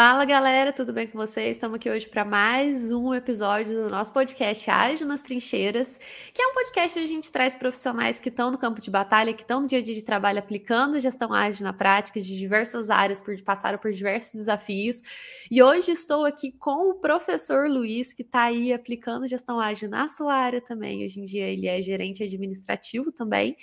Fala 0.00 0.24
galera, 0.24 0.72
tudo 0.72 0.92
bem 0.92 1.08
com 1.08 1.18
vocês? 1.18 1.56
Estamos 1.56 1.74
aqui 1.74 1.90
hoje 1.90 2.08
para 2.08 2.24
mais 2.24 2.92
um 2.92 3.12
episódio 3.12 3.74
do 3.74 3.90
nosso 3.90 4.12
podcast 4.12 4.70
Ágil 4.70 5.08
nas 5.08 5.22
Trincheiras, 5.22 5.98
que 6.32 6.40
é 6.40 6.46
um 6.46 6.54
podcast 6.54 6.96
onde 6.96 7.10
a 7.10 7.12
gente 7.12 7.32
traz 7.32 7.56
profissionais 7.56 8.20
que 8.20 8.28
estão 8.28 8.52
no 8.52 8.56
campo 8.56 8.80
de 8.80 8.92
batalha, 8.92 9.34
que 9.34 9.42
estão 9.42 9.60
no 9.60 9.66
dia 9.66 9.80
a 9.80 9.82
dia 9.82 9.96
de 9.96 10.04
trabalho 10.04 10.38
aplicando 10.38 11.00
gestão 11.00 11.34
ágil 11.34 11.64
na 11.64 11.72
prática 11.72 12.20
de 12.20 12.38
diversas 12.38 12.90
áreas, 12.90 13.20
por 13.20 13.34
passaram 13.42 13.76
por 13.76 13.90
diversos 13.90 14.34
desafios. 14.34 15.02
E 15.50 15.60
hoje 15.60 15.90
estou 15.90 16.24
aqui 16.24 16.52
com 16.52 16.90
o 16.90 16.94
professor 16.94 17.68
Luiz, 17.68 18.14
que 18.14 18.22
está 18.22 18.44
aí 18.44 18.72
aplicando 18.72 19.26
gestão 19.26 19.58
ágil 19.58 19.90
na 19.90 20.06
sua 20.06 20.32
área 20.32 20.60
também. 20.60 21.04
Hoje 21.04 21.20
em 21.20 21.24
dia 21.24 21.48
ele 21.48 21.66
é 21.66 21.82
gerente 21.82 22.22
administrativo 22.22 23.10
também 23.10 23.56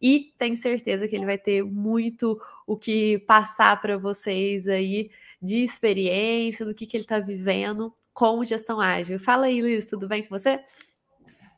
e 0.00 0.34
tenho 0.38 0.56
certeza 0.56 1.06
que 1.06 1.14
ele 1.14 1.26
vai 1.26 1.38
ter 1.38 1.62
muito 1.62 2.40
o 2.66 2.76
que 2.76 3.18
passar 3.26 3.80
para 3.80 3.96
vocês 3.96 4.68
aí 4.68 5.10
de 5.44 5.62
experiência, 5.62 6.64
do 6.64 6.74
que, 6.74 6.86
que 6.86 6.96
ele 6.96 7.04
está 7.04 7.20
vivendo 7.20 7.92
com 8.14 8.42
gestão 8.44 8.80
ágil. 8.80 9.18
Fala 9.20 9.46
aí, 9.46 9.60
Luiz, 9.60 9.84
tudo 9.84 10.08
bem 10.08 10.22
com 10.22 10.30
você? 10.30 10.60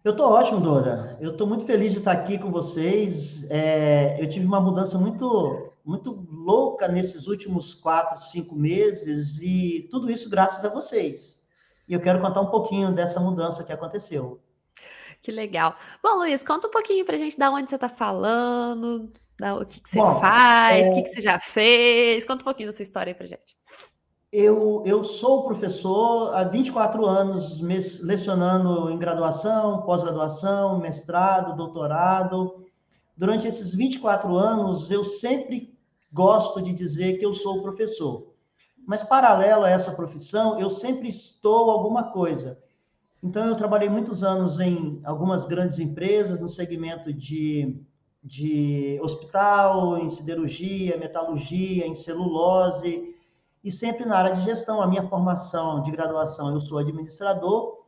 Eu 0.02 0.12
estou 0.12 0.26
ótimo, 0.26 0.60
Dora. 0.60 1.16
Eu 1.20 1.32
estou 1.32 1.46
muito 1.46 1.64
feliz 1.64 1.92
de 1.92 1.98
estar 1.98 2.12
aqui 2.12 2.38
com 2.38 2.50
vocês. 2.50 3.46
É, 3.50 4.20
eu 4.20 4.28
tive 4.28 4.44
uma 4.44 4.60
mudança 4.60 4.98
muito, 4.98 5.72
muito 5.84 6.26
louca 6.30 6.88
nesses 6.88 7.26
últimos 7.26 7.74
quatro, 7.74 8.18
cinco 8.18 8.56
meses 8.56 9.40
e 9.40 9.88
tudo 9.90 10.10
isso 10.10 10.28
graças 10.28 10.64
a 10.64 10.68
vocês. 10.68 11.40
E 11.88 11.92
eu 11.92 12.00
quero 12.00 12.20
contar 12.20 12.40
um 12.40 12.50
pouquinho 12.50 12.92
dessa 12.92 13.20
mudança 13.20 13.62
que 13.62 13.72
aconteceu. 13.72 14.40
Que 15.22 15.30
legal. 15.30 15.76
Bom, 16.02 16.18
Luiz, 16.18 16.42
conta 16.42 16.68
um 16.68 16.70
pouquinho 16.70 17.04
para 17.04 17.14
a 17.14 17.18
gente 17.18 17.38
da 17.38 17.50
onde 17.50 17.68
você 17.68 17.76
está 17.76 17.88
falando, 17.88 19.12
o 19.40 19.66
que, 19.66 19.80
que 19.80 19.88
você 19.88 19.98
Bom, 19.98 20.18
faz, 20.18 20.86
o 20.86 20.90
é... 20.90 20.94
que, 20.94 21.02
que 21.02 21.08
você 21.08 21.20
já 21.20 21.38
fez. 21.38 22.24
Conta 22.24 22.42
um 22.42 22.44
pouquinho 22.44 22.68
da 22.68 22.72
sua 22.72 22.82
história 22.82 23.10
aí 23.10 23.14
para 23.14 23.26
gente. 23.26 23.56
Eu, 24.32 24.82
eu 24.84 25.04
sou 25.04 25.44
professor 25.44 26.34
há 26.34 26.44
24 26.44 27.06
anos, 27.06 27.60
lecionando 27.60 28.90
em 28.90 28.98
graduação, 28.98 29.82
pós-graduação, 29.82 30.78
mestrado, 30.78 31.56
doutorado. 31.56 32.66
Durante 33.16 33.46
esses 33.46 33.74
24 33.74 34.36
anos, 34.36 34.90
eu 34.90 35.04
sempre 35.04 35.74
gosto 36.12 36.60
de 36.60 36.72
dizer 36.72 37.18
que 37.18 37.24
eu 37.24 37.32
sou 37.32 37.62
professor. 37.62 38.34
Mas, 38.86 39.02
paralelo 39.02 39.64
a 39.64 39.70
essa 39.70 39.92
profissão, 39.92 40.58
eu 40.60 40.70
sempre 40.70 41.08
estou 41.08 41.70
alguma 41.70 42.10
coisa. 42.12 42.58
Então, 43.22 43.46
eu 43.46 43.56
trabalhei 43.56 43.88
muitos 43.88 44.22
anos 44.22 44.60
em 44.60 45.00
algumas 45.04 45.46
grandes 45.46 45.78
empresas 45.78 46.40
no 46.40 46.48
segmento 46.48 47.12
de 47.12 47.80
de 48.26 48.98
hospital, 49.00 49.98
em 49.98 50.08
siderurgia, 50.08 50.96
metalurgia, 50.96 51.86
em 51.86 51.94
celulose, 51.94 53.14
e 53.62 53.70
sempre 53.70 54.04
na 54.04 54.16
área 54.16 54.32
de 54.32 54.42
gestão. 54.42 54.82
A 54.82 54.86
minha 54.86 55.06
formação 55.06 55.80
de 55.80 55.92
graduação, 55.92 56.52
eu 56.52 56.60
sou 56.60 56.78
administrador, 56.78 57.84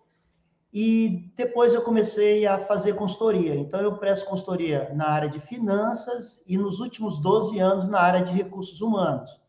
e 0.72 1.32
depois 1.36 1.74
eu 1.74 1.82
comecei 1.82 2.46
a 2.46 2.56
fazer 2.56 2.94
consultoria. 2.94 3.56
Então, 3.56 3.80
eu 3.80 3.96
presto 3.96 4.26
consultoria 4.26 4.92
na 4.94 5.08
área 5.08 5.28
de 5.28 5.40
finanças 5.40 6.44
e 6.46 6.56
nos 6.56 6.78
últimos 6.78 7.18
12 7.18 7.58
anos 7.58 7.88
na 7.88 7.98
área 8.00 8.22
de 8.22 8.32
recursos 8.32 8.80
humanos. 8.80 9.40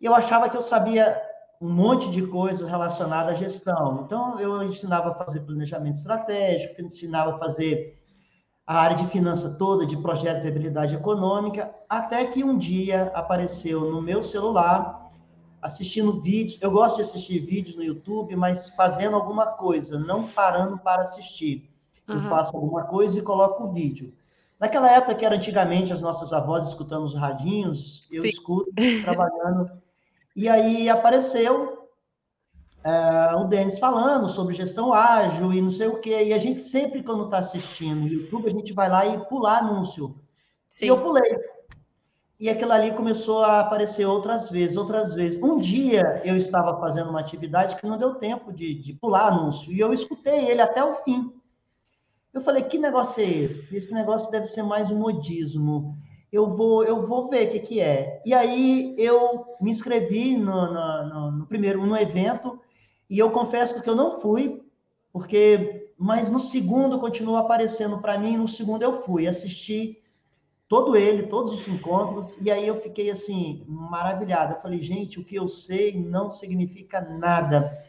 E 0.00 0.06
eu 0.06 0.14
achava 0.14 0.48
que 0.48 0.56
eu 0.56 0.62
sabia 0.62 1.20
um 1.60 1.70
monte 1.70 2.10
de 2.10 2.26
coisas 2.26 2.66
relacionadas 2.66 3.32
à 3.32 3.34
gestão. 3.34 4.04
Então, 4.06 4.40
eu 4.40 4.62
ensinava 4.62 5.10
a 5.10 5.14
fazer 5.14 5.40
planejamento 5.40 5.96
estratégico, 5.96 6.80
ensinava 6.80 7.34
a 7.34 7.38
fazer 7.38 7.98
a 8.66 8.80
área 8.80 8.96
de 8.96 9.06
finança 9.06 9.50
toda, 9.50 9.86
de 9.86 9.96
projeto 9.96 10.38
de 10.38 10.42
viabilidade 10.42 10.94
econômica, 10.94 11.72
até 11.88 12.24
que 12.26 12.42
um 12.42 12.58
dia 12.58 13.12
apareceu 13.14 13.92
no 13.92 14.02
meu 14.02 14.24
celular, 14.24 15.08
assistindo 15.62 16.20
vídeos. 16.20 16.58
Eu 16.60 16.72
gosto 16.72 16.96
de 16.96 17.02
assistir 17.02 17.38
vídeos 17.38 17.76
no 17.76 17.84
YouTube, 17.84 18.34
mas 18.34 18.68
fazendo 18.70 19.14
alguma 19.14 19.46
coisa, 19.46 19.98
não 19.98 20.26
parando 20.26 20.78
para 20.78 21.02
assistir. 21.02 21.70
Uhum. 22.08 22.16
Eu 22.16 22.20
faço 22.22 22.56
alguma 22.56 22.84
coisa 22.84 23.18
e 23.18 23.22
coloco 23.22 23.64
o 23.64 23.72
vídeo. 23.72 24.12
Naquela 24.58 24.90
época 24.90 25.14
que 25.14 25.24
era 25.24 25.36
antigamente 25.36 25.92
as 25.92 26.00
nossas 26.00 26.32
avós 26.32 26.66
escutando 26.66 27.04
os 27.04 27.14
radinhos, 27.14 28.02
eu 28.10 28.22
Sim. 28.22 28.28
escuto 28.28 28.72
trabalhando. 29.04 29.70
E 30.34 30.48
aí 30.48 30.88
apareceu 30.88 31.85
uh, 32.86 33.40
o 33.40 33.44
Denis 33.44 33.78
falando 33.78 34.28
sobre 34.28 34.54
gestão 34.54 34.92
ágil 34.92 35.52
e 35.52 35.60
não 35.60 35.70
sei 35.70 35.88
o 35.88 35.98
quê. 35.98 36.24
E 36.24 36.32
a 36.32 36.38
gente 36.38 36.60
sempre, 36.60 37.02
quando 37.02 37.24
está 37.24 37.38
assistindo 37.38 38.00
no 38.00 38.08
YouTube, 38.08 38.46
a 38.46 38.50
gente 38.50 38.72
vai 38.72 38.88
lá 38.88 39.04
e 39.04 39.18
pular 39.26 39.58
anúncio. 39.58 40.14
Sim. 40.68 40.86
E 40.86 40.88
eu 40.88 41.02
pulei. 41.02 41.36
E 42.38 42.50
aquilo 42.50 42.72
ali 42.72 42.92
começou 42.92 43.42
a 43.42 43.60
aparecer 43.60 44.04
outras 44.04 44.50
vezes, 44.50 44.76
outras 44.76 45.14
vezes. 45.14 45.42
Um 45.42 45.58
dia 45.58 46.20
eu 46.24 46.36
estava 46.36 46.78
fazendo 46.78 47.10
uma 47.10 47.20
atividade 47.20 47.76
que 47.76 47.86
não 47.86 47.98
deu 47.98 48.14
tempo 48.14 48.52
de, 48.52 48.74
de 48.74 48.92
pular 48.92 49.28
anúncio. 49.28 49.72
E 49.72 49.80
eu 49.80 49.92
escutei 49.92 50.46
ele 50.46 50.60
até 50.60 50.84
o 50.84 50.94
fim. 50.96 51.32
Eu 52.32 52.42
falei, 52.42 52.62
que 52.62 52.78
negócio 52.78 53.22
é 53.22 53.26
esse? 53.26 53.74
Esse 53.74 53.92
negócio 53.94 54.30
deve 54.30 54.44
ser 54.44 54.62
mais 54.62 54.90
um 54.90 54.98
modismo. 54.98 55.96
Eu 56.30 56.50
vou, 56.50 56.84
eu 56.84 57.06
vou 57.06 57.30
ver 57.30 57.48
o 57.48 57.50
que, 57.52 57.60
que 57.60 57.80
é. 57.80 58.20
E 58.26 58.34
aí 58.34 58.94
eu 58.98 59.56
me 59.58 59.70
inscrevi 59.70 60.36
no, 60.36 60.70
no, 60.70 61.08
no, 61.08 61.30
no 61.30 61.46
primeiro 61.46 61.86
no 61.86 61.96
evento 61.96 62.60
e 63.08 63.18
eu 63.18 63.30
confesso 63.30 63.80
que 63.80 63.88
eu 63.88 63.94
não 63.94 64.20
fui, 64.20 64.62
porque 65.12 65.86
mas 65.98 66.28
no 66.28 66.38
segundo 66.38 66.98
continuou 66.98 67.38
aparecendo 67.38 67.98
para 67.98 68.18
mim, 68.18 68.36
no 68.36 68.46
segundo 68.46 68.82
eu 68.82 69.00
fui, 69.00 69.26
assisti 69.26 69.98
todo 70.68 70.96
ele, 70.96 71.24
todos 71.24 71.52
os 71.52 71.68
encontros, 71.68 72.36
e 72.40 72.50
aí 72.50 72.66
eu 72.66 72.80
fiquei 72.80 73.10
assim, 73.10 73.64
maravilhado. 73.66 74.54
Eu 74.54 74.60
falei, 74.60 74.80
gente, 74.80 75.18
o 75.18 75.24
que 75.24 75.36
eu 75.36 75.48
sei 75.48 75.98
não 75.98 76.30
significa 76.30 77.00
nada. 77.00 77.82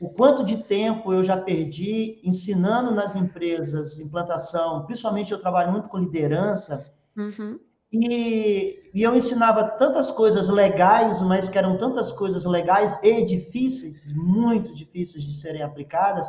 O 0.00 0.08
quanto 0.08 0.44
de 0.44 0.56
tempo 0.56 1.12
eu 1.12 1.22
já 1.22 1.36
perdi 1.36 2.18
ensinando 2.24 2.92
nas 2.92 3.14
empresas 3.14 4.00
implantação, 4.00 4.84
principalmente 4.86 5.32
eu 5.32 5.38
trabalho 5.38 5.70
muito 5.70 5.88
com 5.88 5.98
liderança, 5.98 6.84
uhum. 7.16 7.60
E, 7.96 8.90
e, 8.92 9.02
eu 9.04 9.14
ensinava 9.14 9.62
tantas 9.62 10.10
coisas 10.10 10.48
legais, 10.48 11.22
mas 11.22 11.48
que 11.48 11.56
eram 11.56 11.78
tantas 11.78 12.10
coisas 12.10 12.44
legais 12.44 12.98
e 13.04 13.24
difíceis, 13.24 14.12
muito 14.12 14.74
difíceis 14.74 15.22
de 15.22 15.32
serem 15.32 15.62
aplicadas. 15.62 16.28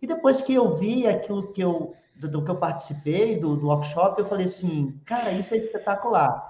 E 0.00 0.06
depois 0.06 0.40
que 0.40 0.54
eu 0.54 0.74
vi 0.74 1.06
aquilo 1.06 1.52
que 1.52 1.62
eu, 1.62 1.92
do, 2.16 2.26
do 2.26 2.42
que 2.42 2.50
eu 2.50 2.56
participei, 2.56 3.38
do, 3.38 3.54
do, 3.54 3.66
workshop, 3.66 4.18
eu 4.18 4.26
falei 4.26 4.46
assim, 4.46 4.98
cara, 5.04 5.30
isso 5.32 5.52
é 5.52 5.58
espetacular. 5.58 6.42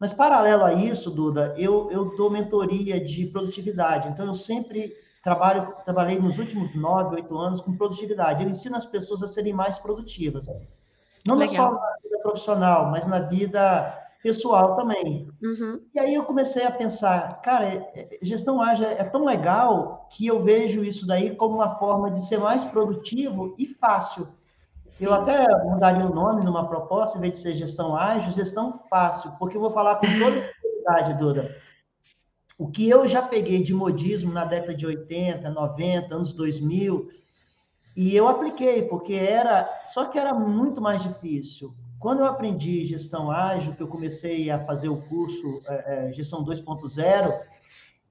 Mas 0.00 0.12
paralelo 0.12 0.64
a 0.64 0.74
isso, 0.74 1.08
Duda, 1.08 1.54
eu, 1.56 1.88
eu 1.92 2.16
dou 2.16 2.30
mentoria 2.30 3.00
de 3.00 3.26
produtividade. 3.26 4.08
Então, 4.08 4.26
eu 4.26 4.34
sempre 4.34 4.92
trabalho, 5.22 5.72
trabalhei 5.84 6.18
nos 6.18 6.36
últimos 6.36 6.74
nove, 6.74 7.14
oito 7.14 7.36
anos 7.38 7.60
com 7.60 7.76
produtividade. 7.76 8.42
Eu 8.42 8.50
ensino 8.50 8.76
as 8.76 8.86
pessoas 8.86 9.22
a 9.22 9.28
serem 9.28 9.52
mais 9.52 9.78
produtivas. 9.78 10.48
Não 11.26 11.46
só 11.48 11.78
profissional, 12.28 12.90
mas 12.90 13.06
na 13.06 13.20
vida 13.20 13.94
pessoal 14.22 14.76
também. 14.76 15.28
Uhum. 15.42 15.80
E 15.94 15.98
aí 15.98 16.14
eu 16.14 16.24
comecei 16.24 16.64
a 16.64 16.70
pensar, 16.70 17.40
cara, 17.40 17.66
é, 17.66 17.76
é, 17.94 18.18
gestão 18.20 18.60
ágil 18.60 18.86
é 18.86 19.04
tão 19.04 19.24
legal 19.24 20.06
que 20.10 20.26
eu 20.26 20.42
vejo 20.42 20.84
isso 20.84 21.06
daí 21.06 21.34
como 21.36 21.56
uma 21.56 21.78
forma 21.78 22.10
de 22.10 22.24
ser 22.24 22.38
mais 22.38 22.64
produtivo 22.64 23.54
e 23.58 23.66
fácil. 23.66 24.28
Sim. 24.86 25.06
Eu 25.06 25.14
até 25.14 25.46
mudaria 25.64 26.06
o 26.06 26.14
nome 26.14 26.44
numa 26.44 26.66
proposta, 26.66 27.18
em 27.18 27.20
vez 27.20 27.36
de 27.36 27.42
ser 27.42 27.54
gestão 27.54 27.94
ágil, 27.94 28.32
gestão 28.32 28.80
fácil, 28.88 29.32
porque 29.38 29.56
eu 29.56 29.60
vou 29.60 29.70
falar 29.70 29.96
com 29.96 30.06
toda 30.18 30.40
sinceridade, 30.40 31.18
Duda. 31.18 31.56
O 32.58 32.68
que 32.68 32.88
eu 32.88 33.06
já 33.06 33.22
peguei 33.22 33.62
de 33.62 33.72
modismo 33.72 34.32
na 34.32 34.44
década 34.44 34.74
de 34.74 34.84
80, 34.84 35.48
90, 35.48 36.14
anos 36.14 36.32
2000, 36.32 37.06
e 37.96 38.16
eu 38.16 38.26
apliquei, 38.26 38.82
porque 38.82 39.14
era. 39.14 39.68
Só 39.92 40.06
que 40.06 40.18
era 40.18 40.32
muito 40.32 40.80
mais 40.80 41.02
difícil. 41.02 41.74
Quando 41.98 42.20
eu 42.20 42.26
aprendi 42.26 42.84
gestão 42.84 43.30
ágil, 43.30 43.74
que 43.74 43.82
eu 43.82 43.88
comecei 43.88 44.50
a 44.50 44.64
fazer 44.64 44.88
o 44.88 45.02
curso 45.02 45.60
é, 45.66 46.08
é, 46.08 46.12
Gestão 46.12 46.44
2.0, 46.44 47.40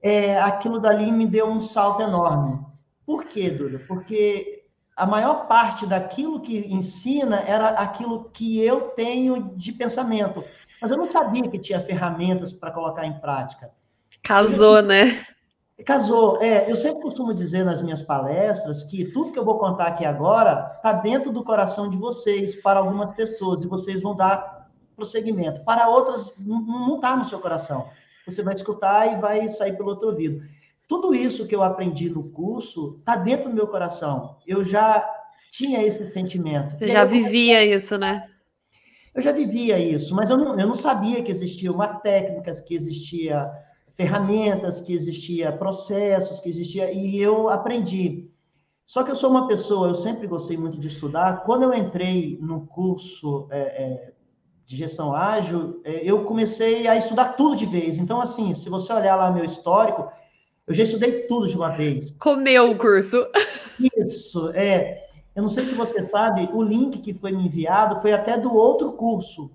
é, 0.02 0.38
aquilo 0.38 0.78
dali 0.78 1.10
me 1.10 1.26
deu 1.26 1.48
um 1.48 1.60
salto 1.60 2.02
enorme. 2.02 2.60
Por 3.06 3.24
quê, 3.24 3.50
Duda? 3.50 3.78
Porque 3.88 4.64
a 4.94 5.06
maior 5.06 5.46
parte 5.46 5.86
daquilo 5.86 6.40
que 6.40 6.58
ensina 6.72 7.40
era 7.40 7.68
aquilo 7.70 8.28
que 8.30 8.60
eu 8.60 8.88
tenho 8.90 9.54
de 9.56 9.72
pensamento. 9.72 10.44
Mas 10.82 10.90
eu 10.90 10.96
não 10.96 11.10
sabia 11.10 11.48
que 11.48 11.58
tinha 11.58 11.80
ferramentas 11.80 12.52
para 12.52 12.70
colocar 12.70 13.06
em 13.06 13.18
prática. 13.18 13.70
Casou, 14.22 14.82
né? 14.82 15.24
Casou. 15.84 16.42
É, 16.42 16.70
eu 16.70 16.76
sempre 16.76 17.02
costumo 17.02 17.32
dizer 17.32 17.64
nas 17.64 17.80
minhas 17.80 18.02
palestras 18.02 18.82
que 18.82 19.04
tudo 19.04 19.32
que 19.32 19.38
eu 19.38 19.44
vou 19.44 19.58
contar 19.58 19.86
aqui 19.86 20.04
agora 20.04 20.72
está 20.76 20.92
dentro 20.92 21.30
do 21.30 21.44
coração 21.44 21.88
de 21.88 21.96
vocês, 21.96 22.54
para 22.54 22.80
algumas 22.80 23.14
pessoas, 23.14 23.62
e 23.62 23.68
vocês 23.68 24.02
vão 24.02 24.14
dar 24.14 24.68
prosseguimento. 24.96 25.64
Para 25.64 25.88
outras, 25.88 26.32
não 26.38 26.96
está 26.96 27.16
no 27.16 27.24
seu 27.24 27.38
coração. 27.38 27.88
Você 28.26 28.42
vai 28.42 28.54
escutar 28.54 29.12
e 29.12 29.20
vai 29.20 29.48
sair 29.48 29.76
pelo 29.76 29.90
outro 29.90 30.08
ouvido. 30.08 30.42
Tudo 30.88 31.14
isso 31.14 31.46
que 31.46 31.54
eu 31.54 31.62
aprendi 31.62 32.10
no 32.10 32.24
curso 32.30 32.96
está 32.98 33.14
dentro 33.14 33.48
do 33.48 33.54
meu 33.54 33.66
coração. 33.66 34.36
Eu 34.46 34.64
já 34.64 35.08
tinha 35.50 35.82
esse 35.82 36.06
sentimento. 36.08 36.76
Você 36.76 36.88
já 36.88 37.04
vivia 37.04 37.64
isso, 37.64 37.96
né? 37.96 38.28
Eu 39.14 39.22
já 39.22 39.32
vivia 39.32 39.78
isso, 39.78 40.14
mas 40.14 40.30
eu 40.30 40.36
não, 40.36 40.58
eu 40.58 40.66
não 40.66 40.74
sabia 40.74 41.22
que 41.22 41.30
existia 41.30 41.72
uma 41.72 41.88
técnica, 41.88 42.52
que 42.62 42.74
existia 42.74 43.50
ferramentas, 43.98 44.80
que 44.80 44.94
existia 44.94 45.50
processos, 45.50 46.38
que 46.38 46.48
existia 46.48 46.92
e 46.92 47.20
eu 47.20 47.48
aprendi. 47.48 48.30
Só 48.86 49.02
que 49.02 49.10
eu 49.10 49.16
sou 49.16 49.28
uma 49.28 49.48
pessoa, 49.48 49.88
eu 49.88 49.94
sempre 49.94 50.28
gostei 50.28 50.56
muito 50.56 50.78
de 50.78 50.86
estudar. 50.86 51.42
Quando 51.44 51.64
eu 51.64 51.74
entrei 51.74 52.38
no 52.40 52.64
curso 52.68 53.48
é, 53.50 53.58
é, 53.58 54.12
de 54.64 54.76
gestão 54.76 55.12
ágil, 55.12 55.80
é, 55.84 56.00
eu 56.04 56.24
comecei 56.24 56.86
a 56.86 56.96
estudar 56.96 57.32
tudo 57.32 57.56
de 57.56 57.66
vez. 57.66 57.98
Então, 57.98 58.20
assim, 58.20 58.54
se 58.54 58.70
você 58.70 58.92
olhar 58.92 59.16
lá 59.16 59.32
meu 59.32 59.44
histórico, 59.44 60.08
eu 60.64 60.72
já 60.72 60.84
estudei 60.84 61.26
tudo 61.26 61.48
de 61.48 61.56
uma 61.56 61.70
vez. 61.70 62.12
Comeu 62.12 62.70
o 62.70 62.78
curso. 62.78 63.26
Isso, 63.96 64.50
é. 64.50 65.08
Eu 65.34 65.42
não 65.42 65.48
sei 65.48 65.66
se 65.66 65.74
você 65.74 66.04
sabe, 66.04 66.48
o 66.52 66.62
link 66.62 66.98
que 67.00 67.12
foi 67.12 67.32
me 67.32 67.46
enviado 67.46 68.00
foi 68.00 68.12
até 68.12 68.38
do 68.38 68.54
outro 68.54 68.92
curso. 68.92 69.50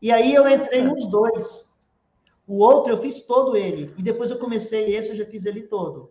E 0.00 0.12
aí 0.12 0.32
eu 0.32 0.48
entrei 0.48 0.82
Nossa. 0.82 0.94
nos 0.94 1.06
dois. 1.06 1.69
O 2.50 2.64
outro 2.64 2.92
eu 2.92 2.98
fiz 2.98 3.20
todo 3.20 3.56
ele. 3.56 3.94
E 3.96 4.02
depois 4.02 4.28
eu 4.28 4.36
comecei 4.36 4.96
esse, 4.96 5.10
eu 5.10 5.14
já 5.14 5.24
fiz 5.24 5.44
ele 5.44 5.62
todo. 5.62 6.10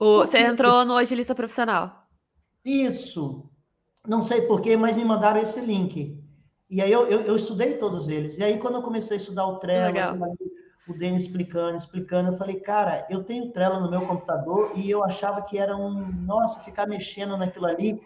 O, 0.00 0.18
você 0.18 0.38
entrou 0.38 0.84
no 0.84 0.96
Agilista 0.96 1.32
Profissional. 1.32 2.08
Isso. 2.64 3.48
Não 4.04 4.20
sei 4.20 4.42
porquê, 4.42 4.76
mas 4.76 4.96
me 4.96 5.04
mandaram 5.04 5.40
esse 5.40 5.60
link. 5.60 6.20
E 6.68 6.82
aí 6.82 6.90
eu, 6.90 7.06
eu, 7.06 7.20
eu, 7.20 7.36
estudei 7.36 7.74
todos 7.74 8.08
eles. 8.08 8.36
E 8.36 8.42
aí, 8.42 8.58
quando 8.58 8.78
eu 8.78 8.82
comecei 8.82 9.16
a 9.16 9.20
estudar 9.20 9.46
o 9.46 9.60
Trello, 9.60 9.94
o 10.88 10.92
Denis 10.92 11.22
explicando, 11.22 11.76
explicando, 11.76 12.32
eu 12.32 12.36
falei, 12.36 12.58
cara, 12.58 13.06
eu 13.08 13.22
tenho 13.22 13.52
Trello 13.52 13.78
no 13.78 13.88
meu 13.88 14.04
computador 14.04 14.72
e 14.74 14.90
eu 14.90 15.04
achava 15.04 15.40
que 15.42 15.56
era 15.56 15.76
um, 15.76 16.04
nossa, 16.26 16.60
ficar 16.62 16.88
mexendo 16.88 17.36
naquilo 17.36 17.66
ali. 17.66 18.02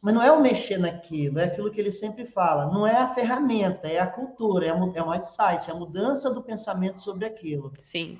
Mas 0.00 0.14
não 0.14 0.22
é 0.22 0.32
o 0.32 0.40
mexer 0.40 0.78
naquilo, 0.78 1.38
é 1.38 1.44
aquilo 1.44 1.70
que 1.70 1.78
ele 1.78 1.90
sempre 1.90 2.24
fala. 2.24 2.72
Não 2.72 2.86
é 2.86 2.96
a 2.96 3.12
ferramenta, 3.12 3.86
é 3.86 3.98
a 3.98 4.06
cultura, 4.06 4.66
é, 4.66 4.70
a, 4.70 4.90
é 4.94 5.02
o 5.02 5.10
mindset, 5.10 5.68
é 5.68 5.72
a 5.72 5.76
mudança 5.76 6.30
do 6.30 6.42
pensamento 6.42 6.98
sobre 6.98 7.26
aquilo. 7.26 7.70
Sim. 7.78 8.18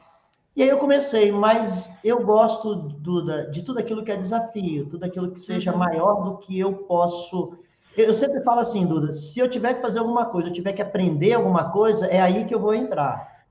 E 0.55 0.63
aí 0.63 0.69
eu 0.69 0.79
comecei, 0.79 1.33
mas 1.33 1.97
eu 2.05 2.25
gosto, 2.25 2.75
Duda, 2.75 3.47
de 3.51 3.63
tudo 3.63 3.79
aquilo 3.79 4.05
que 4.05 4.13
é 4.13 4.17
desafio, 4.17 4.87
tudo 4.89 5.05
aquilo 5.05 5.31
que 5.31 5.41
seja 5.41 5.73
uhum. 5.73 5.79
maior 5.79 6.23
do 6.23 6.37
que 6.39 6.59
eu 6.59 6.75
posso. 6.75 7.57
Eu 7.97 8.13
sempre 8.13 8.43
falo 8.43 8.61
assim, 8.61 8.85
Duda, 8.85 9.13
se 9.13 9.41
eu 9.41 9.49
tiver 9.49 9.75
que 9.75 9.81
fazer 9.81 10.01
alguma 10.01 10.27
coisa, 10.27 10.49
eu 10.49 10.53
tiver 10.53 10.73
que 10.75 10.83
aprender 10.83 11.33
alguma 11.33 11.71
coisa, 11.71 12.07
é 12.07 12.21
aí 12.21 12.45
que 12.45 12.55
eu 12.55 12.61
vou 12.61 12.75
entrar. 12.75 13.47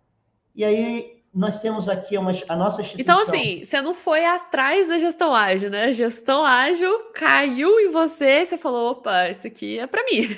E 0.53 0.63
aí 0.63 1.18
nós 1.33 1.61
temos 1.61 1.87
aqui 1.87 2.17
uma, 2.17 2.31
a 2.47 2.55
nossa 2.55 2.81
instituição. 2.81 3.21
Então, 3.21 3.27
assim, 3.27 3.63
você 3.63 3.81
não 3.81 3.93
foi 3.93 4.25
atrás 4.25 4.87
da 4.87 4.97
gestão 4.97 5.33
ágil, 5.33 5.69
né? 5.69 5.85
A 5.85 5.91
gestão 5.91 6.43
ágil 6.43 6.91
caiu 7.13 7.79
em 7.79 7.91
você, 7.91 8.45
você 8.45 8.57
falou, 8.57 8.91
opa, 8.91 9.29
isso 9.29 9.47
aqui 9.47 9.79
é 9.79 9.87
para 9.87 10.03
mim 10.03 10.35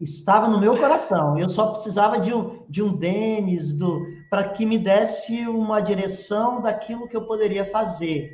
estava 0.00 0.48
no 0.48 0.60
meu 0.60 0.76
coração. 0.76 1.38
Eu 1.38 1.48
só 1.48 1.68
precisava 1.68 2.18
de 2.20 2.32
um, 2.32 2.64
de 2.68 2.82
um 2.82 2.94
Denis 2.94 3.72
do 3.72 4.06
para 4.28 4.48
que 4.48 4.66
me 4.66 4.78
desse 4.78 5.46
uma 5.46 5.80
direção 5.80 6.60
daquilo 6.60 7.08
que 7.08 7.16
eu 7.16 7.26
poderia 7.26 7.64
fazer. 7.64 8.30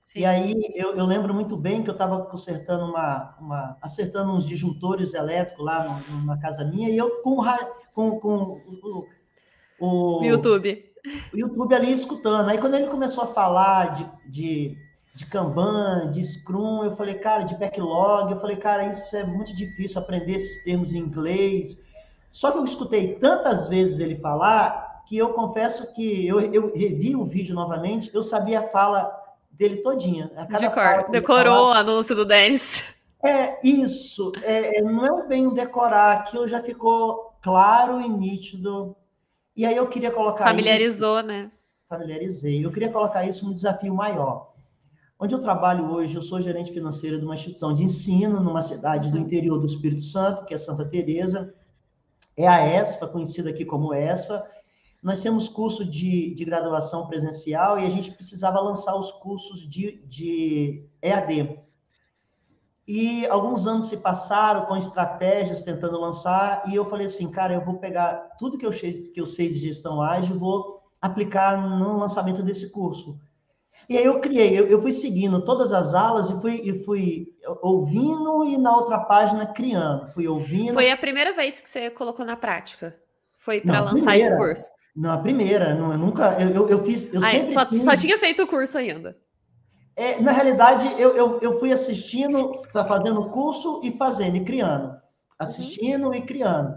Sim. 0.00 0.20
E 0.20 0.24
aí 0.24 0.54
eu, 0.74 0.96
eu, 0.96 1.04
lembro 1.04 1.34
muito 1.34 1.56
bem 1.56 1.82
que 1.82 1.90
eu 1.90 1.92
estava 1.92 2.24
consertando 2.24 2.84
uma, 2.84 3.36
uma, 3.38 3.78
acertando 3.82 4.32
uns 4.32 4.46
disjuntores 4.46 5.12
elétricos 5.12 5.64
lá 5.64 6.00
numa 6.10 6.38
casa 6.38 6.64
minha 6.64 6.88
e 6.88 6.96
eu 6.96 7.22
com, 7.22 7.36
com, 7.92 8.18
com 8.18 8.62
o, 8.66 9.06
o, 9.78 10.20
o 10.20 10.24
YouTube. 10.24 10.87
O 11.32 11.38
YouTube 11.38 11.74
ali 11.74 11.92
escutando. 11.92 12.48
Aí 12.48 12.58
quando 12.58 12.74
ele 12.74 12.88
começou 12.88 13.24
a 13.24 13.28
falar 13.28 13.92
de, 13.92 14.10
de 14.26 14.76
de 15.18 15.26
Kanban, 15.26 16.12
de 16.12 16.22
Scrum, 16.22 16.84
eu 16.84 16.94
falei, 16.94 17.14
cara, 17.14 17.42
de 17.42 17.56
backlog, 17.56 18.30
eu 18.30 18.38
falei, 18.38 18.56
cara, 18.56 18.86
isso 18.86 19.16
é 19.16 19.24
muito 19.24 19.54
difícil 19.54 20.00
aprender 20.00 20.34
esses 20.34 20.62
termos 20.62 20.92
em 20.92 20.98
inglês. 20.98 21.76
Só 22.30 22.52
que 22.52 22.58
eu 22.58 22.64
escutei 22.64 23.14
tantas 23.14 23.68
vezes 23.68 23.98
ele 23.98 24.14
falar 24.20 25.02
que 25.08 25.18
eu 25.18 25.32
confesso 25.32 25.92
que 25.92 26.24
eu, 26.24 26.38
eu 26.52 26.72
revi 26.72 27.16
o 27.16 27.24
vídeo 27.24 27.52
novamente, 27.52 28.10
eu 28.14 28.22
sabia 28.22 28.60
a 28.60 28.68
fala 28.68 29.10
dele 29.50 29.78
todinha. 29.78 30.30
de 30.56 30.70
cor, 30.70 31.10
decorou 31.10 31.70
o 31.70 31.72
anúncio 31.72 32.14
do 32.14 32.24
Dennis. 32.24 32.84
É, 33.24 33.58
isso. 33.66 34.30
É, 34.44 34.78
é, 34.78 34.82
não 34.82 35.18
é 35.18 35.26
bem 35.26 35.48
decorar, 35.52 36.12
aquilo 36.12 36.46
já 36.46 36.62
ficou 36.62 37.32
claro 37.42 38.00
e 38.00 38.08
nítido. 38.08 38.94
E 39.58 39.66
aí 39.66 39.74
eu 39.74 39.88
queria 39.88 40.12
colocar. 40.12 40.44
Familiarizou, 40.44 41.18
isso, 41.18 41.26
né? 41.26 41.50
Familiarizei. 41.88 42.64
Eu 42.64 42.70
queria 42.70 42.92
colocar 42.92 43.26
isso 43.26 43.44
no 43.44 43.52
desafio 43.52 43.92
maior. 43.92 44.54
Onde 45.18 45.34
eu 45.34 45.40
trabalho 45.40 45.90
hoje, 45.90 46.14
eu 46.14 46.22
sou 46.22 46.40
gerente 46.40 46.72
financeiro 46.72 47.18
de 47.18 47.24
uma 47.24 47.34
instituição 47.34 47.74
de 47.74 47.82
ensino 47.82 48.38
numa 48.38 48.62
cidade 48.62 49.10
do 49.10 49.18
interior 49.18 49.58
do 49.58 49.66
Espírito 49.66 50.02
Santo, 50.02 50.44
que 50.44 50.54
é 50.54 50.58
Santa 50.58 50.84
Teresa. 50.84 51.52
É 52.36 52.46
a 52.46 52.80
ESPA, 52.80 53.08
conhecida 53.08 53.50
aqui 53.50 53.64
como 53.64 53.92
ESPA. 53.92 54.46
Nós 55.02 55.20
temos 55.24 55.48
curso 55.48 55.84
de, 55.84 56.32
de 56.36 56.44
graduação 56.44 57.08
presencial 57.08 57.80
e 57.80 57.84
a 57.84 57.90
gente 57.90 58.12
precisava 58.12 58.60
lançar 58.60 58.94
os 58.94 59.10
cursos 59.10 59.68
de, 59.68 60.00
de 60.06 60.86
EAD. 61.02 61.58
E 62.88 63.26
alguns 63.26 63.66
anos 63.66 63.90
se 63.90 63.98
passaram 63.98 64.64
com 64.64 64.74
estratégias 64.74 65.60
tentando 65.60 66.00
lançar, 66.00 66.62
e 66.66 66.74
eu 66.74 66.86
falei 66.86 67.04
assim, 67.04 67.30
cara, 67.30 67.52
eu 67.52 67.62
vou 67.62 67.74
pegar 67.74 68.14
tudo 68.38 68.56
que 68.56 68.64
eu, 68.64 68.70
que 68.70 69.12
eu 69.20 69.26
sei 69.26 69.50
de 69.50 69.58
gestão 69.58 70.00
ágil 70.00 70.34
e 70.34 70.38
vou 70.38 70.82
aplicar 70.98 71.60
no 71.60 71.98
lançamento 71.98 72.42
desse 72.42 72.70
curso. 72.70 73.20
E 73.90 73.98
aí 73.98 74.04
eu 74.06 74.20
criei, 74.20 74.58
eu, 74.58 74.66
eu 74.68 74.80
fui 74.80 74.92
seguindo 74.92 75.44
todas 75.44 75.70
as 75.70 75.92
aulas 75.92 76.30
e 76.30 76.40
fui, 76.40 76.62
e 76.64 76.82
fui 76.82 77.26
ouvindo 77.60 78.46
e 78.46 78.56
na 78.56 78.74
outra 78.74 79.00
página 79.00 79.46
criando. 79.46 80.08
Fui 80.14 80.26
ouvindo. 80.26 80.72
Foi 80.72 80.90
a 80.90 80.96
primeira 80.96 81.34
vez 81.34 81.60
que 81.60 81.68
você 81.68 81.90
colocou 81.90 82.24
na 82.24 82.36
prática? 82.36 82.96
Foi 83.36 83.60
para 83.60 83.80
lançar 83.80 84.12
primeira, 84.12 84.28
esse 84.28 84.36
curso? 84.36 84.70
Não, 84.96 85.10
a 85.10 85.18
primeira. 85.18 85.74
Não, 85.74 85.92
eu 85.92 85.98
nunca. 85.98 86.40
Eu, 86.40 86.50
eu, 86.50 86.68
eu 86.70 86.84
fiz. 86.84 87.12
Eu 87.12 87.22
Ai, 87.22 87.50
só, 87.50 87.66
fiz... 87.66 87.82
só 87.82 87.94
tinha 87.94 88.18
feito 88.18 88.42
o 88.42 88.46
curso 88.46 88.78
ainda. 88.78 89.16
É, 89.98 90.20
na 90.20 90.32
realidade, 90.32 90.86
eu, 91.00 91.16
eu, 91.16 91.38
eu 91.40 91.58
fui 91.58 91.72
assistindo, 91.72 92.62
tá 92.72 92.84
fazendo 92.84 93.30
curso 93.30 93.80
e 93.82 93.90
fazendo, 93.90 94.36
e 94.36 94.44
criando. 94.44 94.96
Assistindo 95.38 96.06
uhum. 96.06 96.14
e 96.14 96.22
criando. 96.22 96.74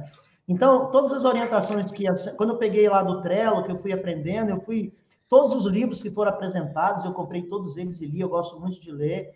Então, 0.47 0.91
todas 0.91 1.11
as 1.11 1.23
orientações 1.23 1.91
que. 1.91 2.05
Quando 2.35 2.53
eu 2.53 2.57
peguei 2.57 2.89
lá 2.89 3.03
do 3.03 3.21
Trello, 3.21 3.63
que 3.63 3.71
eu 3.71 3.77
fui 3.77 3.93
aprendendo, 3.93 4.49
eu 4.49 4.59
fui 4.59 4.93
Todos 5.31 5.53
os 5.53 5.65
livros 5.65 6.03
que 6.03 6.11
foram 6.11 6.29
apresentados, 6.29 7.05
eu 7.05 7.13
comprei 7.13 7.43
todos 7.43 7.77
eles 7.77 8.01
e 8.01 8.05
li, 8.05 8.19
eu 8.19 8.27
gosto 8.27 8.59
muito 8.59 8.81
de 8.81 8.91
ler. 8.91 9.33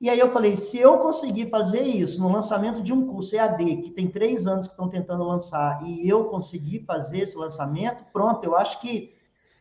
E 0.00 0.08
aí 0.08 0.18
eu 0.18 0.32
falei, 0.32 0.56
se 0.56 0.78
eu 0.78 0.96
conseguir 0.96 1.50
fazer 1.50 1.82
isso 1.82 2.18
no 2.18 2.32
lançamento 2.32 2.82
de 2.82 2.94
um 2.94 3.06
curso 3.06 3.36
EAD, 3.36 3.82
que 3.82 3.90
tem 3.90 4.08
três 4.08 4.46
anos 4.46 4.66
que 4.66 4.72
estão 4.72 4.88
tentando 4.88 5.22
lançar, 5.22 5.82
e 5.84 6.08
eu 6.08 6.24
conseguir 6.24 6.84
fazer 6.86 7.18
esse 7.18 7.36
lançamento, 7.36 8.06
pronto, 8.10 8.42
eu 8.42 8.56
acho 8.56 8.80
que 8.80 9.14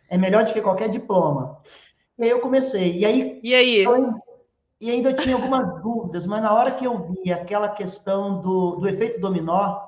é 0.07 0.17
melhor 0.17 0.45
do 0.45 0.53
que 0.53 0.61
qualquer 0.61 0.87
diploma. 0.87 1.57
E 2.17 2.23
aí 2.23 2.29
eu 2.29 2.39
comecei. 2.39 2.97
E 2.99 3.05
aí... 3.05 3.39
E 3.43 3.53
aí? 3.53 3.83
Eu, 3.83 4.15
e 4.79 4.91
ainda 4.91 5.11
eu 5.11 5.15
tinha 5.15 5.35
algumas 5.35 5.65
dúvidas, 5.81 6.27
mas 6.27 6.41
na 6.41 6.53
hora 6.53 6.71
que 6.71 6.85
eu 6.85 7.07
vi 7.07 7.31
aquela 7.31 7.69
questão 7.69 8.41
do, 8.41 8.75
do 8.77 8.87
efeito 8.87 9.19
dominó, 9.19 9.79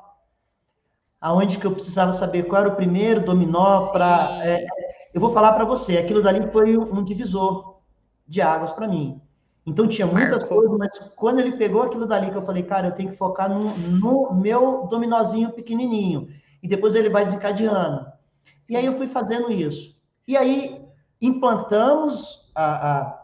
aonde 1.20 1.58
que 1.58 1.65
eu 1.65 1.74
precisava 1.74 2.13
saber 2.13 2.44
qual 2.44 2.62
era 2.62 2.72
o 2.72 2.75
primeiro 2.75 3.24
dominó 3.24 3.91
para... 3.91 4.39
É, 4.46 4.65
eu 5.13 5.22
vou 5.22 5.32
falar 5.32 5.53
para 5.53 5.65
você, 5.65 5.98
aquilo 5.98 6.22
dali 6.22 6.51
foi 6.51 6.77
um 6.77 7.03
divisor 7.03 7.77
de 8.27 8.41
águas 8.41 8.74
para 8.74 8.88
mim. 8.88 9.22
Então 9.65 9.88
tinha 9.88 10.05
muitas 10.05 10.44
Marco. 10.44 10.55
coisas, 10.55 10.77
mas 10.77 11.00
quando 11.15 11.39
ele 11.39 11.53
pegou 11.58 11.82
aquilo 11.82 12.05
dali 12.05 12.29
que 12.29 12.38
eu 12.38 12.46
falei, 12.46 12.63
cara, 12.63 12.88
eu 12.88 12.91
tenho 12.91 13.10
que 13.10 13.17
focar 13.17 13.50
no, 13.50 13.75
no 13.77 14.34
meu 14.34 14.88
dominozinho 14.88 15.51
pequenininho. 15.51 16.27
E 16.62 16.67
depois 16.67 16.94
ele 16.94 17.10
vai 17.10 17.25
desencadeando. 17.25 18.05
E 18.70 18.75
aí 18.75 18.86
eu 18.86 18.96
fui 18.96 19.08
fazendo 19.08 19.51
isso. 19.51 19.96
E 20.27 20.38
aí 20.38 20.75
implantamos 21.22 22.50
a, 22.53 23.17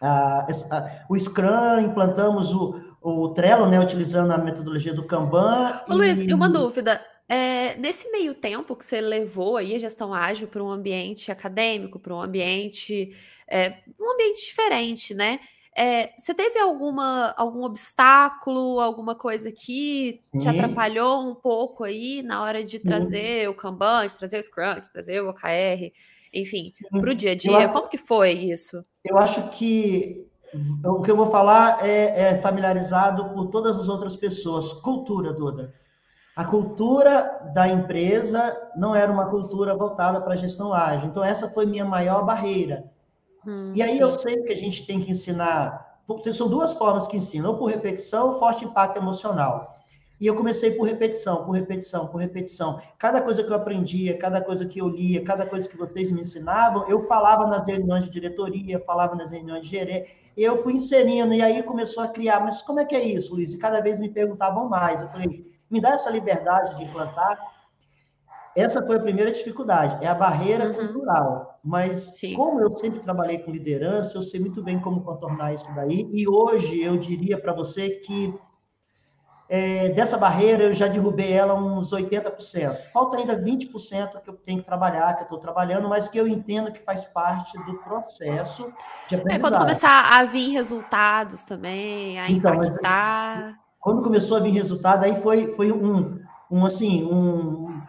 a, 0.00 0.46
a, 0.46 1.06
o 1.08 1.18
Scrum, 1.18 1.80
implantamos 1.80 2.52
o, 2.54 2.96
o 3.00 3.28
Trello, 3.30 3.68
né, 3.68 3.80
utilizando 3.80 4.30
a 4.32 4.38
metodologia 4.38 4.94
do 4.94 5.06
Kanban. 5.06 5.82
Ô, 5.88 5.92
e... 5.92 5.96
Luiz, 5.96 6.20
uma 6.32 6.48
dúvida. 6.48 7.00
É, 7.28 7.76
nesse 7.76 8.10
meio 8.10 8.34
tempo 8.34 8.74
que 8.74 8.84
você 8.84 9.00
levou 9.00 9.56
aí 9.56 9.76
a 9.76 9.78
gestão 9.78 10.12
ágil 10.12 10.48
para 10.48 10.62
um 10.62 10.70
ambiente 10.70 11.30
acadêmico, 11.30 11.98
para 12.00 12.12
um 12.12 12.20
ambiente, 12.20 13.16
é, 13.46 13.78
um 14.00 14.12
ambiente 14.12 14.46
diferente, 14.46 15.14
né? 15.14 15.38
É, 15.76 16.12
você 16.18 16.34
teve 16.34 16.58
alguma, 16.58 17.32
algum 17.38 17.62
obstáculo, 17.62 18.80
alguma 18.80 19.14
coisa 19.14 19.52
que 19.52 20.14
Sim. 20.16 20.40
te 20.40 20.48
atrapalhou 20.48 21.30
um 21.30 21.34
pouco 21.34 21.84
aí 21.84 22.22
na 22.22 22.42
hora 22.42 22.64
de 22.64 22.80
Sim. 22.80 22.88
trazer 22.88 23.48
o 23.48 23.54
Kanban, 23.54 24.08
de 24.08 24.18
trazer 24.18 24.40
o 24.40 24.42
Scrum, 24.42 24.80
de 24.80 24.90
trazer 24.90 25.22
o 25.22 25.30
OKR, 25.30 25.92
enfim, 26.32 26.64
para 26.90 27.10
o 27.10 27.14
dia 27.14 27.32
a 27.32 27.34
dia? 27.34 27.68
Como 27.68 27.88
que 27.88 27.98
foi 27.98 28.32
isso? 28.32 28.84
Eu 29.04 29.18
acho 29.18 29.48
que 29.50 30.26
o 30.84 31.02
que 31.02 31.10
eu 31.10 31.16
vou 31.16 31.30
falar 31.30 31.86
é, 31.86 32.30
é 32.30 32.38
familiarizado 32.38 33.30
por 33.30 33.46
todas 33.46 33.78
as 33.78 33.88
outras 33.88 34.16
pessoas. 34.16 34.72
Cultura, 34.72 35.32
Duda. 35.32 35.72
A 36.36 36.44
cultura 36.44 37.50
da 37.54 37.68
empresa 37.68 38.56
não 38.76 38.94
era 38.94 39.10
uma 39.10 39.26
cultura 39.26 39.76
voltada 39.76 40.20
para 40.20 40.32
a 40.32 40.36
gestão 40.36 40.72
ágil. 40.72 41.08
Então, 41.08 41.22
essa 41.24 41.48
foi 41.48 41.66
minha 41.66 41.84
maior 41.84 42.24
barreira. 42.24 42.84
Hum, 43.46 43.72
e 43.74 43.82
aí 43.82 43.94
sim. 43.94 44.00
eu 44.00 44.12
sei 44.12 44.42
que 44.42 44.52
a 44.52 44.56
gente 44.56 44.86
tem 44.86 45.00
que 45.00 45.10
ensinar. 45.10 45.98
São 46.32 46.48
duas 46.48 46.72
formas 46.72 47.06
que 47.06 47.16
ensinam, 47.16 47.50
ou 47.50 47.58
por 47.58 47.66
repetição 47.66 48.28
ou 48.28 48.38
forte 48.38 48.64
impacto 48.64 48.96
emocional. 48.96 49.76
E 50.20 50.26
eu 50.26 50.34
comecei 50.34 50.72
por 50.72 50.84
repetição, 50.84 51.44
por 51.44 51.52
repetição, 51.52 52.06
por 52.08 52.18
repetição. 52.18 52.78
Cada 52.98 53.22
coisa 53.22 53.42
que 53.42 53.50
eu 53.50 53.56
aprendia, 53.56 54.18
cada 54.18 54.42
coisa 54.42 54.66
que 54.66 54.78
eu 54.78 54.86
lia, 54.86 55.24
cada 55.24 55.46
coisa 55.46 55.66
que 55.66 55.78
vocês 55.78 56.10
me 56.10 56.20
ensinavam, 56.20 56.86
eu 56.90 57.06
falava 57.06 57.46
nas 57.46 57.66
reuniões 57.66 58.04
de 58.04 58.10
diretoria, 58.10 58.78
falava 58.80 59.14
nas 59.14 59.30
reuniões 59.30 59.62
de 59.62 59.70
gerente, 59.70 60.14
eu 60.36 60.62
fui 60.62 60.74
inserindo, 60.74 61.32
e 61.32 61.40
aí 61.40 61.62
começou 61.62 62.02
a 62.02 62.08
criar, 62.08 62.40
mas 62.40 62.60
como 62.60 62.80
é 62.80 62.84
que 62.84 62.94
é 62.94 63.02
isso, 63.02 63.34
Luiz? 63.34 63.54
E 63.54 63.58
cada 63.58 63.80
vez 63.80 63.98
me 63.98 64.10
perguntavam 64.10 64.68
mais. 64.68 65.00
Eu 65.00 65.08
falei, 65.08 65.50
me 65.70 65.80
dá 65.80 65.90
essa 65.90 66.10
liberdade 66.10 66.76
de 66.76 66.84
implantar. 66.84 67.38
Essa 68.54 68.84
foi 68.84 68.96
a 68.96 69.00
primeira 69.00 69.30
dificuldade, 69.30 70.04
é 70.04 70.08
a 70.08 70.14
barreira 70.14 70.66
uhum. 70.66 70.74
cultural. 70.74 71.58
Mas 71.64 72.18
Sim. 72.18 72.34
como 72.34 72.60
eu 72.60 72.76
sempre 72.76 73.00
trabalhei 73.00 73.38
com 73.38 73.50
liderança, 73.50 74.18
eu 74.18 74.22
sei 74.22 74.38
muito 74.40 74.62
bem 74.62 74.78
como 74.80 75.02
contornar 75.02 75.54
isso 75.54 75.66
daí. 75.74 76.10
E 76.12 76.28
hoje 76.28 76.82
eu 76.82 76.98
diria 76.98 77.40
para 77.40 77.54
você 77.54 77.90
que 77.90 78.34
é, 79.52 79.88
dessa 79.88 80.16
barreira 80.16 80.62
eu 80.62 80.72
já 80.72 80.86
derrubei 80.86 81.32
ela 81.32 81.54
uns 81.54 81.90
80%. 81.90 82.76
Falta 82.92 83.18
ainda 83.18 83.36
20% 83.36 84.22
que 84.22 84.30
eu 84.30 84.34
tenho 84.34 84.60
que 84.60 84.64
trabalhar, 84.64 85.12
que 85.14 85.22
eu 85.22 85.24
estou 85.24 85.38
trabalhando, 85.40 85.88
mas 85.88 86.06
que 86.06 86.16
eu 86.16 86.28
entendo 86.28 86.70
que 86.70 86.78
faz 86.84 87.04
parte 87.04 87.58
do 87.64 87.74
processo 87.78 88.72
de 89.08 89.16
aprendizagem. 89.16 89.34
É, 89.34 89.38
quando 89.40 89.58
começar 89.58 90.02
a 90.16 90.22
vir 90.22 90.50
resultados 90.52 91.44
também, 91.44 92.20
a 92.20 92.30
então, 92.30 92.54
impactar... 92.54 93.40
Mas, 93.40 93.56
quando 93.80 94.02
começou 94.02 94.36
a 94.36 94.40
vir 94.40 94.50
resultado, 94.50 95.04
aí 95.04 95.20
foi, 95.20 95.48
foi 95.48 95.72
um, 95.72 96.20
um, 96.48 96.64
assim, 96.64 97.04
um... 97.04 97.82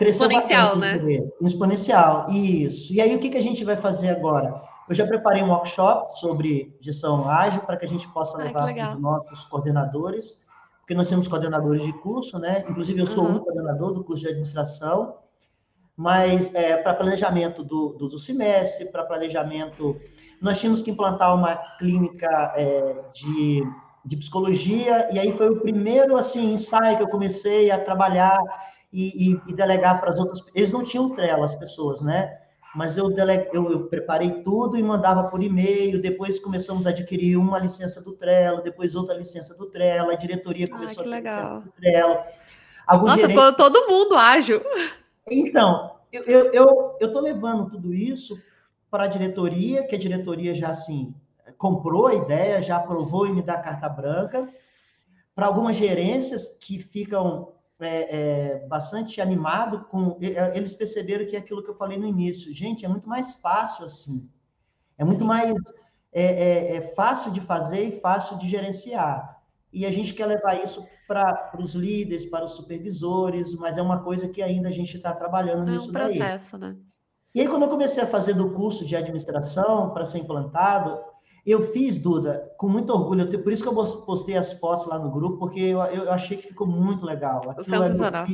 Exponencial, 0.00 0.74
né? 0.74 0.98
Um 1.40 1.46
exponencial, 1.46 2.28
isso. 2.30 2.92
E 2.92 3.00
aí, 3.00 3.14
o 3.14 3.20
que, 3.20 3.30
que 3.30 3.38
a 3.38 3.42
gente 3.42 3.64
vai 3.64 3.76
fazer 3.76 4.08
agora? 4.08 4.60
Eu 4.88 4.94
já 4.96 5.06
preparei 5.06 5.44
um 5.44 5.50
workshop 5.50 6.10
sobre 6.18 6.76
gestão 6.80 7.28
ágil 7.28 7.60
para 7.60 7.76
que 7.76 7.84
a 7.84 7.88
gente 7.88 8.08
possa 8.08 8.36
levar 8.36 8.74
para 8.74 8.94
os 8.94 9.00
nossos 9.00 9.44
coordenadores 9.44 10.47
porque 10.88 10.96
nós 10.96 11.10
temos 11.10 11.28
coordenadores 11.28 11.82
de 11.82 11.92
curso, 11.92 12.38
né? 12.38 12.64
Inclusive, 12.66 12.98
eu 12.98 13.06
sou 13.06 13.24
uhum. 13.24 13.32
um 13.32 13.38
coordenador 13.40 13.92
do 13.92 14.02
curso 14.02 14.22
de 14.22 14.28
administração, 14.28 15.16
mas 15.94 16.50
é, 16.54 16.78
para 16.78 16.94
planejamento 16.94 17.62
do, 17.62 17.90
do, 17.90 18.08
do 18.08 18.18
semestre, 18.18 18.86
para 18.86 19.04
planejamento. 19.04 20.00
Nós 20.40 20.58
tínhamos 20.58 20.80
que 20.80 20.90
implantar 20.90 21.34
uma 21.34 21.56
clínica 21.76 22.54
é, 22.56 23.04
de, 23.12 23.62
de 24.02 24.16
psicologia, 24.16 25.10
e 25.12 25.18
aí 25.18 25.30
foi 25.30 25.50
o 25.50 25.60
primeiro 25.60 26.16
assim, 26.16 26.54
ensaio 26.54 26.96
que 26.96 27.02
eu 27.02 27.08
comecei 27.08 27.70
a 27.70 27.78
trabalhar 27.78 28.38
e, 28.90 29.32
e, 29.32 29.40
e 29.46 29.54
delegar 29.54 30.00
para 30.00 30.08
as 30.08 30.18
outras. 30.18 30.42
Eles 30.54 30.72
não 30.72 30.82
tinham 30.82 31.10
trela, 31.10 31.44
as 31.44 31.54
pessoas, 31.54 32.00
né? 32.00 32.34
Mas 32.74 32.96
eu, 32.96 33.08
dele... 33.10 33.48
eu, 33.52 33.70
eu 33.72 33.86
preparei 33.88 34.42
tudo 34.42 34.76
e 34.76 34.82
mandava 34.82 35.24
por 35.24 35.42
e-mail. 35.42 36.00
Depois 36.00 36.38
começamos 36.38 36.86
a 36.86 36.90
adquirir 36.90 37.36
uma 37.36 37.58
licença 37.58 38.00
do 38.00 38.12
Trello, 38.12 38.62
depois 38.62 38.94
outra 38.94 39.16
licença 39.16 39.54
do 39.54 39.66
Trello. 39.66 40.10
A 40.10 40.14
diretoria 40.14 40.66
ah, 40.66 40.74
começou 40.74 41.04
ah, 41.04 41.06
a 41.06 41.10
ter 41.10 41.22
licença 41.22 41.60
do 41.60 41.72
Trello. 41.72 42.18
Alguns 42.86 43.10
Nossa, 43.10 43.28
gerentes... 43.28 43.56
todo 43.56 43.88
mundo 43.88 44.16
ágil. 44.16 44.62
Então, 45.30 45.96
eu 46.12 46.22
estou 46.22 46.52
eu, 46.52 46.98
eu, 47.00 47.10
eu 47.14 47.20
levando 47.20 47.68
tudo 47.68 47.92
isso 47.92 48.40
para 48.90 49.04
a 49.04 49.08
diretoria, 49.08 49.86
que 49.86 49.94
a 49.94 49.98
diretoria 49.98 50.54
já 50.54 50.68
assim 50.68 51.14
comprou 51.58 52.06
a 52.06 52.14
ideia, 52.14 52.62
já 52.62 52.76
aprovou 52.76 53.26
e 53.26 53.32
me 53.32 53.42
dá 53.42 53.58
carta 53.58 53.88
branca. 53.88 54.48
Para 55.34 55.46
algumas 55.46 55.76
gerências 55.76 56.48
que 56.48 56.78
ficam 56.78 57.52
é, 57.80 58.16
é, 58.16 58.66
bastante 58.66 59.20
animado 59.20 59.84
com. 59.84 60.18
É, 60.20 60.56
eles 60.56 60.74
perceberam 60.74 61.26
que 61.26 61.36
é 61.36 61.38
aquilo 61.38 61.62
que 61.62 61.70
eu 61.70 61.74
falei 61.74 61.98
no 61.98 62.06
início, 62.06 62.52
gente, 62.52 62.84
é 62.84 62.88
muito 62.88 63.08
mais 63.08 63.34
fácil 63.34 63.84
assim. 63.84 64.28
É 64.96 65.04
muito 65.04 65.20
Sim. 65.20 65.26
mais 65.26 65.54
é, 66.12 66.22
é, 66.22 66.76
é, 66.76 66.80
fácil 66.94 67.30
de 67.30 67.40
fazer 67.40 67.84
e 67.84 68.00
fácil 68.00 68.36
de 68.36 68.48
gerenciar. 68.48 69.38
E 69.72 69.84
a 69.84 69.90
gente 69.90 70.14
quer 70.14 70.26
levar 70.26 70.62
isso 70.62 70.84
para 71.06 71.52
os 71.58 71.74
líderes, 71.74 72.24
para 72.24 72.44
os 72.44 72.52
supervisores, 72.52 73.54
mas 73.54 73.76
é 73.76 73.82
uma 73.82 74.02
coisa 74.02 74.28
que 74.28 74.42
ainda 74.42 74.68
a 74.68 74.72
gente 74.72 74.96
está 74.96 75.12
trabalhando 75.12 75.70
nisso. 75.70 75.86
É 75.86 75.88
um 75.90 75.92
processo, 75.92 76.58
daí. 76.58 76.70
né? 76.70 76.76
E 77.34 77.40
aí, 77.42 77.48
quando 77.48 77.62
eu 77.62 77.68
comecei 77.68 78.02
a 78.02 78.06
fazer 78.06 78.34
do 78.34 78.50
curso 78.52 78.84
de 78.84 78.96
administração 78.96 79.90
para 79.90 80.04
ser 80.04 80.18
implantado, 80.18 80.98
eu 81.50 81.72
fiz, 81.72 81.98
Duda, 81.98 82.52
com 82.58 82.68
muito 82.68 82.92
orgulho. 82.92 83.26
Por 83.42 83.52
isso 83.52 83.62
que 83.62 83.68
eu 83.68 83.74
postei 83.74 84.36
as 84.36 84.52
fotos 84.54 84.86
lá 84.86 84.98
no 84.98 85.10
grupo, 85.10 85.38
porque 85.38 85.60
eu, 85.60 85.80
eu 85.80 86.10
achei 86.10 86.36
que 86.36 86.48
ficou 86.48 86.66
muito 86.66 87.06
legal. 87.06 87.42
Sensacional. 87.62 88.26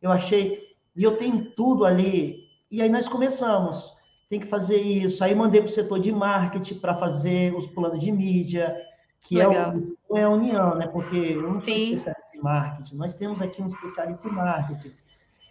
Eu 0.00 0.10
achei. 0.10 0.60
E 0.96 1.04
eu 1.04 1.16
tenho 1.16 1.50
tudo 1.52 1.84
ali. 1.84 2.40
E 2.70 2.82
aí 2.82 2.88
nós 2.88 3.08
começamos. 3.08 3.94
Tem 4.28 4.40
que 4.40 4.46
fazer 4.46 4.80
isso. 4.80 5.22
Aí 5.22 5.34
mandei 5.34 5.60
para 5.60 5.68
o 5.68 5.72
setor 5.72 6.00
de 6.00 6.10
marketing 6.10 6.74
para 6.80 6.96
fazer 6.96 7.54
os 7.54 7.66
planos 7.66 8.00
de 8.00 8.10
mídia, 8.10 8.76
que 9.20 9.40
é, 9.40 9.48
o, 9.48 9.96
é 10.16 10.24
a 10.24 10.30
união, 10.30 10.74
né? 10.74 10.86
Porque 10.86 11.16
eu 11.16 11.42
não 11.42 11.58
sou 11.58 11.72
especialista 11.72 12.14
em 12.34 12.40
marketing. 12.40 12.96
Nós 12.96 13.14
temos 13.14 13.40
aqui 13.40 13.62
um 13.62 13.66
especialista 13.66 14.28
em 14.28 14.32
marketing. 14.32 14.92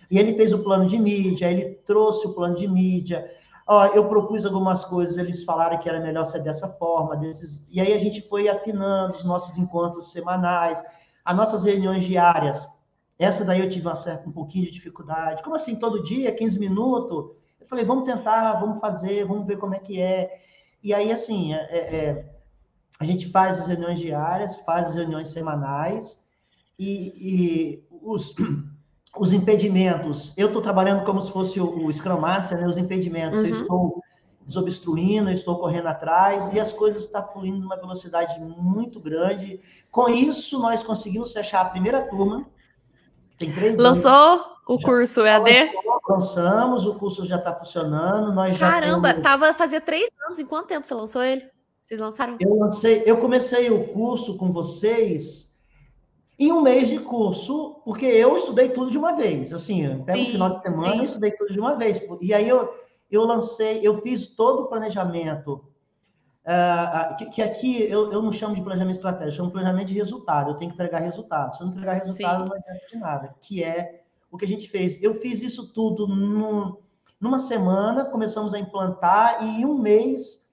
E 0.10 0.20
ele 0.20 0.36
fez 0.36 0.54
o 0.54 0.64
plano 0.64 0.86
de 0.86 1.00
mídia, 1.00 1.50
ele 1.50 1.76
trouxe 1.86 2.28
o 2.28 2.34
plano 2.34 2.56
de 2.56 2.68
mídia. 2.68 3.32
Ó, 3.68 3.88
eu 3.88 4.08
propus 4.08 4.46
algumas 4.46 4.84
coisas, 4.86 5.18
eles 5.18 5.44
falaram 5.44 5.80
que 5.80 5.90
era 5.90 6.00
melhor 6.00 6.26
ser 6.26 6.44
dessa 6.44 6.68
forma, 6.70 7.16
desses... 7.18 7.64
e 7.68 7.82
aí 7.82 7.94
a 7.94 7.98
gente 7.98 8.22
foi 8.30 8.48
afinando 8.48 9.16
os 9.16 9.24
nossos 9.24 9.58
encontros 9.58 10.12
semanais, 10.12 10.84
as 11.24 11.36
nossas 11.36 11.64
reuniões 11.64 12.06
diárias. 12.06 12.68
Essa 13.18 13.44
daí 13.44 13.62
eu 13.62 13.70
tive 13.70 13.88
uma 13.88 13.96
certa, 13.96 14.30
um 14.30 14.32
pouquinho 14.32 14.66
de 14.66 14.72
dificuldade. 14.72 15.42
Como 15.42 15.56
assim, 15.56 15.78
todo 15.78 16.04
dia, 16.04 16.32
15 16.32 16.60
minutos? 16.60 17.32
Eu 17.60 17.68
falei, 17.68 17.84
vamos 17.84 18.04
tentar, 18.04 18.54
vamos 18.60 18.80
fazer, 18.80 19.26
vamos 19.26 19.48
ver 19.48 19.58
como 19.58 19.74
é 19.74 19.80
que 19.80 20.00
é. 20.00 20.42
E 20.84 20.94
aí, 20.94 21.12
assim, 21.12 21.54
é, 21.54 21.58
é, 21.58 21.96
é 21.96 22.36
a 23.00 23.06
gente 23.06 23.30
faz 23.30 23.60
as 23.60 23.68
reuniões 23.68 24.00
diárias, 24.00 24.58
faz 24.58 24.90
as 24.90 24.96
reuniões 24.96 25.30
semanais, 25.30 26.24
e, 26.78 27.14
e 27.18 27.88
os, 27.90 28.34
os 29.18 29.34
impedimentos, 29.34 30.34
eu 30.36 30.48
estou 30.48 30.62
trabalhando 30.62 31.04
como 31.04 31.22
se 31.22 31.32
fosse 31.32 31.60
o, 31.60 31.86
o 31.86 31.94
Scrum 31.94 32.20
Master, 32.20 32.60
né? 32.60 32.68
Os 32.68 32.78
impedimentos, 32.78 33.40
uhum. 33.40 33.46
eu 33.46 33.56
estou 33.56 34.04
desobstruindo, 34.46 35.30
eu 35.30 35.34
estou 35.34 35.58
correndo 35.58 35.88
atrás 35.88 36.54
e 36.54 36.60
as 36.60 36.72
coisas 36.72 37.04
estão 37.04 37.22
tá 37.22 37.28
fluindo 37.28 37.60
numa 37.60 37.76
velocidade 37.76 38.40
muito 38.40 39.00
grande. 39.00 39.60
Com 39.90 40.08
isso, 40.08 40.60
nós 40.60 40.84
conseguimos 40.84 41.34
fechar 41.34 41.62
a 41.62 41.66
primeira 41.66 42.08
turma. 42.08 42.46
Tem 43.38 43.52
três 43.52 43.78
Lançou 43.78 44.12
anos, 44.12 44.46
o 44.68 44.80
curso 44.80 45.22
EAD? 45.22 45.72
Lançamos, 46.08 46.86
o 46.86 46.94
curso 46.96 47.26
já 47.26 47.38
está 47.38 47.54
funcionando. 47.54 48.32
Nós 48.32 48.58
Caramba, 48.58 49.10
temos... 49.10 49.24
tava 49.24 49.54
fazia 49.54 49.82
três 49.82 50.10
anos. 50.28 50.40
Em 50.40 50.46
quanto 50.46 50.68
tempo 50.68 50.86
você 50.86 50.94
lançou 50.94 51.24
ele? 51.24 51.50
Vocês 51.82 52.00
lançaram? 52.00 52.38
Eu 52.40 52.58
lancei, 52.58 53.04
eu 53.06 53.18
comecei 53.18 53.70
o 53.70 53.88
curso 53.90 54.38
com 54.38 54.52
vocês 54.52 55.45
em 56.38 56.52
um 56.52 56.62
mês 56.62 56.90
de 56.90 57.00
curso, 57.00 57.82
porque 57.86 58.06
eu 58.06 58.36
estudei 58.36 58.70
tudo 58.70 58.92
de 58.92 58.98
uma 58.98 59.14
vez. 59.14 59.54
Assim, 59.54 59.86
eu 59.86 60.04
pego 60.04 60.18
sim, 60.18 60.28
um 60.28 60.32
final 60.32 60.50
de 60.50 60.62
semana 60.64 60.94
sim. 60.96 61.02
e 61.02 61.06
estudei 61.06 61.32
tudo 61.32 61.54
de 61.54 61.60
uma 61.60 61.76
vez. 61.76 62.02
E 62.22 62.34
aí 62.34 62.48
eu, 62.48 62.74
eu 63.10 63.24
lancei, 63.26 63.80
eu 63.82 64.02
fiz 64.02 64.28
todo 64.28 64.64
o 64.64 64.68
planejamento. 64.68 65.64
Uh, 66.46 67.16
que, 67.18 67.26
que, 67.28 67.42
aqui 67.42 67.84
eu, 67.90 68.12
eu 68.12 68.22
não 68.22 68.32
chamo 68.32 68.54
de 68.54 68.62
planejamento 68.62 68.96
estratégico, 68.96 69.32
eu 69.32 69.36
chamo 69.38 69.48
de 69.48 69.54
planejamento 69.54 69.88
de 69.88 69.94
resultado. 69.96 70.52
Eu 70.52 70.56
tenho 70.56 70.72
que 70.72 70.76
entregar 70.76 71.00
resultado. 71.00 71.56
Se 71.56 71.62
eu 71.62 71.68
não 71.68 71.74
entregar 71.74 71.94
resultado, 71.94 72.44
sim. 72.44 72.50
não 72.50 72.56
adianta 72.56 72.88
de 72.88 72.98
nada. 72.98 73.36
Que 73.42 73.64
é 73.64 74.04
o 74.30 74.38
que 74.38 74.46
a 74.46 74.48
gente 74.48 74.70
fez. 74.70 75.02
Eu 75.02 75.16
fiz 75.16 75.42
isso 75.42 75.72
tudo 75.72 76.06
num, 76.06 76.76
numa 77.20 77.40
semana, 77.40 78.04
começamos 78.04 78.54
a 78.54 78.60
implantar, 78.60 79.42
e 79.42 79.62
em 79.62 79.66
um 79.66 79.78
mês. 79.78 80.46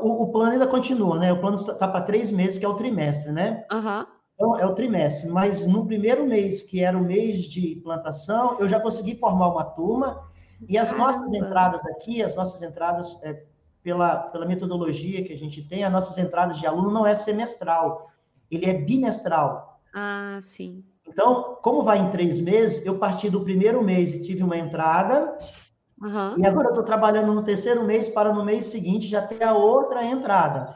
O, 0.00 0.24
o 0.24 0.32
plano 0.32 0.52
ainda 0.52 0.66
continua, 0.66 1.18
né? 1.18 1.32
O 1.32 1.40
plano 1.40 1.56
está 1.56 1.86
para 1.86 2.00
três 2.00 2.30
meses, 2.30 2.58
que 2.58 2.64
é 2.64 2.68
o 2.68 2.74
trimestre, 2.74 3.32
né? 3.32 3.64
Aham. 3.70 4.00
Uhum. 4.00 4.15
Então, 4.36 4.58
é 4.58 4.66
o 4.66 4.74
trimestre, 4.74 5.30
mas 5.30 5.66
no 5.66 5.86
primeiro 5.86 6.26
mês, 6.26 6.60
que 6.60 6.82
era 6.82 6.96
o 6.96 7.02
mês 7.02 7.44
de 7.44 7.76
plantação, 7.76 8.58
eu 8.60 8.68
já 8.68 8.78
consegui 8.78 9.16
formar 9.16 9.48
uma 9.48 9.64
turma, 9.64 10.28
e 10.68 10.76
as 10.76 10.92
nossas 10.92 11.32
entradas 11.32 11.84
aqui, 11.86 12.22
as 12.22 12.36
nossas 12.36 12.60
entradas, 12.60 13.18
é, 13.22 13.42
pela, 13.82 14.18
pela 14.18 14.44
metodologia 14.44 15.24
que 15.24 15.32
a 15.32 15.36
gente 15.36 15.62
tem, 15.62 15.84
as 15.84 15.92
nossas 15.92 16.18
entradas 16.18 16.58
de 16.58 16.66
aluno 16.66 16.90
não 16.90 17.06
é 17.06 17.14
semestral, 17.14 18.10
ele 18.50 18.66
é 18.66 18.74
bimestral. 18.74 19.80
Ah, 19.94 20.38
sim. 20.42 20.84
Então, 21.08 21.56
como 21.62 21.82
vai 21.82 21.98
em 21.98 22.10
três 22.10 22.38
meses, 22.38 22.84
eu 22.84 22.98
parti 22.98 23.30
do 23.30 23.40
primeiro 23.40 23.82
mês 23.82 24.12
e 24.12 24.20
tive 24.20 24.42
uma 24.42 24.58
entrada, 24.58 25.38
uhum. 25.98 26.36
e 26.36 26.46
agora 26.46 26.66
eu 26.66 26.72
estou 26.72 26.84
trabalhando 26.84 27.32
no 27.32 27.42
terceiro 27.42 27.84
mês 27.84 28.06
para 28.06 28.34
no 28.34 28.44
mês 28.44 28.66
seguinte 28.66 29.06
já 29.06 29.22
ter 29.22 29.42
a 29.42 29.54
outra 29.54 30.04
entrada. 30.04 30.74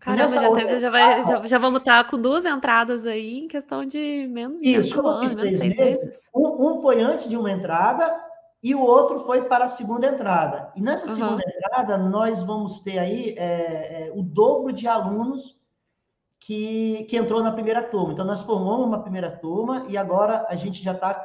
Caramba, 0.00 0.28
já, 0.28 0.52
teve, 0.52 0.78
já, 0.78 0.90
vai, 0.90 1.24
já, 1.24 1.46
já, 1.46 1.58
vamos 1.58 1.80
estar 1.80 2.08
com 2.08 2.16
duas 2.16 2.44
entradas 2.44 3.04
aí 3.04 3.38
em 3.38 3.48
questão 3.48 3.84
de 3.84 4.28
menos 4.30 4.60
de 4.60 4.76
Isso, 4.76 5.02
um 5.02 5.06
ano, 5.06 5.34
menos 5.34 5.58
seis 5.58 5.60
meses. 5.60 5.76
meses. 5.76 6.30
Um, 6.34 6.70
um, 6.70 6.80
foi 6.80 7.00
antes 7.02 7.28
de 7.28 7.36
uma 7.36 7.50
entrada 7.50 8.18
e 8.62 8.74
o 8.74 8.80
outro 8.80 9.20
foi 9.20 9.42
para 9.42 9.64
a 9.64 9.68
segunda 9.68 10.06
entrada. 10.06 10.72
E 10.76 10.80
nessa 10.80 11.08
uhum. 11.08 11.14
segunda 11.14 11.42
entrada, 11.46 11.98
nós 11.98 12.42
vamos 12.42 12.80
ter 12.80 12.98
aí 12.98 13.34
é, 13.36 14.06
é, 14.06 14.12
o 14.14 14.22
dobro 14.22 14.72
de 14.72 14.86
alunos 14.86 15.58
que, 16.40 17.04
que 17.10 17.16
entrou 17.16 17.42
na 17.42 17.50
primeira 17.50 17.82
turma. 17.82 18.12
Então, 18.12 18.24
nós 18.24 18.40
formamos 18.40 18.86
uma 18.86 19.02
primeira 19.02 19.30
turma 19.30 19.84
e 19.88 19.96
agora 19.96 20.46
a 20.48 20.54
gente 20.54 20.82
já 20.82 20.92
está 20.92 21.22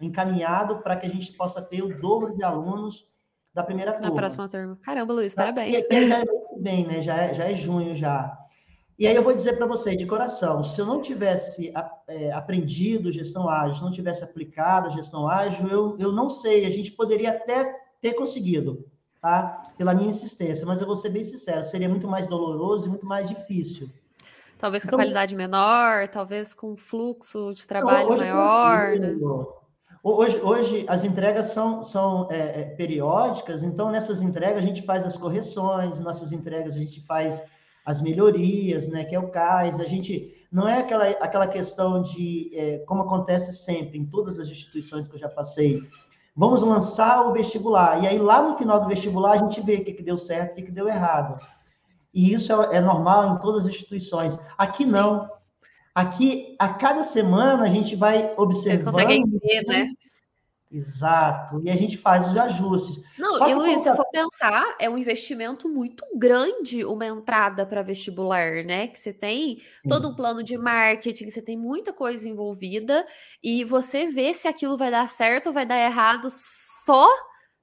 encaminhado 0.00 0.78
para 0.78 0.96
que 0.96 1.06
a 1.06 1.10
gente 1.10 1.32
possa 1.32 1.62
ter 1.62 1.82
o 1.82 1.98
dobro 2.00 2.34
de 2.34 2.44
alunos 2.44 3.08
da 3.54 3.62
primeira 3.62 3.92
turma. 3.94 4.10
Na 4.10 4.14
próxima 4.14 4.48
turma. 4.48 4.78
Caramba, 4.82 5.14
Luiz, 5.14 5.34
parabéns. 5.34 5.86
E, 5.90 5.94
e 5.94 6.39
bem, 6.60 6.86
né? 6.86 7.02
Já 7.02 7.16
é, 7.16 7.34
já 7.34 7.44
é 7.50 7.54
junho 7.54 7.94
já. 7.94 8.36
E 8.98 9.06
aí 9.06 9.16
eu 9.16 9.22
vou 9.22 9.34
dizer 9.34 9.56
para 9.56 9.66
você, 9.66 9.96
de 9.96 10.04
coração, 10.04 10.62
se 10.62 10.78
eu 10.78 10.84
não 10.84 11.00
tivesse 11.00 11.72
é, 12.06 12.30
aprendido 12.32 13.10
gestão 13.10 13.48
ágil, 13.48 13.82
não 13.82 13.90
tivesse 13.90 14.22
aplicado 14.22 14.90
gestão 14.90 15.26
ágil, 15.26 15.68
eu, 15.68 15.96
eu 15.98 16.12
não 16.12 16.28
sei, 16.28 16.66
a 16.66 16.70
gente 16.70 16.92
poderia 16.92 17.30
até 17.30 17.74
ter 17.98 18.12
conseguido, 18.12 18.84
tá? 19.22 19.72
Pela 19.78 19.94
minha 19.94 20.10
insistência, 20.10 20.66
mas 20.66 20.82
eu 20.82 20.86
vou 20.86 20.96
ser 20.96 21.08
bem 21.08 21.24
sincero, 21.24 21.64
seria 21.64 21.88
muito 21.88 22.06
mais 22.06 22.26
doloroso 22.26 22.86
e 22.86 22.88
muito 22.90 23.06
mais 23.06 23.26
difícil. 23.26 23.88
Talvez 24.58 24.82
com 24.82 24.88
então, 24.88 24.98
qualidade 24.98 25.34
menor, 25.34 26.06
talvez 26.08 26.52
com 26.52 26.76
fluxo 26.76 27.54
de 27.54 27.66
trabalho 27.66 28.10
maior. 28.10 28.98
Né? 28.98 29.16
Hoje, 30.02 30.40
hoje 30.40 30.86
as 30.88 31.04
entregas 31.04 31.46
são, 31.46 31.84
são 31.84 32.26
é, 32.30 32.60
é, 32.60 32.64
periódicas, 32.74 33.62
então 33.62 33.90
nessas 33.90 34.22
entregas 34.22 34.64
a 34.64 34.66
gente 34.66 34.80
faz 34.82 35.04
as 35.04 35.18
correções, 35.18 36.00
nossas 36.00 36.32
entregas 36.32 36.74
a 36.74 36.78
gente 36.78 37.02
faz 37.02 37.42
as 37.84 38.00
melhorias, 38.00 38.88
né, 38.88 39.04
que 39.04 39.14
é 39.14 39.18
o 39.18 39.28
CAIS, 39.28 39.78
a 39.78 39.84
gente 39.84 40.34
não 40.50 40.66
é 40.66 40.78
aquela, 40.78 41.06
aquela 41.06 41.46
questão 41.46 42.00
de, 42.00 42.50
é, 42.54 42.78
como 42.86 43.02
acontece 43.02 43.52
sempre 43.52 43.98
em 43.98 44.06
todas 44.06 44.38
as 44.38 44.48
instituições 44.48 45.06
que 45.06 45.16
eu 45.16 45.20
já 45.20 45.28
passei, 45.28 45.82
vamos 46.34 46.62
lançar 46.62 47.26
o 47.26 47.32
vestibular, 47.34 48.02
e 48.02 48.06
aí 48.06 48.18
lá 48.18 48.40
no 48.40 48.56
final 48.56 48.80
do 48.80 48.88
vestibular 48.88 49.32
a 49.32 49.38
gente 49.38 49.60
vê 49.60 49.76
o 49.76 49.84
que, 49.84 49.92
que 49.92 50.02
deu 50.02 50.16
certo 50.16 50.50
e 50.50 50.52
o 50.52 50.54
que, 50.56 50.62
que 50.62 50.72
deu 50.72 50.88
errado. 50.88 51.38
E 52.12 52.32
isso 52.32 52.52
é, 52.52 52.76
é, 52.76 52.80
normal 52.80 53.34
em 53.34 53.38
todas 53.38 53.64
as 53.64 53.68
instituições. 53.68 54.38
Aqui 54.56 54.84
Sim. 54.84 54.92
não. 54.92 55.30
Aqui, 55.94 56.54
a 56.58 56.68
cada 56.68 57.02
semana, 57.02 57.64
a 57.64 57.68
gente 57.68 57.96
vai 57.96 58.32
observando... 58.36 58.54
Vocês 58.62 58.84
conseguem 58.84 59.24
ver, 59.26 59.64
né? 59.66 59.90
Exato. 60.72 61.60
E 61.64 61.70
a 61.70 61.74
gente 61.74 61.98
faz 61.98 62.28
os 62.28 62.36
ajustes. 62.36 63.02
Não, 63.18 63.38
Só 63.38 63.48
e 63.48 63.54
Luiz, 63.54 63.80
se 63.80 63.92
for 63.96 64.06
pensar, 64.08 64.76
é 64.78 64.88
um 64.88 64.96
investimento 64.96 65.68
muito 65.68 66.04
grande 66.14 66.84
uma 66.84 67.04
entrada 67.04 67.66
para 67.66 67.82
vestibular, 67.82 68.64
né? 68.64 68.86
Que 68.86 68.96
você 68.96 69.12
tem 69.12 69.58
Sim. 69.58 69.88
todo 69.88 70.08
um 70.08 70.14
plano 70.14 70.44
de 70.44 70.56
marketing, 70.56 71.28
você 71.28 71.42
tem 71.42 71.56
muita 71.56 71.92
coisa 71.92 72.28
envolvida, 72.28 73.04
e 73.42 73.64
você 73.64 74.06
vê 74.06 74.32
se 74.32 74.46
aquilo 74.46 74.76
vai 74.76 74.92
dar 74.92 75.08
certo 75.08 75.48
ou 75.48 75.52
vai 75.52 75.66
dar 75.66 75.76
errado 75.76 76.28
só 76.30 77.08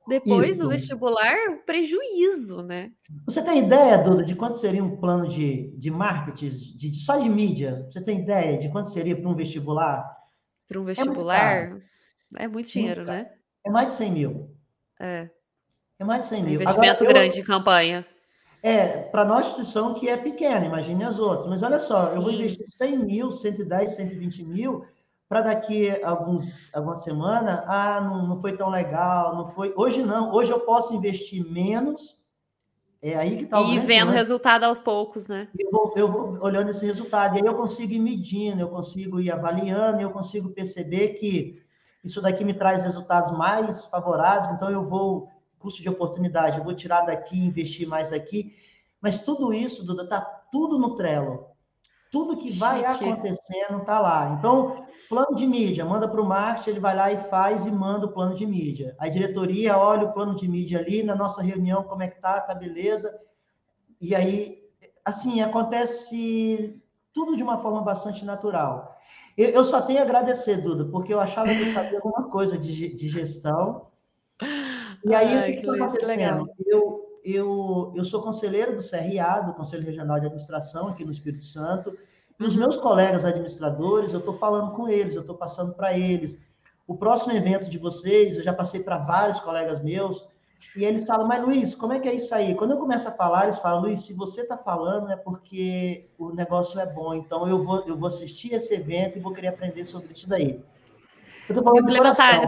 depois 0.07 0.49
Isso. 0.49 0.63
do 0.63 0.69
vestibular, 0.69 1.35
prejuízo, 1.65 2.63
né? 2.63 2.91
Você 3.25 3.41
tem 3.41 3.59
ideia, 3.59 3.97
Duda, 3.97 4.23
de 4.23 4.35
quanto 4.35 4.57
seria 4.57 4.83
um 4.83 4.97
plano 4.97 5.27
de, 5.27 5.73
de 5.77 5.91
marketing, 5.91 6.49
de, 6.77 6.93
só 6.93 7.17
de 7.17 7.29
mídia? 7.29 7.85
Você 7.91 8.01
tem 8.01 8.21
ideia 8.21 8.57
de 8.57 8.69
quanto 8.69 8.89
seria 8.89 9.19
para 9.19 9.29
um 9.29 9.35
vestibular? 9.35 10.05
Para 10.67 10.79
um 10.79 10.85
vestibular? 10.85 11.77
É 11.77 11.81
é 12.35 12.47
muito 12.47 12.69
dinheiro, 12.69 13.01
Muito 13.01 13.11
né? 13.11 13.29
É 13.65 13.69
mais 13.69 13.87
de 13.87 13.93
100 13.93 14.11
mil. 14.11 14.55
É. 14.99 15.29
É 15.99 16.03
mais 16.03 16.21
de 16.21 16.25
100 16.27 16.39
é 16.39 16.43
mil. 16.43 16.53
investimento 16.55 17.03
Agora, 17.03 17.19
grande 17.19 17.37
eu... 17.37 17.43
em 17.43 17.45
campanha. 17.45 18.05
É, 18.61 19.03
para 19.03 19.23
nossa 19.23 19.49
instituição 19.49 19.93
que 19.93 20.09
é 20.09 20.17
pequena, 20.17 20.65
imagine 20.65 21.03
as 21.03 21.19
outras. 21.19 21.47
Mas 21.47 21.61
olha 21.63 21.79
só, 21.79 21.99
Sim. 22.01 22.17
eu 22.17 22.21
vou 22.23 22.31
investir 22.31 22.65
100 22.65 22.97
mil, 22.97 23.31
110, 23.31 23.95
120 23.95 24.43
mil, 24.43 24.85
para 25.29 25.41
daqui 25.41 25.89
alguns, 26.03 26.73
alguma 26.73 26.95
semana, 26.95 27.63
ah, 27.67 27.99
não, 27.99 28.27
não 28.27 28.41
foi 28.41 28.55
tão 28.55 28.69
legal, 28.69 29.35
não 29.35 29.47
foi. 29.49 29.73
Hoje 29.75 30.01
não, 30.01 30.31
hoje 30.33 30.51
eu 30.51 30.61
posso 30.61 30.95
investir 30.95 31.45
menos. 31.49 32.17
É 33.01 33.15
aí 33.15 33.37
que 33.37 33.43
está 33.43 33.61
o 33.61 33.65
E 33.65 33.79
vendo 33.79 34.09
o 34.09 34.13
resultado 34.13 34.63
aos 34.63 34.79
poucos, 34.79 35.27
né? 35.27 35.47
Eu 35.57 35.69
vou, 35.69 35.93
eu 35.95 36.11
vou 36.11 36.39
olhando 36.41 36.71
esse 36.71 36.85
resultado, 36.85 37.35
e 37.35 37.41
aí 37.41 37.45
eu 37.45 37.53
consigo 37.53 37.93
ir 37.93 37.99
medindo, 37.99 38.61
eu 38.61 38.69
consigo 38.69 39.19
ir 39.19 39.29
avaliando, 39.29 40.01
eu 40.01 40.09
consigo 40.09 40.49
perceber 40.49 41.09
que 41.09 41.61
isso 42.03 42.21
daqui 42.21 42.43
me 42.43 42.53
traz 42.53 42.83
resultados 42.83 43.31
mais 43.37 43.85
favoráveis, 43.85 44.49
então 44.51 44.71
eu 44.71 44.87
vou, 44.87 45.29
custo 45.59 45.81
de 45.81 45.89
oportunidade, 45.89 46.57
eu 46.57 46.63
vou 46.63 46.73
tirar 46.73 47.01
daqui, 47.01 47.37
investir 47.37 47.87
mais 47.87 48.11
aqui. 48.11 48.55
Mas 48.99 49.19
tudo 49.19 49.53
isso, 49.53 49.85
Duda, 49.85 50.03
está 50.03 50.21
tudo 50.21 50.79
no 50.79 50.95
Trello. 50.95 51.45
Tudo 52.11 52.37
que 52.37 52.51
vai 52.57 52.85
acontecendo 52.85 53.79
está 53.79 53.99
lá. 53.99 54.35
Então, 54.37 54.85
plano 55.09 55.35
de 55.35 55.45
mídia, 55.45 55.83
manda 55.83 56.07
para 56.07 56.21
o 56.21 56.25
marketing, 56.25 56.69
ele 56.69 56.79
vai 56.79 56.95
lá 56.95 57.11
e 57.11 57.17
faz 57.29 57.65
e 57.65 57.71
manda 57.71 58.05
o 58.05 58.11
plano 58.11 58.33
de 58.33 58.45
mídia. 58.45 58.95
A 58.97 59.09
diretoria 59.09 59.77
olha 59.77 60.07
o 60.07 60.13
plano 60.13 60.35
de 60.35 60.47
mídia 60.47 60.79
ali, 60.79 61.03
na 61.03 61.15
nossa 61.15 61.41
reunião, 61.41 61.83
como 61.83 62.03
é 62.03 62.07
que 62.07 62.21
tá, 62.21 62.39
tá 62.39 62.53
beleza. 62.53 63.13
E 63.99 64.15
aí, 64.15 64.63
assim, 65.03 65.41
acontece 65.41 66.81
tudo 67.13 67.35
de 67.35 67.43
uma 67.43 67.57
forma 67.57 67.81
bastante 67.81 68.23
natural. 68.23 68.95
Eu, 69.37 69.49
eu 69.49 69.65
só 69.65 69.81
tenho 69.81 69.99
a 69.99 70.03
agradecer, 70.03 70.61
Duda, 70.61 70.85
porque 70.85 71.13
eu 71.13 71.19
achava 71.19 71.53
que 71.53 71.61
eu 71.61 71.73
sabia 71.73 71.97
alguma 71.97 72.29
coisa 72.29 72.57
de, 72.57 72.93
de 72.93 73.07
gestão. 73.07 73.87
E 75.03 75.13
aí, 75.13 75.35
Ai, 75.35 75.39
o 75.39 75.43
que 75.45 75.59
está 75.59 75.73
acontecendo? 75.73 76.49
Eu, 76.65 77.06
eu, 77.35 77.93
eu 77.95 78.05
sou 78.05 78.21
conselheiro 78.21 78.75
do 78.75 78.81
CRA, 78.81 79.41
do 79.41 79.53
Conselho 79.53 79.85
Regional 79.85 80.19
de 80.19 80.25
Administração, 80.25 80.89
aqui 80.89 81.03
no 81.03 81.11
Espírito 81.11 81.43
Santo. 81.43 81.97
E 82.39 82.43
os 82.43 82.53
uhum. 82.53 82.61
meus 82.61 82.77
colegas 82.77 83.25
administradores, 83.25 84.13
eu 84.13 84.19
estou 84.19 84.37
falando 84.37 84.71
com 84.71 84.87
eles, 84.87 85.15
eu 85.15 85.21
estou 85.21 85.35
passando 85.35 85.73
para 85.73 85.97
eles. 85.97 86.37
O 86.87 86.95
próximo 86.95 87.33
evento 87.33 87.69
de 87.69 87.77
vocês, 87.77 88.37
eu 88.37 88.43
já 88.43 88.53
passei 88.53 88.81
para 88.81 88.97
vários 88.97 89.39
colegas 89.39 89.83
meus, 89.83 90.25
e 90.75 90.85
eles 90.85 91.05
falam, 91.05 91.27
mas 91.27 91.43
Luiz, 91.43 91.75
como 91.75 91.93
é 91.93 91.99
que 91.99 92.07
é 92.07 92.15
isso 92.15 92.33
aí? 92.33 92.55
Quando 92.55 92.71
eu 92.71 92.77
começo 92.77 93.07
a 93.07 93.11
falar, 93.11 93.43
eles 93.43 93.59
falam, 93.59 93.81
Luiz, 93.81 94.01
se 94.01 94.13
você 94.13 94.41
está 94.41 94.57
falando 94.57 95.11
é 95.11 95.15
porque 95.15 96.09
o 96.17 96.31
negócio 96.31 96.79
é 96.79 96.85
bom, 96.85 97.13
então 97.13 97.47
eu 97.47 97.63
vou, 97.63 97.83
eu 97.85 97.97
vou 97.97 98.07
assistir 98.07 98.53
esse 98.53 98.73
evento 98.73 99.17
e 99.17 99.21
vou 99.21 99.33
querer 99.33 99.49
aprender 99.49 99.85
sobre 99.85 100.13
isso 100.13 100.27
daí. 100.27 100.63
Eu 101.49 101.55
tô 101.55 101.63
falando 101.63 101.89
Implementar, 101.89 102.41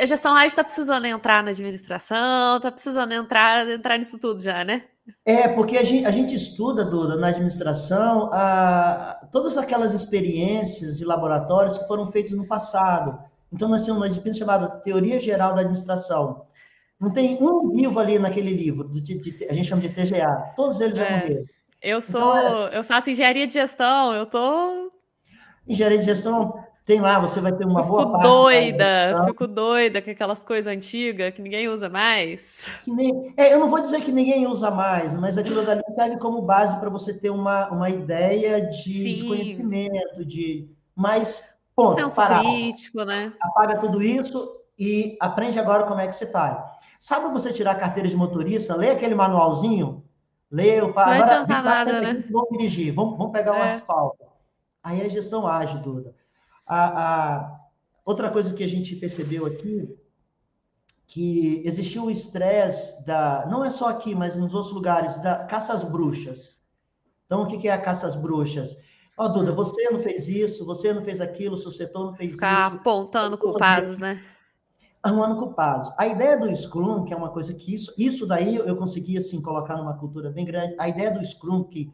a 0.00 0.06
gestão 0.06 0.34
ágil 0.34 0.48
está 0.48 0.64
precisando 0.64 1.04
entrar 1.04 1.42
na 1.42 1.50
administração, 1.50 2.56
está 2.56 2.72
precisando 2.72 3.12
entrar, 3.12 3.68
entrar 3.68 3.98
nisso 3.98 4.18
tudo 4.18 4.42
já, 4.42 4.64
né? 4.64 4.84
É, 5.24 5.48
porque 5.48 5.76
a 5.76 5.84
gente, 5.84 6.06
a 6.06 6.10
gente 6.10 6.34
estuda, 6.34 6.84
Duda, 6.84 7.16
na 7.16 7.28
administração, 7.28 8.30
a, 8.32 9.28
todas 9.30 9.58
aquelas 9.58 9.92
experiências 9.92 11.00
e 11.00 11.04
laboratórios 11.04 11.76
que 11.78 11.86
foram 11.86 12.06
feitos 12.06 12.32
no 12.32 12.46
passado. 12.46 13.18
Então, 13.52 13.68
nós 13.68 13.84
temos 13.84 14.00
uma 14.00 14.08
disciplina 14.08 14.36
chamada 14.36 14.68
Teoria 14.68 15.20
Geral 15.20 15.54
da 15.54 15.60
Administração. 15.60 16.44
Não 17.00 17.12
tem 17.12 17.36
um 17.40 17.70
vivo 17.70 17.98
ali 17.98 18.18
naquele 18.18 18.52
livro, 18.54 18.88
de, 18.88 19.00
de, 19.00 19.18
de, 19.18 19.44
a 19.48 19.52
gente 19.52 19.68
chama 19.68 19.82
de 19.82 19.88
TGA. 19.88 20.52
Todos 20.54 20.80
eles 20.80 20.96
já 20.96 21.04
é. 21.04 21.20
morreram. 21.20 21.44
Eu 21.82 21.98
então, 21.98 22.00
sou, 22.00 22.36
então, 22.36 22.68
é... 22.68 22.78
eu 22.78 22.84
faço 22.84 23.10
engenharia 23.10 23.46
de 23.46 23.54
gestão, 23.54 24.12
eu 24.12 24.26
tô. 24.26 24.92
Engenharia 25.66 25.98
de 25.98 26.04
gestão 26.04 26.62
tem 26.90 27.00
lá, 27.00 27.20
você 27.20 27.40
vai 27.40 27.52
ter 27.52 27.64
uma 27.64 27.84
boa 27.84 28.10
parte. 28.10 28.24
Doida, 28.24 29.22
fico 29.26 29.46
doida 29.46 30.02
com 30.02 30.10
aquelas 30.10 30.42
coisas 30.42 30.66
antigas 30.66 31.32
que 31.32 31.40
ninguém 31.40 31.68
usa 31.68 31.88
mais. 31.88 32.80
Nem, 32.84 33.32
é, 33.36 33.54
eu 33.54 33.60
não 33.60 33.70
vou 33.70 33.80
dizer 33.80 34.00
que 34.00 34.10
ninguém 34.10 34.44
usa 34.48 34.72
mais, 34.72 35.14
mas 35.14 35.38
aquilo 35.38 35.64
dali 35.64 35.82
serve 35.94 36.16
como 36.16 36.42
base 36.42 36.76
para 36.80 36.90
você 36.90 37.14
ter 37.14 37.30
uma, 37.30 37.70
uma 37.70 37.88
ideia 37.88 38.68
de, 38.68 39.14
de, 39.14 39.28
conhecimento, 39.28 40.24
de 40.24 40.68
mais 40.96 41.44
ponto. 41.76 41.94
Senso 41.94 42.20
crítico, 42.26 43.04
né? 43.04 43.32
Apaga 43.40 43.78
tudo 43.78 44.02
isso 44.02 44.50
e 44.76 45.16
aprende 45.20 45.60
agora 45.60 45.84
como 45.84 46.00
é 46.00 46.08
que 46.08 46.14
você 46.16 46.26
faz. 46.26 46.58
Sabe 46.98 47.32
você 47.32 47.52
tirar 47.52 47.70
a 47.70 47.76
carteira 47.76 48.08
de 48.08 48.16
motorista, 48.16 48.74
lê 48.74 48.90
aquele 48.90 49.14
manualzinho, 49.14 50.02
lê 50.50 50.82
o 50.82 50.92
adianta 50.98 51.62
nada, 51.62 52.00
né? 52.00 52.24
Vamos 52.28 52.48
dirigir, 52.50 52.92
vamos, 52.92 53.16
vamos 53.16 53.32
pegar 53.32 53.56
é. 53.56 53.60
um 53.60 53.62
asfalto. 53.62 54.24
Aí 54.82 55.00
é 55.00 55.08
gestão 55.08 55.46
ágil, 55.46 55.78
Duda. 55.78 56.18
A, 56.72 57.38
a, 57.38 57.60
outra 58.04 58.30
coisa 58.30 58.54
que 58.54 58.62
a 58.62 58.68
gente 58.68 58.94
percebeu 58.94 59.44
aqui, 59.44 59.92
que 61.04 61.60
existiu 61.66 62.04
o 62.04 62.10
estresse 62.10 63.04
da, 63.04 63.44
não 63.50 63.64
é 63.64 63.70
só 63.70 63.88
aqui, 63.88 64.14
mas 64.14 64.36
nos 64.36 64.54
outros 64.54 64.72
lugares, 64.72 65.20
da 65.20 65.44
caça 65.46 65.72
às 65.72 65.82
bruxas. 65.82 66.60
Então, 67.26 67.42
o 67.42 67.46
que 67.48 67.66
é 67.66 67.72
a 67.72 67.80
caça 67.80 68.06
às 68.06 68.14
bruxas? 68.14 68.76
Ó, 69.18 69.24
oh, 69.24 69.28
Duda, 69.28 69.52
você 69.52 69.90
não 69.90 69.98
fez 69.98 70.28
isso, 70.28 70.64
você 70.64 70.92
não 70.92 71.02
fez 71.02 71.20
aquilo, 71.20 71.56
o 71.56 71.58
seu 71.58 71.72
setor 71.72 72.06
não 72.06 72.14
fez 72.14 72.30
Ficar 72.30 72.68
isso. 72.68 72.76
Apontando 72.76 73.36
culpados, 73.36 73.98
né? 73.98 74.22
arrumando 75.02 75.38
culpados. 75.38 75.90
A 75.98 76.06
ideia 76.06 76.38
do 76.38 76.54
Scrum, 76.54 77.04
que 77.04 77.12
é 77.12 77.16
uma 77.16 77.30
coisa 77.30 77.52
que 77.52 77.74
isso, 77.74 77.92
isso 77.98 78.26
daí 78.26 78.56
eu 78.56 78.76
consegui 78.76 79.16
assim 79.16 79.40
colocar 79.42 79.76
numa 79.76 79.96
cultura 79.98 80.30
bem 80.30 80.44
grande. 80.44 80.76
A 80.78 80.88
ideia 80.88 81.10
do 81.10 81.24
Scrum 81.24 81.64
que 81.64 81.92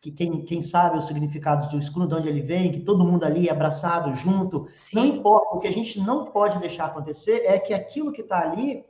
que 0.00 0.10
quem, 0.10 0.44
quem 0.44 0.62
sabe 0.62 0.98
os 0.98 1.06
significados 1.06 1.66
do 1.68 1.80
Scrum, 1.82 2.06
de 2.06 2.14
onde 2.14 2.28
ele 2.28 2.40
vem, 2.40 2.70
que 2.70 2.80
todo 2.80 3.04
mundo 3.04 3.24
ali 3.24 3.48
é 3.48 3.52
abraçado 3.52 4.14
junto, 4.14 4.68
Sim. 4.72 4.96
não 4.96 5.06
importa. 5.06 5.56
O 5.56 5.58
que 5.58 5.66
a 5.66 5.72
gente 5.72 6.00
não 6.00 6.26
pode 6.26 6.58
deixar 6.58 6.86
acontecer 6.86 7.42
é 7.44 7.58
que 7.58 7.74
aquilo 7.74 8.12
que 8.12 8.22
está 8.22 8.40
ali 8.40 8.84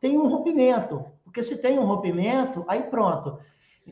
tem 0.00 0.16
um 0.16 0.28
rompimento. 0.28 1.04
Porque 1.24 1.42
se 1.42 1.60
tem 1.60 1.78
um 1.78 1.84
rompimento, 1.84 2.64
aí 2.68 2.82
pronto. 2.84 3.38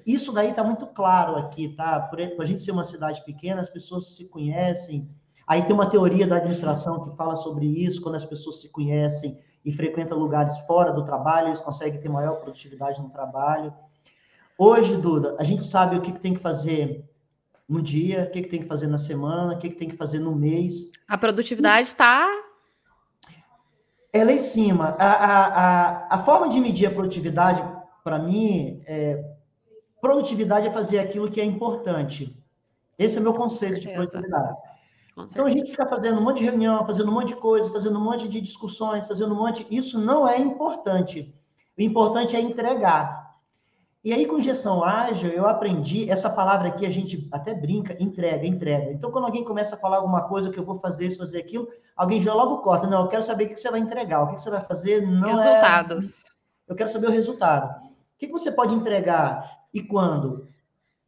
Isso 0.07 0.31
daí 0.31 0.51
está 0.51 0.63
muito 0.63 0.87
claro 0.87 1.37
aqui, 1.37 1.71
tá? 1.71 2.01
Por 2.01 2.21
a 2.21 2.45
gente 2.45 2.63
ser 2.63 2.71
uma 2.71 2.85
cidade 2.85 3.25
pequena, 3.25 3.61
as 3.61 3.71
pessoas 3.71 4.15
se 4.15 4.29
conhecem, 4.29 5.11
Aí 5.47 5.63
tem 5.63 5.73
uma 5.73 5.89
teoria 5.89 6.27
da 6.27 6.37
administração 6.37 7.05
que 7.05 7.17
fala 7.17 7.37
sobre 7.37 7.67
isso, 7.67 8.03
quando 8.03 8.17
as 8.17 8.25
pessoas 8.25 8.61
se 8.61 8.69
conhecem 8.69 9.39
e 9.65 9.73
frequentam 9.73 10.19
lugares 10.19 10.59
fora 10.61 10.93
do 10.93 11.05
trabalho, 11.05 11.49
eles 11.49 11.61
conseguem 11.61 12.01
ter 12.01 12.09
maior 12.09 12.41
produtividade 12.41 13.01
no 13.01 13.09
trabalho. 13.09 13.73
Hoje, 14.59 14.97
Duda, 14.97 15.37
a 15.39 15.45
gente 15.45 15.63
sabe 15.63 15.97
o 15.97 16.01
que, 16.01 16.13
tem 16.13 16.33
que 16.35 16.41
fazer 16.41 17.05
no 17.69 17.83
dia, 17.83 18.25
o 18.25 18.31
que, 18.31 18.43
tem 18.43 18.63
que 18.63 18.69
fazer 18.69 18.87
na 18.87 18.97
semana, 18.97 19.55
o 19.55 19.59
que, 19.59 19.69
tem 19.69 19.89
que 19.89 19.97
fazer 19.97 20.19
no 20.19 20.35
mês. 20.35 20.91
A 21.07 21.19
produtividade 21.19 21.89
está. 21.89 22.27
Ela 24.13 24.31
é 24.31 24.37
em 24.37 24.41
cima. 24.41 24.97
A, 24.99 25.13
a, 25.13 25.47
a, 25.47 26.15
a 26.15 26.19
forma 26.21 26.49
de 26.49 26.59
medir 26.59 26.87
a 26.87 26.91
produtividade, 26.91 27.63
para 28.03 28.19
mim, 28.19 28.83
é, 28.87 29.23
produtividade 30.01 30.69
é 30.69 30.71
fazer 30.71 31.01
aquilo 31.01 31.31
que 31.31 31.41
é 31.41 31.45
importante. 31.45 32.35
Esse 32.99 33.19
é 33.19 33.21
o 33.21 33.23
meu 33.23 33.35
conceito 33.35 33.79
de 33.79 33.93
produtividade. 33.93 34.57
Então 35.31 35.47
a 35.47 35.51
gente 35.51 35.71
fica 35.71 35.87
fazendo 35.87 36.19
um 36.19 36.23
monte 36.23 36.39
de 36.39 36.45
reunião, 36.45 36.85
fazendo 36.87 37.11
um 37.11 37.15
monte 37.15 37.29
de 37.29 37.37
coisa, 37.37 37.71
fazendo 37.71 37.99
um 37.99 38.05
monte 38.05 38.29
de 38.29 38.41
discussões, 38.41 39.07
fazendo 39.07 39.35
um 39.35 39.39
monte. 39.39 39.67
Isso 39.71 39.99
não 39.99 40.29
é 40.29 40.39
importante. 40.39 41.35
O 41.77 41.83
importante 41.83 42.37
é 42.37 42.41
entregar. 42.41 43.26
E 44.07 44.13
aí, 44.13 44.25
com 44.25 44.39
gestão 44.39 44.85
ágil, 44.85 45.31
eu 45.31 45.49
aprendi 45.49 46.09
essa 46.09 46.31
palavra 46.31 46.69
aqui, 46.69 46.87
a 46.87 46.89
gente 46.89 47.27
até 47.33 47.53
brinca, 47.53 47.97
entrega, 47.99 48.47
entrega. 48.47 48.93
Então, 48.93 49.11
quando 49.11 49.25
alguém 49.25 49.43
começa 49.43 49.75
a 49.75 49.79
falar 49.79 49.97
alguma 49.97 50.29
coisa 50.29 50.49
que 50.49 50.61
eu 50.61 50.65
vou 50.65 50.77
fazer 50.77 51.09
isso, 51.09 51.19
fazer 51.19 51.39
aquilo, 51.39 51.67
alguém 51.97 52.21
já 52.21 52.33
logo 52.33 52.59
corta. 52.59 52.87
Não, 52.87 53.01
eu 53.01 53.09
quero 53.09 53.25
saber 53.25 53.47
o 53.47 53.49
que 53.49 53.57
você 53.57 53.69
vai 53.69 53.81
entregar, 53.81 54.23
o 54.23 54.29
que 54.29 54.41
você 54.41 54.49
vai 54.49 54.65
fazer. 54.65 55.05
Não 55.05 55.29
é 55.29 55.33
Resultados. 55.33 56.25
É... 56.25 56.29
Eu 56.69 56.77
quero 56.77 56.89
saber 56.89 57.09
o 57.09 57.11
resultado. 57.11 57.69
O 57.85 58.17
que 58.17 58.29
você 58.29 58.53
pode 58.53 58.77
entregar 58.77 59.45
e 59.75 59.83
quando? 59.83 60.47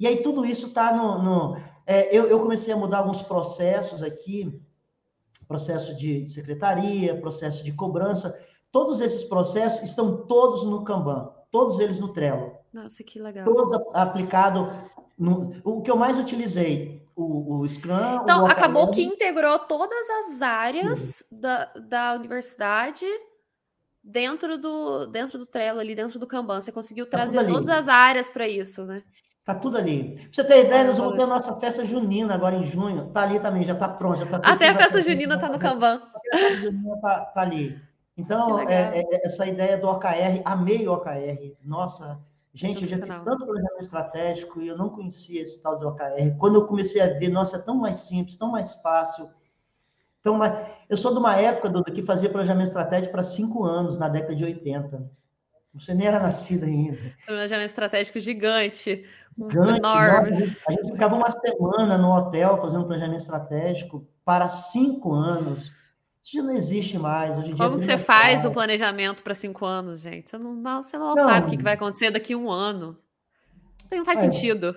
E 0.01 0.05
aí, 0.05 0.21
tudo 0.21 0.45
isso 0.45 0.67
está 0.67 0.93
no. 0.93 1.23
no 1.23 1.57
é, 1.87 2.09
eu, 2.13 2.27
eu 2.27 2.41
comecei 2.41 2.75
a 2.75 2.77
mudar 2.77 2.99
alguns 2.99 3.23
processos 3.23 4.03
aqui, 4.03 4.61
processo 5.47 5.97
de 5.97 6.29
secretaria, 6.29 7.17
processo 7.21 7.63
de 7.63 7.71
cobrança. 7.71 8.37
Todos 8.73 8.99
esses 8.99 9.23
processos 9.23 9.89
estão 9.89 10.27
todos 10.27 10.65
no 10.65 10.83
Kanban, 10.83 11.31
todos 11.53 11.79
eles 11.79 12.01
no 12.01 12.09
Trello. 12.09 12.58
Nossa, 12.73 13.03
que 13.03 13.19
legal. 13.19 13.45
Todos 13.45 13.73
aplicado 13.95 14.71
no, 15.19 15.53
o 15.65 15.83
que 15.83 15.91
eu 15.91 15.97
mais 15.97 16.17
utilizei, 16.19 17.03
o, 17.17 17.61
o 17.61 17.69
Scrum. 17.69 18.23
Então, 18.23 18.45
o 18.45 18.47
acabou 18.47 18.91
que 18.91 19.03
integrou 19.03 19.59
todas 19.61 20.09
as 20.11 20.43
áreas 20.43 21.25
uhum. 21.33 21.41
da, 21.41 21.65
da 21.75 22.15
universidade 22.15 23.05
dentro 24.03 24.57
do, 24.57 25.07
dentro 25.07 25.39
do 25.39 25.47
Trello, 25.47 25.81
ali 25.81 25.95
dentro 25.95 26.19
do 26.19 26.27
Kanban. 26.27 26.61
Você 26.61 26.71
conseguiu 26.71 27.07
tá 27.07 27.19
trazer 27.19 27.47
todas 27.47 27.69
as 27.69 27.89
áreas 27.89 28.31
para 28.31 28.47
isso, 28.47 28.85
né? 28.85 29.03
Tá 29.45 29.55
tudo 29.55 29.79
ali. 29.79 30.15
Pra 30.15 30.25
você 30.31 30.45
ter 30.45 30.67
ideia, 30.67 30.85
nós 30.85 30.99
vamos 30.99 31.17
ter 31.17 31.23
a 31.23 31.27
nossa 31.27 31.57
festa 31.57 31.85
junina 31.85 32.35
agora 32.35 32.55
em 32.55 32.65
junho. 32.65 33.11
Tá 33.13 33.23
ali 33.23 33.41
também, 33.41 33.65
já 33.65 33.75
tá 33.75 33.89
pronto. 33.89 34.19
Já 34.19 34.27
tá 34.27 34.37
Até 34.45 34.69
a 34.69 34.77
festa 34.77 35.01
junina 35.01 35.39
tá 35.39 35.49
no 35.49 35.59
Kanban. 35.59 36.03
A 36.15 36.37
festa 36.39 36.57
junina 36.61 37.01
tá, 37.01 37.21
tá 37.25 37.41
ali. 37.41 37.81
Então, 38.17 38.61
é, 38.69 39.01
é, 39.01 39.27
essa 39.27 39.47
ideia 39.47 39.79
do 39.79 39.89
OKR, 39.89 40.43
amei 40.45 40.87
o 40.87 40.93
OKR. 40.93 41.57
Nossa, 41.65 42.21
Gente, 42.59 42.83
eu 42.83 42.89
já 42.89 42.97
fiz 42.99 43.23
tanto 43.23 43.47
planejamento 43.47 43.81
estratégico 43.81 44.61
e 44.61 44.67
eu 44.67 44.77
não 44.77 44.89
conhecia 44.89 45.43
esse 45.43 45.63
tal 45.63 45.79
de 45.79 45.87
OKR. 45.87 46.37
Quando 46.39 46.57
eu 46.57 46.67
comecei 46.67 47.01
a 47.01 47.07
ver, 47.07 47.29
nossa, 47.29 47.57
é 47.57 47.61
tão 47.61 47.77
mais 47.77 47.99
simples, 47.99 48.37
tão 48.37 48.51
mais 48.51 48.75
fácil. 48.75 49.31
Tão 50.25 50.35
mais... 50.35 50.67
Eu 50.91 50.97
sou 50.97 51.13
de 51.13 51.21
uma 51.21 51.37
época, 51.37 51.69
Duda, 51.69 51.93
que 51.93 52.03
fazia 52.03 52.29
planejamento 52.29 52.67
estratégico 52.67 53.13
para 53.13 53.23
cinco 53.23 53.65
anos, 53.65 53.97
na 53.97 54.09
década 54.09 54.35
de 54.35 54.45
80. 54.45 55.09
Você 55.73 55.95
nem 55.95 56.09
era 56.09 56.19
nascida 56.19 56.67
ainda. 56.67 56.99
Planejamento 57.25 57.69
estratégico 57.69 58.19
gigante. 58.19 59.07
Gigante. 59.39 59.79
Enorme. 59.79 60.31
A 60.67 60.73
gente 60.73 60.91
ficava 60.91 61.15
uma 61.15 61.31
semana 61.31 61.97
no 61.97 62.11
hotel 62.13 62.61
fazendo 62.61 62.87
planejamento 62.87 63.21
estratégico 63.21 64.05
para 64.25 64.49
cinco 64.49 65.15
anos. 65.15 65.73
Já 66.33 66.43
não 66.43 66.53
existe 66.53 66.99
mais. 66.99 67.37
Hoje 67.39 67.51
em 67.51 67.55
dia 67.55 67.65
Como 67.65 67.79
que 67.79 67.85
você 67.85 67.97
faz 67.97 68.45
o 68.45 68.49
um 68.49 68.53
planejamento 68.53 69.23
para 69.23 69.35
cinco 69.35 69.65
anos, 69.65 70.01
gente? 70.01 70.31
Você 70.31 70.39
não, 70.39 70.83
você 70.83 70.99
não, 70.99 71.15
não, 71.15 71.25
sabe 71.25 71.47
o 71.47 71.51
que 71.51 71.63
vai 71.63 71.75
acontecer 71.75 72.11
daqui 72.11 72.35
a 72.35 72.37
um 72.37 72.51
ano. 72.51 72.99
Não 73.91 74.05
faz 74.05 74.19
é, 74.19 74.23
sentido. 74.23 74.77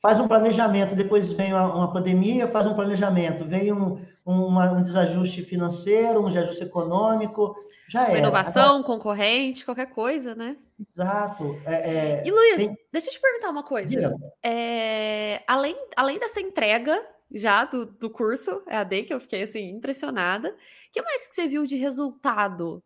Faz 0.00 0.20
um 0.20 0.28
planejamento, 0.28 0.94
depois 0.94 1.32
vem 1.32 1.52
uma, 1.52 1.74
uma 1.74 1.92
pandemia, 1.92 2.48
faz 2.48 2.66
um 2.66 2.74
planejamento, 2.74 3.44
vem 3.44 3.72
um, 3.72 4.00
uma, 4.24 4.72
um 4.72 4.82
desajuste 4.82 5.42
financeiro, 5.42 6.24
um 6.24 6.28
desajuste 6.28 6.64
econômico, 6.64 7.54
já 7.88 8.10
é. 8.10 8.18
Inovação, 8.18 8.78
Agora... 8.78 8.84
concorrente, 8.84 9.64
qualquer 9.64 9.90
coisa, 9.90 10.34
né? 10.34 10.56
Exato. 10.78 11.56
É, 11.64 11.74
é... 11.74 12.22
E 12.24 12.30
Luiz, 12.30 12.56
tem... 12.56 12.76
deixa 12.92 13.08
eu 13.08 13.12
te 13.12 13.20
perguntar 13.20 13.50
uma 13.50 13.62
coisa. 13.62 14.14
É, 14.42 15.42
além, 15.46 15.76
além 15.96 16.18
dessa 16.18 16.40
entrega 16.40 17.00
já 17.34 17.64
do, 17.64 17.86
do 17.86 18.10
curso 18.10 18.62
EAD, 18.68 19.04
que 19.04 19.14
eu 19.14 19.20
fiquei 19.20 19.42
assim, 19.42 19.70
impressionada. 19.70 20.48
O 20.50 20.92
que 20.92 21.02
mais 21.02 21.26
que 21.26 21.34
você 21.34 21.48
viu 21.48 21.64
de 21.66 21.76
resultado? 21.76 22.82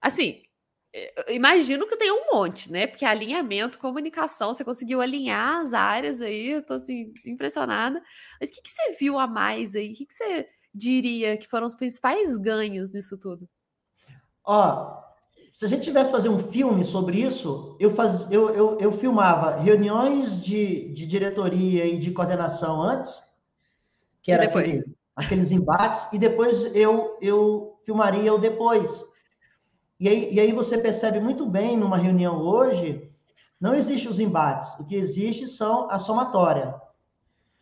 Assim, 0.00 0.42
imagino 1.28 1.86
que 1.86 1.96
tem 1.96 2.10
um 2.10 2.32
monte, 2.32 2.70
né? 2.70 2.86
Porque 2.86 3.04
alinhamento, 3.04 3.78
comunicação, 3.78 4.52
você 4.52 4.64
conseguiu 4.64 5.00
alinhar 5.00 5.60
as 5.60 5.72
áreas 5.72 6.20
aí, 6.20 6.50
eu 6.50 6.62
tô 6.64 6.74
assim, 6.74 7.12
impressionada. 7.24 8.02
Mas 8.40 8.50
o 8.50 8.52
que, 8.52 8.62
que 8.62 8.70
você 8.70 8.92
viu 8.98 9.18
a 9.18 9.26
mais 9.26 9.74
aí? 9.74 9.92
O 9.92 9.94
que, 9.94 10.06
que 10.06 10.14
você 10.14 10.48
diria 10.74 11.36
que 11.36 11.48
foram 11.48 11.66
os 11.66 11.74
principais 11.74 12.36
ganhos 12.36 12.92
nisso 12.92 13.18
tudo? 13.18 13.48
Ó, 14.44 15.00
se 15.54 15.64
a 15.64 15.68
gente 15.68 15.82
tivesse 15.82 16.10
fazer 16.10 16.28
um 16.28 16.38
filme 16.38 16.84
sobre 16.84 17.20
isso, 17.20 17.76
eu, 17.78 17.94
faz, 17.94 18.30
eu, 18.30 18.50
eu, 18.50 18.78
eu 18.80 18.92
filmava 18.92 19.56
reuniões 19.56 20.42
de, 20.42 20.92
de 20.92 21.06
diretoria 21.06 21.84
e 21.84 21.98
de 21.98 22.10
coordenação 22.10 22.82
antes, 22.82 23.22
que 24.22 24.32
era 24.32 24.44
aquele, 24.44 24.84
aqueles 25.16 25.50
embates, 25.50 26.06
e 26.12 26.18
depois 26.18 26.64
eu, 26.74 27.18
eu 27.20 27.78
filmaria 27.84 28.32
o 28.34 28.38
depois. 28.38 29.02
E 29.98 30.08
aí, 30.08 30.32
e 30.32 30.40
aí 30.40 30.52
você 30.52 30.78
percebe 30.78 31.20
muito 31.20 31.46
bem 31.46 31.76
numa 31.76 31.96
reunião 31.96 32.40
hoje, 32.40 33.10
não 33.60 33.74
existe 33.74 34.08
os 34.08 34.18
embates, 34.18 34.78
o 34.78 34.84
que 34.84 34.96
existe 34.96 35.46
são 35.46 35.90
a 35.90 35.98
somatória. 35.98 36.74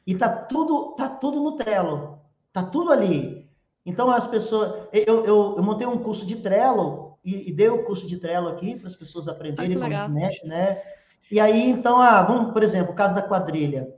E 0.06 0.14
tá 0.14 0.28
tudo, 0.28 0.94
tá 0.96 1.08
tudo 1.08 1.40
no 1.40 1.56
Trello, 1.56 2.20
tá 2.52 2.62
tudo 2.62 2.92
ali. 2.92 3.48
Então 3.84 4.10
as 4.10 4.26
pessoas, 4.26 4.86
eu, 4.92 5.24
eu, 5.24 5.54
eu 5.56 5.62
montei 5.62 5.86
um 5.86 5.98
curso 5.98 6.24
de 6.24 6.36
Trello 6.36 7.18
e, 7.24 7.50
e 7.50 7.52
dei 7.52 7.68
o 7.68 7.84
curso 7.84 8.06
de 8.06 8.18
Trello 8.18 8.48
aqui 8.48 8.76
para 8.76 8.86
as 8.86 8.96
pessoas 8.96 9.26
aprenderem 9.26 9.76
ah, 9.76 10.04
como 10.04 10.14
mexe, 10.14 10.46
né? 10.46 10.80
E 11.32 11.40
aí 11.40 11.68
então, 11.68 12.00
ah, 12.00 12.22
vamos, 12.22 12.52
por 12.52 12.62
exemplo, 12.62 12.92
o 12.92 12.96
caso 12.96 13.14
da 13.14 13.22
quadrilha 13.22 13.97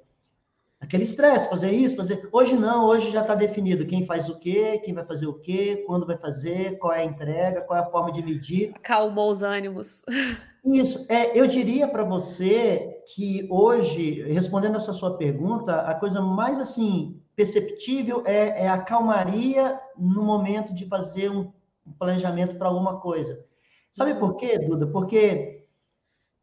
aquele 0.81 1.03
estresse, 1.03 1.49
fazer 1.49 1.71
isso, 1.71 1.95
fazer. 1.95 2.29
Hoje 2.33 2.57
não, 2.57 2.87
hoje 2.87 3.11
já 3.11 3.21
está 3.21 3.35
definido 3.35 3.87
quem 3.87 4.05
faz 4.07 4.29
o 4.29 4.38
quê, 4.38 4.81
quem 4.83 4.95
vai 4.95 5.05
fazer 5.05 5.27
o 5.27 5.35
quê, 5.35 5.85
quando 5.87 6.07
vai 6.07 6.16
fazer, 6.16 6.79
qual 6.79 6.93
é 6.93 7.01
a 7.01 7.05
entrega, 7.05 7.61
qual 7.61 7.79
é 7.79 7.83
a 7.83 7.90
forma 7.90 8.11
de 8.11 8.23
medir. 8.23 8.73
Calmou 8.83 9.31
os 9.31 9.43
ânimos. 9.43 10.05
Isso, 10.64 11.07
é, 11.09 11.38
eu 11.38 11.47
diria 11.47 11.88
para 11.88 12.05
você 12.05 13.03
que 13.14 13.47
hoje, 13.51 14.23
respondendo 14.25 14.77
essa 14.77 14.93
sua 14.93 15.16
pergunta, 15.16 15.81
a 15.83 15.95
coisa 15.95 16.21
mais 16.21 16.59
assim 16.59 17.19
perceptível 17.35 18.23
é, 18.27 18.64
é 18.64 18.69
a 18.69 18.79
calmaria 18.79 19.81
no 19.97 20.23
momento 20.23 20.75
de 20.75 20.87
fazer 20.87 21.31
um 21.31 21.51
planejamento 21.99 22.57
para 22.57 22.69
alguma 22.69 23.01
coisa. 23.01 23.43
Sabe 23.90 24.14
por 24.14 24.37
quê, 24.37 24.59
Duda? 24.59 24.87
Porque 24.87 25.60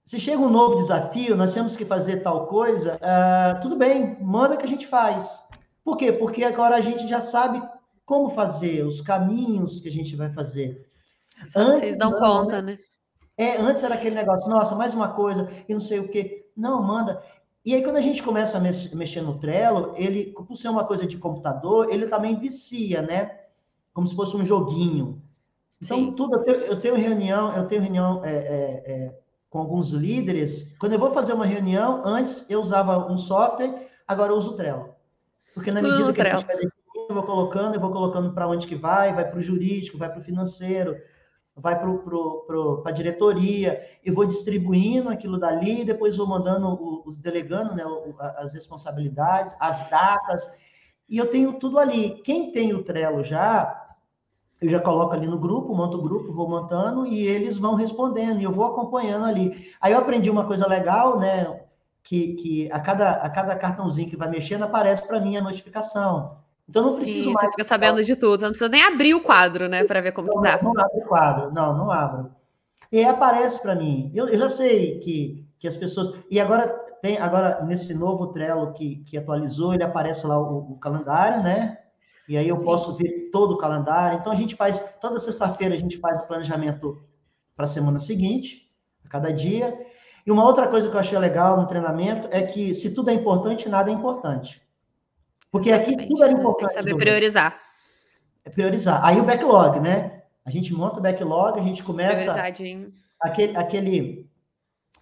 se 0.07 0.21
chega 0.21 0.41
um 0.41 0.49
novo 0.49 0.77
desafio, 0.77 1.35
nós 1.35 1.53
temos 1.53 1.75
que 1.75 1.83
fazer 1.83 2.23
tal 2.23 2.47
coisa, 2.47 2.95
uh, 2.95 3.59
tudo 3.61 3.75
bem, 3.75 4.17
manda 4.21 4.55
que 4.55 4.63
a 4.63 4.67
gente 4.67 4.87
faz. 4.87 5.43
Por 5.83 5.97
quê? 5.97 6.13
Porque 6.13 6.45
agora 6.45 6.77
a 6.77 6.79
gente 6.79 7.05
já 7.05 7.19
sabe 7.19 7.61
como 8.05 8.29
fazer, 8.29 8.85
os 8.85 9.01
caminhos 9.01 9.81
que 9.81 9.89
a 9.89 9.91
gente 9.91 10.15
vai 10.15 10.31
fazer. 10.31 10.89
Antes, 11.53 11.81
Vocês 11.81 11.97
dão 11.97 12.11
não, 12.11 12.19
conta, 12.19 12.61
né? 12.61 12.79
É, 13.37 13.57
antes 13.57 13.83
era 13.83 13.95
aquele 13.95 14.15
negócio, 14.15 14.49
nossa, 14.49 14.73
mais 14.75 14.93
uma 14.93 15.09
coisa, 15.09 15.49
e 15.67 15.73
não 15.73 15.81
sei 15.81 15.99
o 15.99 16.07
quê. 16.07 16.49
Não, 16.55 16.81
manda. 16.81 17.21
E 17.65 17.75
aí, 17.75 17.83
quando 17.83 17.97
a 17.97 18.01
gente 18.01 18.23
começa 18.23 18.57
a 18.57 18.61
mexer 18.61 19.21
no 19.21 19.37
Trello, 19.37 19.93
ele, 19.97 20.31
por 20.31 20.55
ser 20.55 20.69
uma 20.69 20.85
coisa 20.85 21.05
de 21.05 21.17
computador, 21.17 21.91
ele 21.91 22.07
também 22.07 22.39
vicia, 22.39 23.01
né? 23.01 23.41
Como 23.93 24.07
se 24.07 24.15
fosse 24.15 24.37
um 24.37 24.45
joguinho. 24.45 25.21
Então, 25.83 25.97
Sim. 25.97 26.11
tudo, 26.13 26.37
eu 26.37 26.43
tenho, 26.45 26.57
eu 26.59 26.79
tenho, 26.79 26.95
reunião, 26.95 27.53
eu 27.57 27.67
tenho 27.67 27.81
reunião 27.81 28.23
é, 28.23 28.31
é, 28.31 28.83
é, 28.85 29.19
com 29.49 29.59
alguns 29.59 29.91
líderes. 29.91 30.75
Quando 30.79 30.93
eu 30.93 30.99
vou 30.99 31.11
fazer 31.13 31.33
uma 31.33 31.45
reunião, 31.45 32.01
antes 32.05 32.45
eu 32.49 32.59
usava 32.59 33.11
um 33.11 33.17
software, 33.17 33.89
agora 34.07 34.31
eu 34.31 34.37
uso 34.37 34.51
o 34.51 34.55
Trello. 34.55 34.95
Porque 35.53 35.71
na 35.71 35.79
Tudo 35.79 35.91
medida 35.91 36.13
que 36.13 36.19
Trello. 36.19 36.35
a 36.35 36.39
gente 36.39 36.47
vai 36.47 36.55
definindo, 36.55 37.07
eu 37.09 37.15
vou 37.15 37.23
colocando, 37.23 37.75
eu 37.75 37.81
vou 37.81 37.91
colocando 37.91 38.33
para 38.33 38.47
onde 38.47 38.67
que 38.67 38.75
vai, 38.75 39.13
vai 39.13 39.29
para 39.29 39.39
o 39.39 39.41
jurídico, 39.41 39.97
vai 39.97 40.09
para 40.09 40.19
o 40.19 40.23
financeiro, 40.23 40.95
vai 41.55 41.79
para 41.79 41.89
a 42.85 42.91
diretoria, 42.91 43.83
e 44.05 44.11
vou 44.11 44.25
distribuindo 44.25 45.09
aquilo 45.09 45.39
dali, 45.39 45.83
depois 45.83 46.17
vou 46.17 46.27
mandando, 46.27 47.03
os 47.05 47.17
delegando 47.17 47.73
né, 47.73 47.83
as 48.37 48.53
responsabilidades, 48.53 49.55
as 49.59 49.89
datas, 49.89 50.51
e 51.09 51.17
eu 51.17 51.29
tenho 51.29 51.53
tudo 51.53 51.79
ali. 51.79 52.21
Quem 52.21 52.51
tem 52.51 52.73
o 52.73 52.83
Trello 52.83 53.23
já, 53.23 53.86
eu 54.61 54.69
já 54.69 54.79
coloco 54.79 55.13
ali 55.13 55.27
no 55.27 55.37
grupo, 55.37 55.75
monto 55.75 55.97
o 55.97 56.01
grupo, 56.01 56.33
vou 56.33 56.49
montando 56.49 57.05
e 57.05 57.25
eles 57.25 57.57
vão 57.57 57.75
respondendo 57.75 58.39
e 58.39 58.43
eu 58.43 58.51
vou 58.51 58.65
acompanhando 58.65 59.25
ali. 59.25 59.71
Aí 59.79 59.93
eu 59.93 59.99
aprendi 59.99 60.29
uma 60.29 60.45
coisa 60.45 60.67
legal, 60.67 61.19
né? 61.19 61.61
Que, 62.03 62.33
que 62.35 62.71
a, 62.71 62.79
cada, 62.79 63.11
a 63.11 63.29
cada 63.29 63.55
cartãozinho 63.55 64.09
que 64.09 64.17
vai 64.17 64.29
mexendo 64.29 64.63
aparece 64.63 65.05
para 65.05 65.19
mim 65.19 65.37
a 65.37 65.41
notificação. 65.41 66.37
Então 66.67 66.83
não 66.83 66.95
preciso 66.95 67.29
Sim, 67.29 67.33
mais. 67.33 67.47
Você 67.47 67.51
fica 67.51 67.63
sabendo 67.63 68.03
de 68.03 68.15
tudo, 68.15 68.39
você 68.39 68.45
não 68.45 68.51
precisa 68.51 68.69
nem 68.69 68.81
abrir 68.81 69.13
o 69.13 69.21
quadro, 69.21 69.67
né, 69.67 69.83
para 69.83 70.01
ver 70.01 70.11
como 70.11 70.27
está. 70.27 70.61
Não, 70.63 70.73
não 70.73 70.81
abro 70.81 70.97
o 70.97 71.07
quadro, 71.07 71.53
não, 71.53 71.77
não 71.77 71.91
abro. 71.91 72.31
E 72.91 73.03
aparece 73.03 73.61
para 73.61 73.75
mim. 73.75 74.11
Eu, 74.15 74.27
eu 74.27 74.37
já 74.37 74.49
sei 74.49 74.99
que, 74.99 75.45
que 75.59 75.67
as 75.67 75.77
pessoas. 75.77 76.17
E 76.31 76.39
agora 76.39 76.67
tem 77.01 77.17
agora 77.19 77.63
nesse 77.63 77.93
novo 77.93 78.27
Trello 78.27 78.73
que, 78.73 78.97
que 79.05 79.17
atualizou, 79.17 79.73
ele 79.73 79.83
aparece 79.83 80.25
lá 80.25 80.39
o, 80.39 80.73
o 80.73 80.79
calendário, 80.79 81.43
né? 81.43 81.77
E 82.27 82.37
aí 82.37 82.47
eu 82.47 82.55
Sim. 82.55 82.65
posso 82.65 82.95
ver 82.95 83.29
todo 83.31 83.53
o 83.53 83.57
calendário. 83.57 84.19
Então 84.19 84.31
a 84.31 84.35
gente 84.35 84.55
faz, 84.55 84.79
toda 84.99 85.19
sexta-feira 85.19 85.73
a 85.73 85.77
gente 85.77 85.97
faz 85.97 86.19
o 86.19 86.27
planejamento 86.27 87.01
para 87.55 87.65
a 87.65 87.67
semana 87.67 87.99
seguinte, 87.99 88.69
a 89.05 89.09
cada 89.09 89.31
dia. 89.31 89.77
E 90.25 90.31
uma 90.31 90.43
outra 90.43 90.67
coisa 90.67 90.89
que 90.89 90.95
eu 90.95 90.99
achei 90.99 91.17
legal 91.17 91.55
no 91.55 91.67
treinamento 91.67 92.27
é 92.31 92.41
que 92.41 92.75
se 92.75 92.93
tudo 92.93 93.09
é 93.09 93.13
importante, 93.13 93.69
nada 93.69 93.89
é 93.89 93.93
importante. 93.93 94.61
Porque 95.49 95.69
Exatamente. 95.69 95.99
aqui 96.03 96.09
tudo 96.09 96.23
é 96.23 96.31
importante. 96.31 96.57
Tem 96.57 96.67
que 96.67 96.73
saber 96.73 96.95
priorizar. 96.97 97.59
É 98.43 98.49
priorizar. 98.49 99.05
Aí 99.05 99.19
o 99.19 99.23
backlog, 99.23 99.79
né? 99.79 100.23
A 100.45 100.49
gente 100.49 100.73
monta 100.73 100.99
o 100.99 101.01
backlog, 101.01 101.59
a 101.59 101.63
gente 101.63 101.83
começa. 101.83 102.31
Aquele, 103.19 103.57
aquele, 103.57 104.29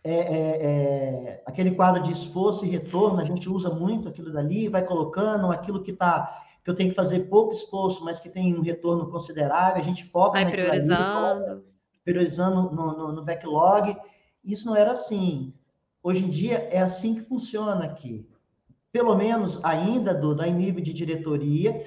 é, 0.04 0.14
é, 0.14 0.66
é, 0.68 1.44
aquele 1.46 1.72
quadro 1.72 2.02
de 2.02 2.12
esforço 2.12 2.66
e 2.66 2.70
retorno, 2.70 3.20
a 3.20 3.24
gente 3.24 3.50
usa 3.50 3.70
muito 3.70 4.08
aquilo 4.08 4.32
dali, 4.32 4.70
vai 4.70 4.84
colocando 4.84 5.52
aquilo 5.52 5.84
que 5.84 5.92
está 5.92 6.44
que 6.66 6.72
eu 6.72 6.76
tenho 6.76 6.90
que 6.90 6.96
fazer 6.96 7.30
pouco 7.30 7.54
esforço, 7.54 8.04
mas 8.04 8.20
que 8.20 8.28
tem 8.28 8.56
um 8.56 8.62
retorno 8.62 9.08
considerável, 9.12 9.80
a 9.80 9.86
gente 9.86 10.04
foca 10.06 10.42
vai 10.42 10.52
priorizando, 10.52 11.52
ali, 11.52 11.62
priorizando 12.04 12.72
no, 12.72 12.98
no, 12.98 13.12
no, 13.14 13.24
backlog. 13.24 13.96
Isso 14.44 14.66
não 14.66 14.76
era 14.76 14.94
assim. 14.94 15.54
Hoje 16.02 16.26
em 16.26 16.30
dia 16.30 16.68
é 16.72 16.80
assim 16.80 17.14
que 17.14 17.22
funciona 17.22 17.86
aqui. 17.86 18.28
Pelo 18.92 19.16
menos 19.16 19.60
ainda 19.64 20.12
do, 20.12 20.34
da 20.34 20.48
nível 20.48 20.84
de 20.84 20.92
diretoria. 20.92 21.86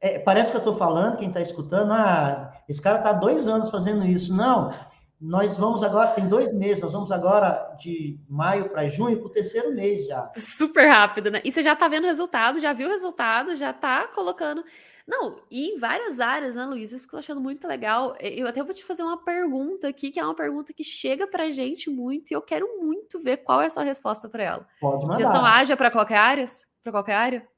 É, 0.00 0.20
parece 0.20 0.52
que 0.52 0.56
eu 0.56 0.60
estou 0.60 0.74
falando, 0.74 1.16
quem 1.16 1.26
está 1.26 1.40
escutando, 1.40 1.92
ah, 1.92 2.52
esse 2.68 2.80
cara 2.80 2.98
está 2.98 3.12
dois 3.12 3.48
anos 3.48 3.68
fazendo 3.68 4.04
isso. 4.04 4.32
Não, 4.32 4.72
nós 5.20 5.56
vamos 5.56 5.82
agora, 5.82 6.12
tem 6.12 6.26
dois 6.26 6.50
meses, 6.52 6.82
nós 6.82 6.92
vamos 6.92 7.12
agora 7.12 7.74
de 7.78 8.18
maio 8.26 8.70
para 8.70 8.88
junho, 8.88 9.18
para 9.18 9.26
o 9.26 9.30
terceiro 9.30 9.74
mês 9.74 10.06
já. 10.06 10.30
Super 10.36 10.86
rápido, 10.86 11.30
né? 11.30 11.42
E 11.44 11.52
você 11.52 11.62
já 11.62 11.74
está 11.74 11.88
vendo 11.88 12.04
o 12.04 12.06
resultado, 12.06 12.58
já 12.58 12.72
viu 12.72 12.88
o 12.88 12.90
resultado, 12.90 13.54
já 13.54 13.70
está 13.70 14.06
colocando. 14.08 14.64
Não, 15.06 15.36
e 15.50 15.74
em 15.74 15.78
várias 15.78 16.20
áreas, 16.20 16.54
né, 16.54 16.64
Luiz? 16.64 16.90
Isso 16.90 17.06
que 17.06 17.14
eu 17.14 17.18
tô 17.18 17.24
achando 17.24 17.40
muito 17.40 17.68
legal. 17.68 18.14
Eu 18.20 18.46
até 18.46 18.62
vou 18.62 18.72
te 18.72 18.84
fazer 18.84 19.02
uma 19.02 19.22
pergunta 19.22 19.88
aqui, 19.88 20.10
que 20.10 20.18
é 20.18 20.24
uma 20.24 20.34
pergunta 20.34 20.72
que 20.72 20.84
chega 20.84 21.26
pra 21.26 21.50
gente 21.50 21.90
muito, 21.90 22.30
e 22.30 22.34
eu 22.34 22.40
quero 22.40 22.66
muito 22.80 23.20
ver 23.20 23.38
qual 23.38 23.60
é 23.60 23.66
a 23.66 23.70
sua 23.70 23.82
resposta 23.82 24.28
para 24.28 24.42
ela. 24.42 24.66
Pode 24.80 25.02
mandar. 25.02 25.16
Gestão 25.16 25.44
ágil 25.44 25.74
é 25.74 25.76
para 25.76 25.90
qualquer 25.90 26.16
área? 26.16 26.46
Para 26.82 26.92
qualquer 26.92 27.14
área? 27.14 27.49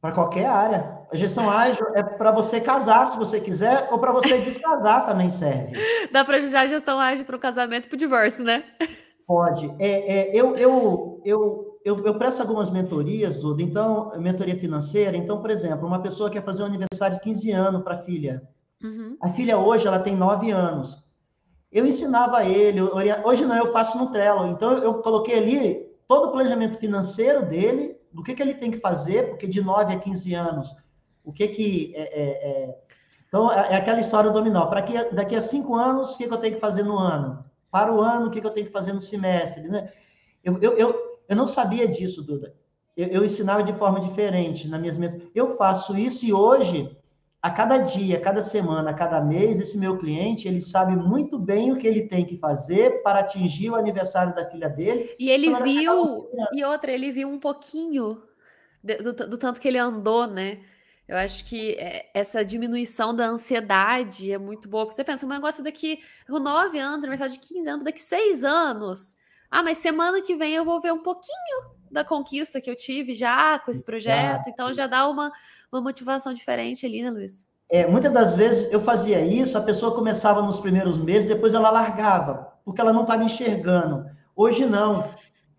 Para 0.00 0.12
qualquer 0.12 0.46
área. 0.46 0.98
A 1.10 1.16
gestão 1.16 1.50
ágil 1.50 1.86
é 1.94 2.02
para 2.02 2.30
você 2.30 2.60
casar, 2.60 3.06
se 3.06 3.16
você 3.16 3.40
quiser, 3.40 3.88
ou 3.90 3.98
para 3.98 4.12
você 4.12 4.38
descasar 4.38 5.06
também 5.06 5.30
serve. 5.30 5.72
Dá 6.12 6.24
para 6.24 6.38
usar 6.38 6.60
a 6.60 6.66
gestão 6.66 7.00
ágil 7.00 7.24
para 7.24 7.36
o 7.36 7.40
casamento 7.40 7.86
e 7.86 7.88
para 7.88 7.96
o 7.96 7.98
divórcio, 7.98 8.44
né? 8.44 8.62
Pode. 9.26 9.74
É, 9.78 10.18
é, 10.18 10.30
eu, 10.32 10.56
eu, 10.56 11.20
eu, 11.24 11.80
eu, 11.84 12.04
eu 12.04 12.18
presto 12.18 12.40
algumas 12.40 12.70
mentorias, 12.70 13.40
Duda, 13.40 13.62
então, 13.62 14.12
mentoria 14.18 14.58
financeira. 14.58 15.16
Então, 15.16 15.40
por 15.40 15.50
exemplo, 15.50 15.86
uma 15.86 16.00
pessoa 16.00 16.30
quer 16.30 16.44
fazer 16.44 16.62
um 16.62 16.66
aniversário 16.66 17.16
de 17.16 17.22
15 17.22 17.50
anos 17.50 17.82
para 17.82 17.94
a 17.94 18.02
filha. 18.02 18.42
Uhum. 18.82 19.16
A 19.20 19.28
filha 19.30 19.58
hoje, 19.58 19.86
ela 19.86 19.98
tem 19.98 20.14
9 20.14 20.50
anos. 20.50 20.96
Eu 21.72 21.84
ensinava 21.84 22.44
ele, 22.44 22.80
hoje 23.24 23.44
não, 23.44 23.56
eu 23.56 23.72
faço 23.72 23.98
no 23.98 24.10
Trello. 24.10 24.46
Então, 24.46 24.72
eu 24.74 24.94
coloquei 25.02 25.36
ali 25.36 25.86
todo 26.06 26.28
o 26.28 26.32
planejamento 26.32 26.78
financeiro 26.78 27.44
dele, 27.44 27.97
do 28.12 28.22
que, 28.22 28.34
que 28.34 28.42
ele 28.42 28.54
tem 28.54 28.70
que 28.70 28.78
fazer, 28.78 29.28
porque 29.28 29.46
de 29.46 29.62
9 29.62 29.94
a 29.94 29.98
15 29.98 30.34
anos, 30.34 30.74
o 31.24 31.32
que 31.32 31.48
que... 31.48 31.92
É, 31.94 32.02
é, 32.02 32.28
é... 32.50 32.78
Então, 33.28 33.52
é, 33.52 33.74
é 33.74 33.76
aquela 33.76 34.00
história 34.00 34.30
do 34.30 34.38
dominó. 34.38 34.66
Para 34.66 34.82
que 34.82 34.92
daqui 35.14 35.36
a 35.36 35.40
cinco 35.40 35.74
anos, 35.74 36.14
o 36.14 36.18
que, 36.18 36.26
que 36.26 36.32
eu 36.32 36.38
tenho 36.38 36.54
que 36.54 36.60
fazer 36.60 36.82
no 36.82 36.98
ano? 36.98 37.44
Para 37.70 37.92
o 37.92 38.00
ano, 38.00 38.26
o 38.26 38.30
que, 38.30 38.40
que 38.40 38.46
eu 38.46 38.50
tenho 38.50 38.66
que 38.66 38.72
fazer 38.72 38.92
no 38.92 39.00
semestre? 39.00 39.68
Né? 39.68 39.92
Eu, 40.42 40.58
eu, 40.62 40.72
eu, 40.78 41.18
eu 41.28 41.36
não 41.36 41.46
sabia 41.46 41.86
disso, 41.86 42.22
Duda. 42.22 42.54
Eu, 42.96 43.08
eu 43.08 43.24
ensinava 43.24 43.62
de 43.62 43.72
forma 43.74 44.00
diferente 44.00 44.66
nas 44.66 44.80
minhas 44.80 44.96
mesas. 44.96 45.20
Eu 45.34 45.56
faço 45.56 45.96
isso 45.96 46.24
e 46.24 46.32
hoje 46.32 46.97
a 47.40 47.50
cada 47.50 47.78
dia, 47.78 48.16
a 48.18 48.20
cada 48.20 48.42
semana, 48.42 48.90
a 48.90 48.94
cada 48.94 49.20
mês, 49.20 49.60
esse 49.60 49.78
meu 49.78 49.96
cliente, 49.96 50.48
ele 50.48 50.60
sabe 50.60 50.96
muito 50.96 51.38
bem 51.38 51.72
o 51.72 51.76
que 51.76 51.86
ele 51.86 52.08
tem 52.08 52.24
que 52.26 52.36
fazer 52.36 53.02
para 53.02 53.20
atingir 53.20 53.70
o 53.70 53.76
aniversário 53.76 54.34
da 54.34 54.44
filha 54.50 54.68
dele. 54.68 55.14
E 55.18 55.30
ele 55.30 55.54
viu, 55.62 56.28
e 56.52 56.64
outra, 56.64 56.90
ele 56.90 57.12
viu 57.12 57.28
um 57.28 57.38
pouquinho 57.38 58.20
do, 58.82 59.12
do, 59.12 59.28
do, 59.28 59.38
tanto 59.38 59.60
que 59.60 59.68
ele 59.68 59.78
andou, 59.78 60.26
né? 60.26 60.60
Eu 61.06 61.16
acho 61.16 61.44
que 61.44 61.72
é, 61.74 62.10
essa 62.12 62.44
diminuição 62.44 63.14
da 63.14 63.26
ansiedade 63.26 64.32
é 64.32 64.36
muito 64.36 64.68
boa. 64.68 64.84
Porque 64.84 64.96
você 64.96 65.04
pensa, 65.04 65.24
um 65.24 65.28
negócio 65.28 65.62
daqui, 65.64 66.02
com 66.26 66.38
9 66.38 66.78
anos, 66.78 67.04
aniversário 67.04 67.32
de 67.32 67.38
15 67.40 67.68
anos, 67.68 67.84
daqui 67.84 68.00
6 68.00 68.44
anos. 68.44 69.16
Ah, 69.50 69.62
mas 69.62 69.78
semana 69.78 70.20
que 70.20 70.36
vem 70.36 70.54
eu 70.54 70.64
vou 70.64 70.80
ver 70.80 70.92
um 70.92 71.02
pouquinho 71.02 71.78
da 71.90 72.04
conquista 72.04 72.60
que 72.60 72.70
eu 72.70 72.76
tive 72.76 73.14
já 73.14 73.58
com 73.58 73.70
esse 73.70 73.82
projeto. 73.82 74.48
Então 74.48 74.72
já 74.74 74.86
dá 74.86 75.08
uma 75.08 75.32
uma 75.72 75.80
motivação 75.80 76.32
diferente 76.32 76.86
ali, 76.86 77.02
né, 77.02 77.10
Luiz? 77.10 77.46
É, 77.70 77.86
muitas 77.86 78.12
das 78.12 78.34
vezes 78.34 78.72
eu 78.72 78.80
fazia 78.80 79.20
isso, 79.20 79.58
a 79.58 79.62
pessoa 79.62 79.94
começava 79.94 80.40
nos 80.40 80.58
primeiros 80.58 80.96
meses, 80.96 81.28
depois 81.28 81.52
ela 81.52 81.70
largava, 81.70 82.52
porque 82.64 82.80
ela 82.80 82.92
não 82.92 83.02
estava 83.02 83.22
enxergando. 83.22 84.06
Hoje 84.34 84.64
não. 84.64 85.04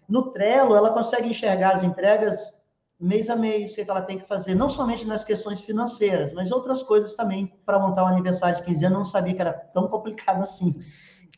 No 0.07 0.31
Trello, 0.31 0.75
ela 0.75 0.91
consegue 0.91 1.29
enxergar 1.29 1.73
as 1.73 1.83
entregas 1.83 2.59
mês 2.99 3.29
a 3.29 3.35
mês, 3.35 3.71
o 3.71 3.75
que 3.75 3.89
ela 3.89 4.01
tem 4.01 4.17
que 4.17 4.27
fazer, 4.27 4.55
não 4.55 4.67
somente 4.67 5.05
nas 5.05 5.23
questões 5.23 5.61
financeiras, 5.61 6.33
mas 6.33 6.51
outras 6.51 6.83
coisas 6.83 7.15
também 7.15 7.53
para 7.65 7.79
montar 7.79 8.03
um 8.03 8.07
aniversário 8.07 8.57
de 8.57 8.63
15 8.63 8.85
anos. 8.85 8.95
Eu 8.95 8.97
não 8.99 9.05
sabia 9.05 9.33
que 9.33 9.41
era 9.41 9.53
tão 9.53 9.87
complicado 9.87 10.41
assim. 10.41 10.83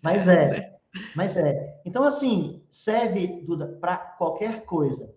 Mas 0.02 0.28
é. 0.28 0.80
Mas 1.16 1.38
é. 1.38 1.80
Então, 1.86 2.04
assim, 2.04 2.64
serve, 2.70 3.44
Duda, 3.46 3.78
para 3.80 3.98
qualquer 3.98 4.64
coisa. 4.66 5.14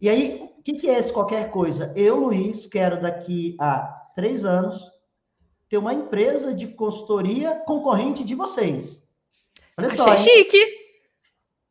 E 0.00 0.08
aí, 0.08 0.50
o 0.58 0.62
que, 0.62 0.74
que 0.74 0.90
é 0.90 0.98
esse 0.98 1.12
qualquer 1.12 1.50
coisa? 1.50 1.92
Eu, 1.96 2.16
Luiz, 2.16 2.66
quero 2.66 3.00
daqui 3.00 3.56
a 3.58 3.78
três 4.14 4.44
anos 4.44 4.90
ter 5.68 5.78
uma 5.78 5.94
empresa 5.94 6.54
de 6.54 6.66
consultoria 6.68 7.54
concorrente 7.66 8.22
de 8.22 8.34
vocês. 8.34 9.08
Olha 9.78 9.88
Achei 9.88 9.98
só, 9.98 10.16
chique! 10.16 10.58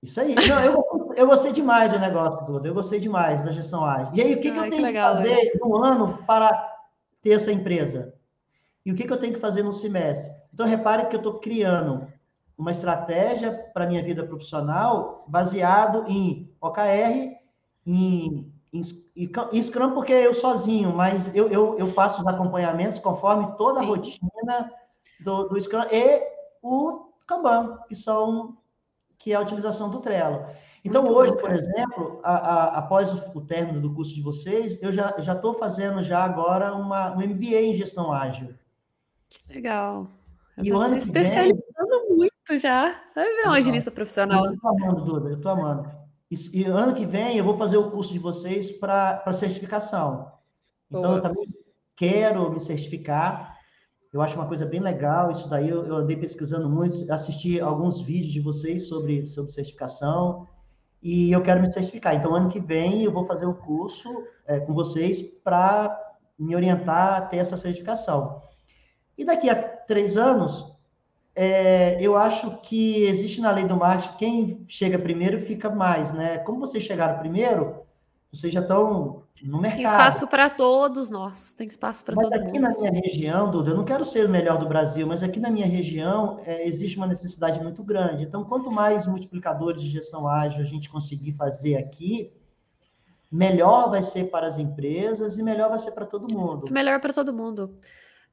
Isso 0.01 0.19
aí. 0.21 0.35
Não, 0.35 0.59
eu, 0.63 1.13
eu 1.15 1.27
gostei 1.27 1.51
demais 1.51 1.91
do 1.91 1.99
negócio 1.99 2.45
todo. 2.45 2.65
Eu 2.65 2.73
gostei 2.73 2.99
demais 2.99 3.43
da 3.45 3.51
gestão 3.51 3.83
ágil. 3.83 4.11
E 4.13 4.21
aí, 4.21 4.33
o 4.33 4.39
que, 4.39 4.51
que 4.51 4.57
eu 4.57 4.69
tenho 4.69 4.85
que, 4.85 4.93
que 4.93 4.99
fazer 4.99 5.51
no 5.59 5.83
ano 5.83 6.23
para 6.25 6.51
ter 7.21 7.31
essa 7.31 7.51
empresa? 7.51 8.13
E 8.85 8.91
o 8.91 8.95
que, 8.95 9.05
que 9.05 9.11
eu 9.11 9.17
tenho 9.17 9.33
que 9.33 9.39
fazer 9.39 9.63
no 9.63 9.73
semestre? 9.73 10.31
Então, 10.53 10.67
repare 10.67 11.07
que 11.07 11.15
eu 11.15 11.19
estou 11.19 11.39
criando 11.39 12.07
uma 12.57 12.71
estratégia 12.71 13.51
para 13.73 13.87
minha 13.87 14.03
vida 14.03 14.25
profissional 14.25 15.25
baseado 15.27 16.05
em 16.07 16.53
OKR 16.61 17.35
em, 17.85 18.51
em, 18.73 18.81
em 19.51 19.61
Scrum 19.61 19.93
porque 19.93 20.13
eu 20.13 20.33
sozinho, 20.33 20.93
mas 20.93 21.33
eu, 21.35 21.47
eu, 21.49 21.77
eu 21.77 21.87
faço 21.87 22.21
os 22.21 22.27
acompanhamentos 22.27 22.99
conforme 22.99 23.55
toda 23.57 23.79
Sim. 23.79 23.85
a 23.85 23.87
rotina 23.87 24.71
do, 25.19 25.49
do 25.49 25.61
Scrum 25.61 25.83
e 25.91 26.21
o 26.61 27.09
Kanban, 27.27 27.77
que 27.87 27.95
são 27.95 28.57
que 29.17 29.31
é 29.31 29.35
a 29.35 29.41
utilização 29.41 29.89
do 29.89 29.99
Trello. 29.99 30.45
Então, 30.83 31.01
Muito 31.01 31.17
hoje, 31.17 31.31
bom, 31.31 31.39
por 31.39 31.51
exemplo, 31.51 32.19
a, 32.23 32.35
a, 32.35 32.77
após 32.77 33.11
o, 33.11 33.39
o, 33.39 33.41
término 33.41 33.81
do 33.81 33.93
curso 33.93 34.13
de 34.13 34.21
vocês, 34.21 34.79
eu 34.83 34.91
já 34.91 35.15
estou 35.17 35.53
fazendo 35.53 36.01
já 36.01 36.23
agora 36.23 36.75
uma, 36.75 37.11
um 37.11 37.27
MBA 37.27 37.61
em 37.61 37.73
gestão 37.73 38.13
ágil. 38.13 38.53
Que 39.29 39.55
legal. 39.55 40.07
E 40.61 40.71
o 40.71 40.77
ano 40.77 40.93
se 40.93 41.05
especializando 41.05 41.63
vem... 42.07 42.17
muito 42.17 42.57
já. 42.57 43.01
Vai 43.15 43.25
virar 43.25 43.49
um 43.49 43.53
agilista 43.53 43.89
profissional. 43.89 44.45
Eu 44.45 44.53
estou 44.53 44.69
amando, 44.69 45.01
Duda, 45.01 45.29
eu 45.29 45.37
estou 45.37 45.51
amando. 45.51 45.91
E, 46.53 46.61
e, 46.61 46.65
ano 46.65 46.93
que 46.93 47.05
vem 47.05 47.37
eu 47.37 47.43
vou 47.43 47.57
fazer 47.57 47.77
o 47.77 47.89
curso 47.89 48.11
de 48.11 48.19
vocês 48.19 48.71
para 48.71 49.31
certificação. 49.31 50.31
Então, 50.89 51.01
Boa. 51.01 51.15
eu 51.15 51.21
também 51.21 51.47
quero 51.95 52.51
me 52.51 52.59
certificar. 52.59 53.55
Eu 54.11 54.21
acho 54.21 54.35
uma 54.35 54.47
coisa 54.47 54.65
bem 54.65 54.81
legal. 54.81 55.31
Isso 55.31 55.49
daí 55.49 55.69
eu, 55.69 55.85
eu 55.85 55.95
andei 55.95 56.17
pesquisando 56.17 56.69
muito, 56.69 57.11
assisti 57.11 57.59
alguns 57.59 58.01
vídeos 58.01 58.33
de 58.33 58.41
vocês 58.41 58.87
sobre, 58.87 59.25
sobre 59.27 59.51
certificação. 59.51 60.47
E 61.01 61.31
eu 61.31 61.41
quero 61.41 61.61
me 61.61 61.71
certificar. 61.71 62.15
Então, 62.15 62.33
ano 62.33 62.49
que 62.49 62.59
vem 62.59 63.03
eu 63.03 63.11
vou 63.11 63.25
fazer 63.25 63.45
o 63.45 63.51
um 63.51 63.53
curso 63.53 64.09
é, 64.45 64.59
com 64.59 64.73
vocês 64.73 65.21
para 65.21 65.97
me 66.37 66.55
orientar 66.55 67.15
a 67.15 67.21
ter 67.21 67.37
essa 67.37 67.55
certificação. 67.55 68.41
E 69.17 69.23
daqui 69.23 69.49
a 69.49 69.55
três 69.55 70.17
anos, 70.17 70.74
é, 71.35 71.97
eu 71.99 72.15
acho 72.15 72.57
que 72.61 73.03
existe 73.03 73.41
na 73.41 73.51
lei 73.51 73.65
do 73.65 73.75
marketing, 73.75 74.17
quem 74.17 74.65
chega 74.67 74.97
primeiro 74.97 75.37
fica 75.37 75.69
mais, 75.69 76.13
né? 76.13 76.37
Como 76.39 76.61
vocês 76.61 76.83
chegaram 76.83 77.19
primeiro, 77.19 77.81
vocês 78.31 78.53
já 78.53 78.61
estão 78.61 79.23
no 79.43 79.59
mercado. 79.59 79.77
Tem 79.77 79.85
espaço 79.85 80.27
para 80.27 80.49
todos 80.49 81.09
nós, 81.09 81.51
tem 81.51 81.67
espaço 81.67 82.05
para 82.05 82.15
todo 82.15 82.23
mundo. 82.23 82.39
Mas 82.39 82.49
aqui 82.49 82.59
na 82.59 82.69
minha 82.69 82.91
região, 82.91 83.51
Duda, 83.51 83.71
eu 83.71 83.75
não 83.75 83.83
quero 83.83 84.05
ser 84.05 84.25
o 84.25 84.29
melhor 84.29 84.57
do 84.57 84.65
Brasil, 84.65 85.05
mas 85.05 85.23
aqui 85.23 85.39
na 85.39 85.51
minha 85.51 85.67
região 85.67 86.39
é, 86.45 86.65
existe 86.65 86.95
uma 86.95 87.07
necessidade 87.07 87.61
muito 87.61 87.83
grande. 87.83 88.23
Então, 88.23 88.45
quanto 88.45 88.71
mais 88.71 89.05
multiplicadores 89.05 89.81
de 89.81 89.89
gestão 89.89 90.29
ágil 90.29 90.61
a 90.61 90.65
gente 90.65 90.89
conseguir 90.89 91.33
fazer 91.33 91.75
aqui, 91.75 92.31
melhor 93.29 93.89
vai 93.89 94.01
ser 94.01 94.29
para 94.31 94.47
as 94.47 94.57
empresas 94.57 95.37
e 95.37 95.43
melhor 95.43 95.69
vai 95.69 95.79
ser 95.79 95.91
para 95.91 96.05
todo 96.05 96.33
mundo. 96.33 96.71
Melhor 96.71 97.01
para 97.01 97.11
todo 97.11 97.33
mundo. 97.33 97.75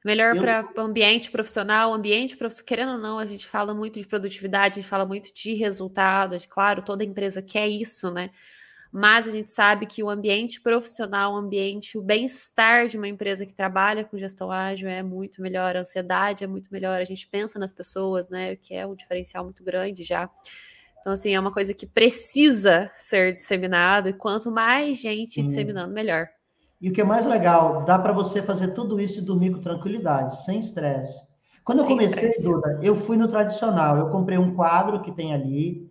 Melhor 0.03 0.35
para 0.35 0.69
ambiente 0.77 1.31
profissional, 1.31 1.93
ambiente 1.93 2.35
profissional, 2.35 2.67
querendo 2.67 2.91
ou 2.93 2.97
não, 2.97 3.19
a 3.19 3.25
gente 3.25 3.47
fala 3.47 3.73
muito 3.73 3.99
de 3.99 4.05
produtividade, 4.05 4.79
a 4.79 4.81
gente 4.81 4.89
fala 4.89 5.05
muito 5.05 5.33
de 5.33 5.53
resultados, 5.53 6.45
claro, 6.45 6.81
toda 6.81 7.03
empresa 7.05 7.41
quer 7.41 7.67
isso, 7.67 8.11
né? 8.11 8.29
Mas 8.91 9.27
a 9.27 9.31
gente 9.31 9.49
sabe 9.49 9.87
que 9.87 10.03
o 10.03 10.09
ambiente 10.09 10.61
profissional, 10.61 11.33
o 11.33 11.37
ambiente, 11.37 11.97
o 11.97 12.01
bem-estar 12.01 12.85
de 12.87 12.95
uma 12.95 13.07
empresa 13.07 13.43
que 13.43 13.53
trabalha 13.53 14.03
com 14.03 14.19
gestão 14.19 14.51
ágil 14.51 14.87
é 14.87 15.01
muito 15.01 15.41
melhor, 15.41 15.75
a 15.75 15.79
ansiedade 15.79 16.43
é 16.43 16.47
muito 16.47 16.71
melhor, 16.71 17.01
a 17.01 17.05
gente 17.05 17.27
pensa 17.27 17.57
nas 17.57 17.71
pessoas, 17.71 18.29
né? 18.29 18.55
Que 18.55 18.75
é 18.75 18.85
um 18.85 18.93
diferencial 18.93 19.43
muito 19.45 19.63
grande 19.63 20.03
já. 20.03 20.29
Então, 20.99 21.11
assim, 21.13 21.33
é 21.33 21.39
uma 21.39 21.51
coisa 21.51 21.73
que 21.73 21.87
precisa 21.87 22.91
ser 22.97 23.33
disseminado, 23.33 24.09
e 24.09 24.13
quanto 24.13 24.51
mais 24.51 24.99
gente 24.99 25.33
Sim. 25.33 25.45
disseminando, 25.45 25.91
melhor. 25.91 26.29
E 26.83 26.89
o 26.89 26.91
que 26.91 26.99
é 26.99 27.03
mais 27.05 27.25
legal, 27.25 27.85
dá 27.85 27.97
para 27.97 28.11
você 28.11 28.41
fazer 28.41 28.73
tudo 28.73 28.99
isso 28.99 29.19
e 29.19 29.21
dormir 29.21 29.51
com 29.51 29.61
tranquilidade, 29.61 30.43
sem 30.43 30.59
estresse. 30.59 31.25
Quando 31.63 31.79
sem 31.79 31.89
eu 31.89 31.95
comecei, 31.95 32.27
stress. 32.27 32.43
Duda, 32.43 32.79
eu 32.83 32.93
fui 32.93 33.15
no 33.15 33.25
tradicional. 33.25 33.95
Eu 33.95 34.09
comprei 34.09 34.37
um 34.37 34.53
quadro 34.53 35.01
que 35.01 35.13
tem 35.13 35.33
ali, 35.33 35.89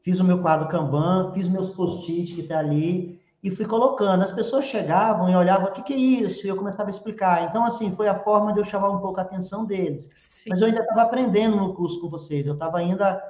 fiz 0.00 0.20
o 0.20 0.24
meu 0.24 0.40
quadro 0.40 0.68
Kanban, 0.68 1.32
fiz 1.34 1.48
meus 1.48 1.70
post-it 1.70 2.32
que 2.32 2.44
tem 2.44 2.56
ali, 2.56 3.20
e 3.42 3.50
fui 3.50 3.66
colocando. 3.66 4.22
As 4.22 4.30
pessoas 4.30 4.66
chegavam 4.66 5.28
e 5.28 5.34
olhavam, 5.34 5.66
o 5.66 5.72
que, 5.72 5.82
que 5.82 5.94
é 5.94 5.96
isso? 5.96 6.46
E 6.46 6.48
eu 6.48 6.54
começava 6.54 6.88
a 6.88 6.90
explicar. 6.90 7.48
Então, 7.50 7.64
assim, 7.64 7.90
foi 7.96 8.06
a 8.06 8.20
forma 8.20 8.52
de 8.52 8.60
eu 8.60 8.64
chamar 8.64 8.90
um 8.90 9.00
pouco 9.00 9.18
a 9.18 9.24
atenção 9.24 9.64
deles. 9.64 10.08
Sim. 10.14 10.50
Mas 10.50 10.60
eu 10.60 10.68
ainda 10.68 10.82
estava 10.82 11.02
aprendendo 11.02 11.56
no 11.56 11.74
curso 11.74 12.00
com 12.00 12.08
vocês, 12.08 12.46
eu 12.46 12.54
estava 12.54 12.78
ainda 12.78 13.20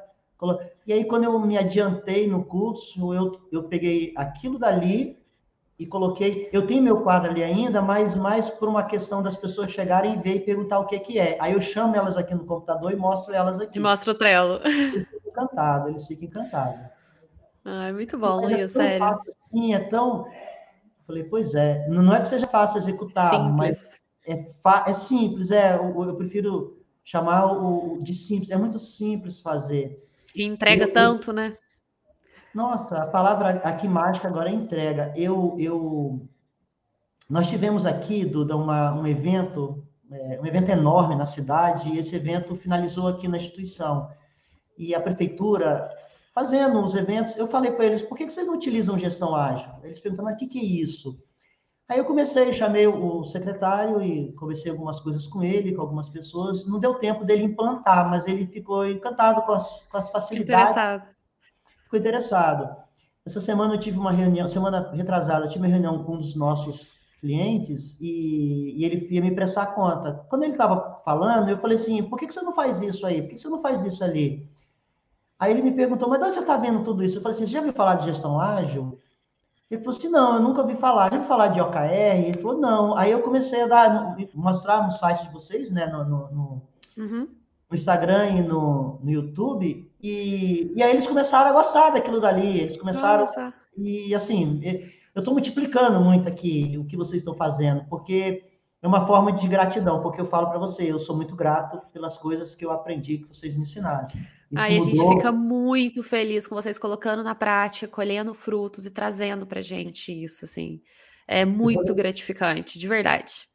e 0.87 0.92
aí, 0.92 1.04
quando 1.04 1.24
eu 1.24 1.37
me 1.40 1.59
adiantei 1.59 2.28
no 2.28 2.44
curso, 2.44 3.12
eu, 3.12 3.40
eu 3.50 3.64
peguei 3.64 4.12
aquilo 4.16 4.57
dali 4.57 5.18
e 5.78 5.86
coloquei. 5.86 6.48
Eu 6.52 6.66
tenho 6.66 6.82
meu 6.82 7.02
quadro 7.02 7.30
ali 7.30 7.42
ainda, 7.42 7.80
mas 7.80 8.14
mais 8.14 8.50
por 8.50 8.68
uma 8.68 8.82
questão 8.82 9.22
das 9.22 9.36
pessoas 9.36 9.70
chegarem 9.70 10.14
e 10.14 10.22
ver 10.22 10.36
e 10.36 10.40
perguntar 10.40 10.80
o 10.80 10.86
que, 10.86 10.98
que 10.98 11.18
é. 11.18 11.38
Aí 11.40 11.52
eu 11.52 11.60
chamo 11.60 11.94
elas 11.94 12.16
aqui 12.16 12.34
no 12.34 12.44
computador 12.44 12.92
e 12.92 12.96
mostro 12.96 13.32
elas 13.32 13.60
aqui. 13.60 13.78
E 13.78 13.82
mostra 13.82 14.10
o 14.10 14.14
Trello. 14.14 14.60
Eles 14.64 15.06
ficam 15.06 15.30
encantados, 15.30 15.88
eles 15.90 16.06
ficam 16.06 16.24
encantados. 16.28 16.80
Ah, 17.64 17.88
é 17.88 17.92
muito 17.92 18.18
bom, 18.18 18.40
Luiz, 18.40 18.58
é 18.58 18.68
sério. 18.68 18.98
Fácil, 18.98 19.34
assim, 19.40 19.74
é 19.74 19.78
tão. 19.78 20.26
Eu 20.26 21.06
falei, 21.06 21.24
pois 21.24 21.54
é, 21.54 21.86
não 21.88 22.14
é 22.14 22.20
que 22.20 22.28
seja 22.28 22.46
fácil 22.46 22.78
executar, 22.78 23.30
simples. 23.30 23.54
mas 23.56 24.00
é, 24.26 24.46
fa... 24.62 24.84
é 24.86 24.92
simples, 24.92 25.50
é. 25.50 25.76
Eu, 25.76 26.02
eu 26.02 26.16
prefiro 26.16 26.82
chamar 27.04 27.52
o 27.52 28.02
de 28.02 28.14
simples, 28.14 28.50
é 28.50 28.56
muito 28.56 28.78
simples 28.78 29.40
fazer. 29.40 30.02
E 30.34 30.42
entrega 30.42 30.84
eu, 30.84 30.92
tanto, 30.92 31.32
né? 31.32 31.56
Nossa, 32.54 33.02
a 33.02 33.06
palavra 33.06 33.50
aqui 33.64 33.87
mágica 33.87 34.28
agora 34.28 34.48
é 34.48 34.52
entrega. 34.52 35.12
Eu, 35.16 35.56
eu, 35.58 36.28
nós 37.28 37.48
tivemos 37.48 37.84
aqui, 37.87 38.24
Duda, 38.24 38.56
uma, 38.56 38.92
um 38.92 39.06
evento, 39.06 39.84
é, 40.11 40.40
um 40.40 40.46
evento 40.46 40.70
enorme 40.70 41.14
na 41.14 41.26
cidade, 41.26 41.90
e 41.90 41.98
esse 41.98 42.16
evento 42.16 42.54
finalizou 42.54 43.08
aqui 43.08 43.28
na 43.28 43.37
instituição. 43.37 44.11
E 44.76 44.94
a 44.94 45.00
prefeitura, 45.00 45.88
fazendo 46.34 46.80
os 46.82 46.94
eventos, 46.94 47.37
eu 47.37 47.46
falei 47.46 47.70
para 47.70 47.87
eles, 47.87 48.02
por 48.02 48.16
que 48.16 48.28
vocês 48.28 48.46
não 48.46 48.54
utilizam 48.54 48.98
gestão 48.98 49.34
ágil? 49.34 49.70
Eles 49.82 50.00
perguntaram, 50.00 50.30
mas 50.30 50.37
o 50.37 50.38
que, 50.38 50.46
que 50.46 50.58
é 50.58 50.64
isso? 50.64 51.18
Aí 51.88 51.98
eu 51.98 52.04
comecei, 52.04 52.52
chamei 52.52 52.87
o 52.87 53.24
secretário 53.24 54.02
e 54.02 54.32
conversei 54.32 54.70
algumas 54.70 55.00
coisas 55.00 55.26
com 55.26 55.42
ele, 55.42 55.74
com 55.74 55.80
algumas 55.80 56.08
pessoas. 56.08 56.66
Não 56.66 56.78
deu 56.78 56.94
tempo 56.94 57.24
dele 57.24 57.44
implantar, 57.44 58.11
mas 58.11 58.26
ele 58.26 58.46
ficou 58.46 58.87
encantado 58.87 59.40
com 59.42 59.52
as, 59.52 59.80
com 59.90 59.96
as 59.96 60.11
facilidades. 60.11 60.70
Interessado. 60.70 61.17
Ficou 61.88 61.98
interessado. 61.98 62.77
Essa 63.24 63.40
semana 63.40 63.74
eu 63.74 63.81
tive 63.81 63.98
uma 63.98 64.12
reunião, 64.12 64.46
semana 64.46 64.90
retrasada, 64.92 65.46
eu 65.46 65.48
tive 65.48 65.64
uma 65.64 65.70
reunião 65.70 66.05
com 66.05 66.16
um 66.16 66.18
dos 66.18 66.35
nossos 66.35 66.88
clientes 67.18 67.96
e, 67.98 68.74
e 68.77 68.85
ele 68.85 69.09
ia 69.11 69.22
me 69.22 69.35
prestar 69.35 69.68
conta. 69.68 70.27
Quando 70.29 70.42
ele 70.42 70.53
estava 70.53 71.01
falando, 71.03 71.48
eu 71.48 71.57
falei 71.57 71.77
assim: 71.77 72.03
por 72.03 72.18
que, 72.18 72.27
que 72.27 72.35
você 72.35 72.42
não 72.42 72.53
faz 72.53 72.83
isso 72.83 73.07
aí? 73.07 73.22
Por 73.22 73.31
que 73.31 73.38
você 73.38 73.48
não 73.48 73.62
faz 73.62 73.83
isso 73.85 74.05
ali? 74.05 74.46
Aí 75.38 75.51
ele 75.51 75.62
me 75.62 75.72
perguntou: 75.72 76.11
mas 76.11 76.20
onde 76.20 76.35
você 76.35 76.40
está 76.40 76.59
vendo 76.59 76.85
tudo 76.85 77.03
isso? 77.03 77.16
Eu 77.16 77.22
falei 77.22 77.37
assim: 77.37 77.46
você 77.46 77.53
já 77.53 77.61
ouviu 77.61 77.72
falar 77.72 77.94
de 77.94 78.05
gestão 78.05 78.38
ágil? 78.38 78.98
Ele 79.70 79.83
falou 79.83 79.96
assim, 79.96 80.09
não, 80.09 80.35
eu 80.35 80.40
nunca 80.40 80.62
ouvi 80.62 80.74
falar. 80.77 81.11
Já 81.11 81.16
ouvi 81.16 81.29
falar 81.29 81.48
de 81.48 81.61
OKR? 81.61 82.27
Ele 82.27 82.40
falou, 82.40 82.59
não. 82.59 82.96
Aí 82.96 83.11
eu 83.11 83.20
comecei 83.20 83.62
a 83.62 83.66
dar, 83.66 84.16
mostrar 84.35 84.83
no 84.83 84.90
site 84.90 85.27
de 85.27 85.33
vocês, 85.33 85.70
né, 85.70 85.87
no, 85.87 86.05
no, 86.05 86.31
no, 86.31 86.62
uhum. 86.96 87.29
no 87.70 87.77
Instagram 87.77 88.31
e 88.31 88.42
no, 88.42 88.98
no 89.03 89.11
YouTube, 89.11 89.88
e, 90.02 90.72
e 90.76 90.82
aí 90.82 90.90
eles 90.90 91.06
começaram 91.06 91.50
a 91.50 91.52
gostar 91.52 91.90
daquilo 91.90 92.20
dali, 92.20 92.61
eles 92.61 92.76
começaram... 92.76 93.20
Nossa. 93.20 93.54
E, 93.76 94.12
assim, 94.14 94.61
eu 95.14 95.20
estou 95.20 95.32
multiplicando 95.32 96.00
muito 96.00 96.28
aqui 96.28 96.76
o 96.78 96.84
que 96.84 96.96
vocês 96.96 97.22
estão 97.22 97.34
fazendo, 97.34 97.84
porque 97.88 98.44
é 98.82 98.87
uma 98.87 99.06
forma 99.06 99.32
de 99.32 99.46
gratidão, 99.46 100.02
porque 100.02 100.20
eu 100.20 100.24
falo 100.24 100.48
para 100.48 100.58
você, 100.58 100.90
eu 100.90 100.98
sou 100.98 101.16
muito 101.16 101.37
grato 101.37 101.80
pelas 101.92 102.16
coisas 102.18 102.54
que 102.54 102.64
eu 102.64 102.70
aprendi, 102.70 103.18
que 103.18 103.28
vocês 103.28 103.54
me 103.54 103.62
ensinaram. 103.62 104.08
Aí 104.56 104.78
a 104.78 104.80
gente 104.80 104.98
fica 104.98 105.30
muito 105.30 106.02
feliz 106.02 106.46
com 106.46 106.54
vocês 106.54 106.78
colocando 106.78 107.22
na 107.22 107.34
prática, 107.34 107.87
colhendo 107.87 108.34
frutos 108.34 108.87
e 108.87 108.90
trazendo 108.90 109.46
para 109.46 109.61
gente 109.61 110.11
isso, 110.11 110.44
assim. 110.44 110.80
É 111.26 111.44
muito 111.44 111.94
gratificante, 111.94 112.78
de 112.78 112.88
verdade. 112.88 113.46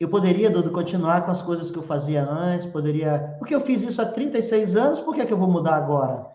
Eu 0.00 0.08
poderia, 0.08 0.50
Dudu, 0.50 0.70
continuar 0.70 1.24
com 1.24 1.30
as 1.30 1.40
coisas 1.40 1.70
que 1.70 1.78
eu 1.78 1.82
fazia 1.82 2.28
antes, 2.28 2.66
poderia. 2.66 3.36
Porque 3.38 3.54
eu 3.54 3.60
fiz 3.60 3.82
isso 3.82 4.02
há 4.02 4.06
36 4.06 4.76
anos, 4.76 5.00
por 5.00 5.14
que, 5.14 5.20
é 5.20 5.26
que 5.26 5.32
eu 5.32 5.38
vou 5.38 5.48
mudar 5.48 5.76
agora? 5.76 6.26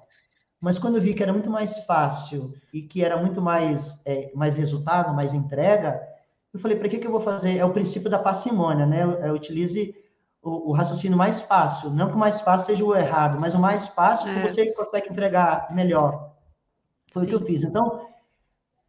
Mas 0.61 0.77
quando 0.77 0.95
eu 0.95 1.01
vi 1.01 1.13
que 1.13 1.23
era 1.23 1.33
muito 1.33 1.49
mais 1.49 1.79
fácil 1.85 2.53
e 2.73 2.81
que 2.81 3.03
era 3.03 3.17
muito 3.17 3.41
mais, 3.41 4.01
é, 4.05 4.31
mais 4.33 4.55
resultado, 4.55 5.13
mais 5.13 5.33
entrega, 5.33 6.01
eu 6.53 6.59
falei, 6.59 6.77
para 6.77 6.89
que, 6.89 6.97
que 6.97 7.07
eu 7.07 7.11
vou 7.11 7.21
fazer? 7.21 7.57
É 7.57 7.65
o 7.65 7.73
princípio 7.73 8.09
da 8.09 8.19
parcimônia, 8.19 8.85
né? 8.85 9.03
Eu, 9.03 9.11
eu 9.11 9.33
utilize 9.33 9.95
o, 10.41 10.69
o, 10.69 10.73
raciocínio 10.73 11.17
mais 11.17 11.41
fácil. 11.41 11.89
Não 11.89 12.09
que 12.09 12.15
o 12.15 12.19
mais 12.19 12.41
fácil 12.41 12.67
seja 12.67 12.83
o 12.83 12.95
errado, 12.95 13.39
mas 13.39 13.53
o 13.53 13.59
mais 13.59 13.87
fácil 13.87 14.29
é. 14.29 14.33
que 14.33 14.49
você 14.49 14.71
consegue 14.73 15.09
entregar 15.09 15.67
melhor. 15.71 16.31
Foi 17.11 17.23
Sim. 17.23 17.27
o 17.27 17.29
que 17.29 17.35
eu 17.35 17.45
fiz. 17.45 17.63
Então, 17.63 18.08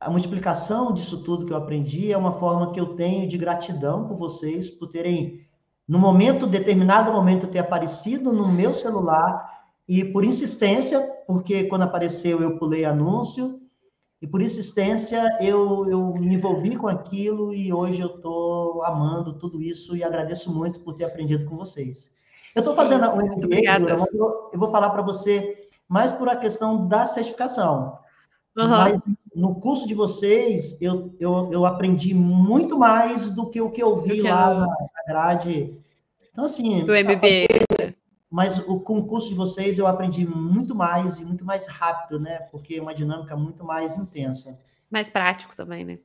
a 0.00 0.10
multiplicação 0.10 0.94
disso 0.94 1.22
tudo 1.22 1.44
que 1.44 1.52
eu 1.52 1.56
aprendi 1.56 2.10
é 2.10 2.16
uma 2.16 2.32
forma 2.32 2.72
que 2.72 2.80
eu 2.80 2.94
tenho 2.94 3.28
de 3.28 3.36
gratidão 3.36 4.08
por 4.08 4.16
vocês, 4.16 4.70
por 4.70 4.88
terem, 4.88 5.46
no 5.86 5.98
momento, 5.98 6.46
determinado 6.46 7.12
momento, 7.12 7.46
ter 7.46 7.58
aparecido 7.58 8.32
no 8.32 8.48
meu 8.48 8.72
celular 8.72 9.60
e 9.86 10.02
por 10.02 10.24
insistência, 10.24 11.00
porque 11.26 11.64
quando 11.64 11.82
apareceu 11.82 12.40
eu 12.40 12.56
pulei 12.56 12.86
anúncio, 12.86 13.60
e 14.22 14.26
por 14.26 14.42
insistência, 14.42 15.38
eu, 15.40 15.88
eu 15.88 16.12
me 16.12 16.34
envolvi 16.34 16.76
com 16.76 16.86
aquilo 16.86 17.54
e 17.54 17.72
hoje 17.72 18.02
eu 18.02 18.16
estou 18.16 18.84
amando 18.84 19.38
tudo 19.38 19.62
isso 19.62 19.96
e 19.96 20.04
agradeço 20.04 20.52
muito 20.52 20.80
por 20.80 20.92
ter 20.92 21.04
aprendido 21.04 21.46
com 21.46 21.56
vocês. 21.56 22.12
Eu 22.54 22.60
estou 22.60 22.74
fazendo 22.74 23.06
isso, 23.06 23.16
um 23.16 23.26
MBA, 23.26 23.88
eu 24.52 24.58
vou 24.58 24.70
falar 24.70 24.90
para 24.90 25.00
você 25.00 25.56
mais 25.88 26.12
por 26.12 26.28
a 26.28 26.36
questão 26.36 26.86
da 26.86 27.06
certificação. 27.06 27.98
Uhum. 28.56 28.68
Mas 28.68 28.98
no 29.34 29.54
curso 29.54 29.86
de 29.86 29.94
vocês, 29.94 30.76
eu, 30.80 31.14
eu, 31.20 31.50
eu 31.52 31.66
aprendi 31.66 32.12
muito 32.14 32.78
mais 32.78 33.30
do 33.32 33.48
que 33.48 33.60
o 33.60 33.70
que 33.70 33.82
eu 33.82 34.00
vi 34.00 34.20
lá 34.22 34.60
na 34.60 35.02
grade. 35.06 35.74
Então, 36.32 36.44
assim. 36.44 36.84
Do 36.84 36.92
MBA 36.92 37.70
mas 38.30 38.58
o 38.58 38.78
concurso 38.78 39.28
de 39.28 39.34
vocês 39.34 39.76
eu 39.76 39.88
aprendi 39.88 40.24
muito 40.24 40.72
mais 40.72 41.18
e 41.18 41.24
muito 41.24 41.44
mais 41.44 41.66
rápido, 41.66 42.20
né? 42.20 42.46
Porque 42.52 42.76
é 42.76 42.80
uma 42.80 42.94
dinâmica 42.94 43.36
muito 43.36 43.64
mais 43.64 43.96
intensa. 43.96 44.56
Mais 44.88 45.10
prático 45.10 45.56
também, 45.56 45.84
né? 45.84 45.98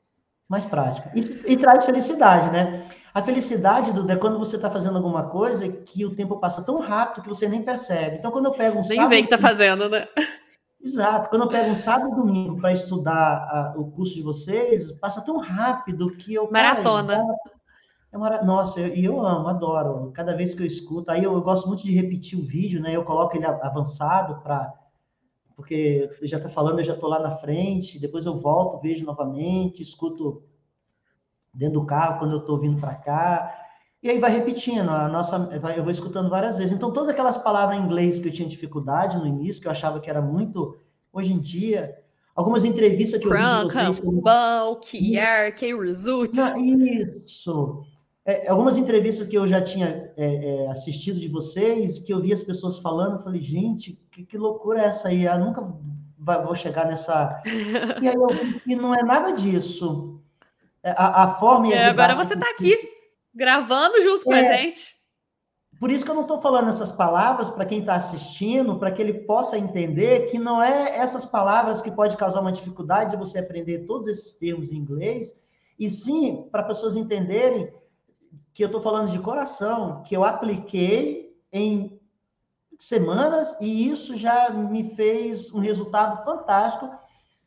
Mais 0.48 0.66
prática. 0.66 1.12
E, 1.14 1.52
e 1.52 1.56
traz 1.56 1.84
felicidade, 1.84 2.50
né? 2.50 2.88
A 3.14 3.22
felicidade, 3.22 3.92
Duda, 3.92 4.14
é 4.14 4.16
quando 4.16 4.38
você 4.38 4.56
está 4.56 4.68
fazendo 4.68 4.96
alguma 4.96 5.28
coisa 5.28 5.68
que 5.68 6.04
o 6.04 6.14
tempo 6.14 6.36
passa 6.38 6.62
tão 6.62 6.80
rápido 6.80 7.22
que 7.22 7.28
você 7.28 7.48
nem 7.48 7.62
percebe. 7.62 8.16
Então, 8.16 8.32
quando 8.32 8.46
eu 8.46 8.52
pego 8.52 8.78
um 8.78 8.82
Nem 8.82 8.98
sábado, 8.98 9.08
vê 9.08 9.18
que 9.18 9.32
está 9.32 9.38
fazendo, 9.38 9.88
né? 9.88 10.08
Exato. 10.86 11.28
Quando 11.28 11.42
eu 11.42 11.48
pego 11.48 11.70
um 11.70 11.74
sábado 11.74 12.12
e 12.12 12.14
domingo 12.14 12.60
para 12.60 12.72
estudar 12.72 13.48
a, 13.50 13.74
o 13.76 13.90
curso 13.90 14.14
de 14.14 14.22
vocês, 14.22 14.92
passa 15.00 15.20
tão 15.20 15.38
rápido 15.38 16.08
que 16.16 16.32
eu. 16.32 16.48
Maratona. 16.48 17.16
Cara, 17.16 17.38
é 18.12 18.18
mara... 18.18 18.44
Nossa, 18.44 18.80
e 18.80 19.04
eu, 19.04 19.14
eu, 19.14 19.26
amo, 19.26 19.48
adoro. 19.48 20.12
Cada 20.12 20.36
vez 20.36 20.54
que 20.54 20.62
eu 20.62 20.66
escuto, 20.66 21.10
aí 21.10 21.24
eu, 21.24 21.32
eu, 21.32 21.42
gosto 21.42 21.66
muito 21.66 21.84
de 21.84 21.92
repetir 21.92 22.38
o 22.38 22.44
vídeo, 22.44 22.80
né? 22.80 22.94
Eu 22.94 23.04
coloco 23.04 23.36
ele 23.36 23.44
avançado 23.44 24.40
para 24.42 24.72
porque 25.56 26.10
já 26.22 26.36
está 26.36 26.50
falando, 26.50 26.80
eu 26.80 26.84
já 26.84 26.92
estou 26.92 27.08
lá 27.08 27.18
na 27.18 27.34
frente, 27.34 27.98
depois 27.98 28.26
eu 28.26 28.36
volto, 28.36 28.78
vejo 28.78 29.06
novamente, 29.06 29.80
escuto 29.80 30.42
dentro 31.52 31.80
do 31.80 31.86
carro 31.86 32.18
quando 32.18 32.32
eu 32.32 32.40
estou 32.40 32.58
vindo 32.58 32.78
para 32.78 32.94
cá, 32.94 33.65
e 34.02 34.10
aí 34.10 34.18
vai 34.20 34.30
repetindo, 34.30 34.88
a 34.88 35.08
nossa, 35.08 35.48
eu 35.76 35.82
vou 35.82 35.90
escutando 35.90 36.30
várias 36.30 36.58
vezes. 36.58 36.74
Então, 36.74 36.92
todas 36.92 37.10
aquelas 37.10 37.36
palavras 37.36 37.78
em 37.78 37.82
inglês 37.82 38.18
que 38.18 38.28
eu 38.28 38.32
tinha 38.32 38.48
dificuldade 38.48 39.16
no 39.16 39.26
início, 39.26 39.60
que 39.60 39.68
eu 39.68 39.72
achava 39.72 40.00
que 40.00 40.08
era 40.08 40.20
muito, 40.20 40.76
hoje 41.12 41.32
em 41.32 41.40
dia, 41.40 41.96
algumas 42.34 42.64
entrevistas 42.64 43.20
que 43.20 43.26
eu 43.26 43.32
vi 43.32 43.38
de 43.38 43.74
vocês... 43.74 43.98
Como... 43.98 44.22
Bulk, 44.22 45.18
Arc, 45.18 45.62
Result. 45.62 46.32
Isso! 47.24 47.84
é, 48.26 48.48
algumas 48.48 48.76
entrevistas 48.76 49.28
que 49.28 49.38
eu 49.38 49.46
já 49.46 49.62
tinha 49.62 50.10
é, 50.16 50.64
é, 50.64 50.68
assistido 50.68 51.20
de 51.20 51.28
vocês, 51.28 52.00
que 52.00 52.12
eu 52.12 52.20
vi 52.20 52.32
as 52.32 52.42
pessoas 52.42 52.76
falando, 52.76 53.16
eu 53.16 53.22
falei, 53.22 53.40
gente, 53.40 53.96
que, 54.10 54.24
que 54.24 54.36
loucura 54.36 54.82
é 54.82 54.86
essa 54.86 55.08
aí? 55.08 55.24
Eu 55.24 55.38
nunca 55.38 55.72
vai, 56.18 56.42
vou 56.42 56.54
chegar 56.54 56.86
nessa. 56.86 57.40
E 58.02 58.08
aí 58.08 58.14
eu 58.14 58.26
que 58.64 58.74
não 58.74 58.92
é 58.92 59.02
nada 59.04 59.30
disso. 59.30 60.20
É, 60.82 60.90
a, 60.90 61.22
a 61.22 61.34
forma. 61.34 61.72
É, 61.72 61.86
agora 61.86 62.16
você 62.16 62.34
está 62.34 62.50
aqui 62.50 62.76
gravando 63.36 64.00
junto 64.00 64.24
com 64.24 64.32
a 64.32 64.38
é. 64.38 64.44
gente. 64.44 64.96
Por 65.78 65.90
isso 65.90 66.06
que 66.06 66.10
eu 66.10 66.14
não 66.14 66.22
estou 66.22 66.40
falando 66.40 66.70
essas 66.70 66.90
palavras 66.90 67.50
para 67.50 67.66
quem 67.66 67.80
está 67.80 67.96
assistindo, 67.96 68.78
para 68.78 68.90
que 68.90 69.02
ele 69.02 69.12
possa 69.12 69.58
entender 69.58 70.30
que 70.30 70.38
não 70.38 70.62
é 70.62 70.96
essas 70.96 71.26
palavras 71.26 71.82
que 71.82 71.90
pode 71.90 72.16
causar 72.16 72.40
uma 72.40 72.50
dificuldade 72.50 73.10
de 73.10 73.18
você 73.18 73.38
aprender 73.38 73.84
todos 73.84 74.08
esses 74.08 74.32
termos 74.32 74.72
em 74.72 74.76
inglês, 74.76 75.36
e 75.78 75.90
sim 75.90 76.48
para 76.50 76.62
pessoas 76.62 76.96
entenderem 76.96 77.70
que 78.54 78.64
eu 78.64 78.68
estou 78.68 78.80
falando 78.80 79.12
de 79.12 79.18
coração, 79.18 80.02
que 80.02 80.16
eu 80.16 80.24
apliquei 80.24 81.36
em 81.52 82.00
semanas 82.78 83.54
e 83.60 83.90
isso 83.90 84.16
já 84.16 84.48
me 84.48 84.94
fez 84.94 85.52
um 85.52 85.58
resultado 85.58 86.24
fantástico, 86.24 86.90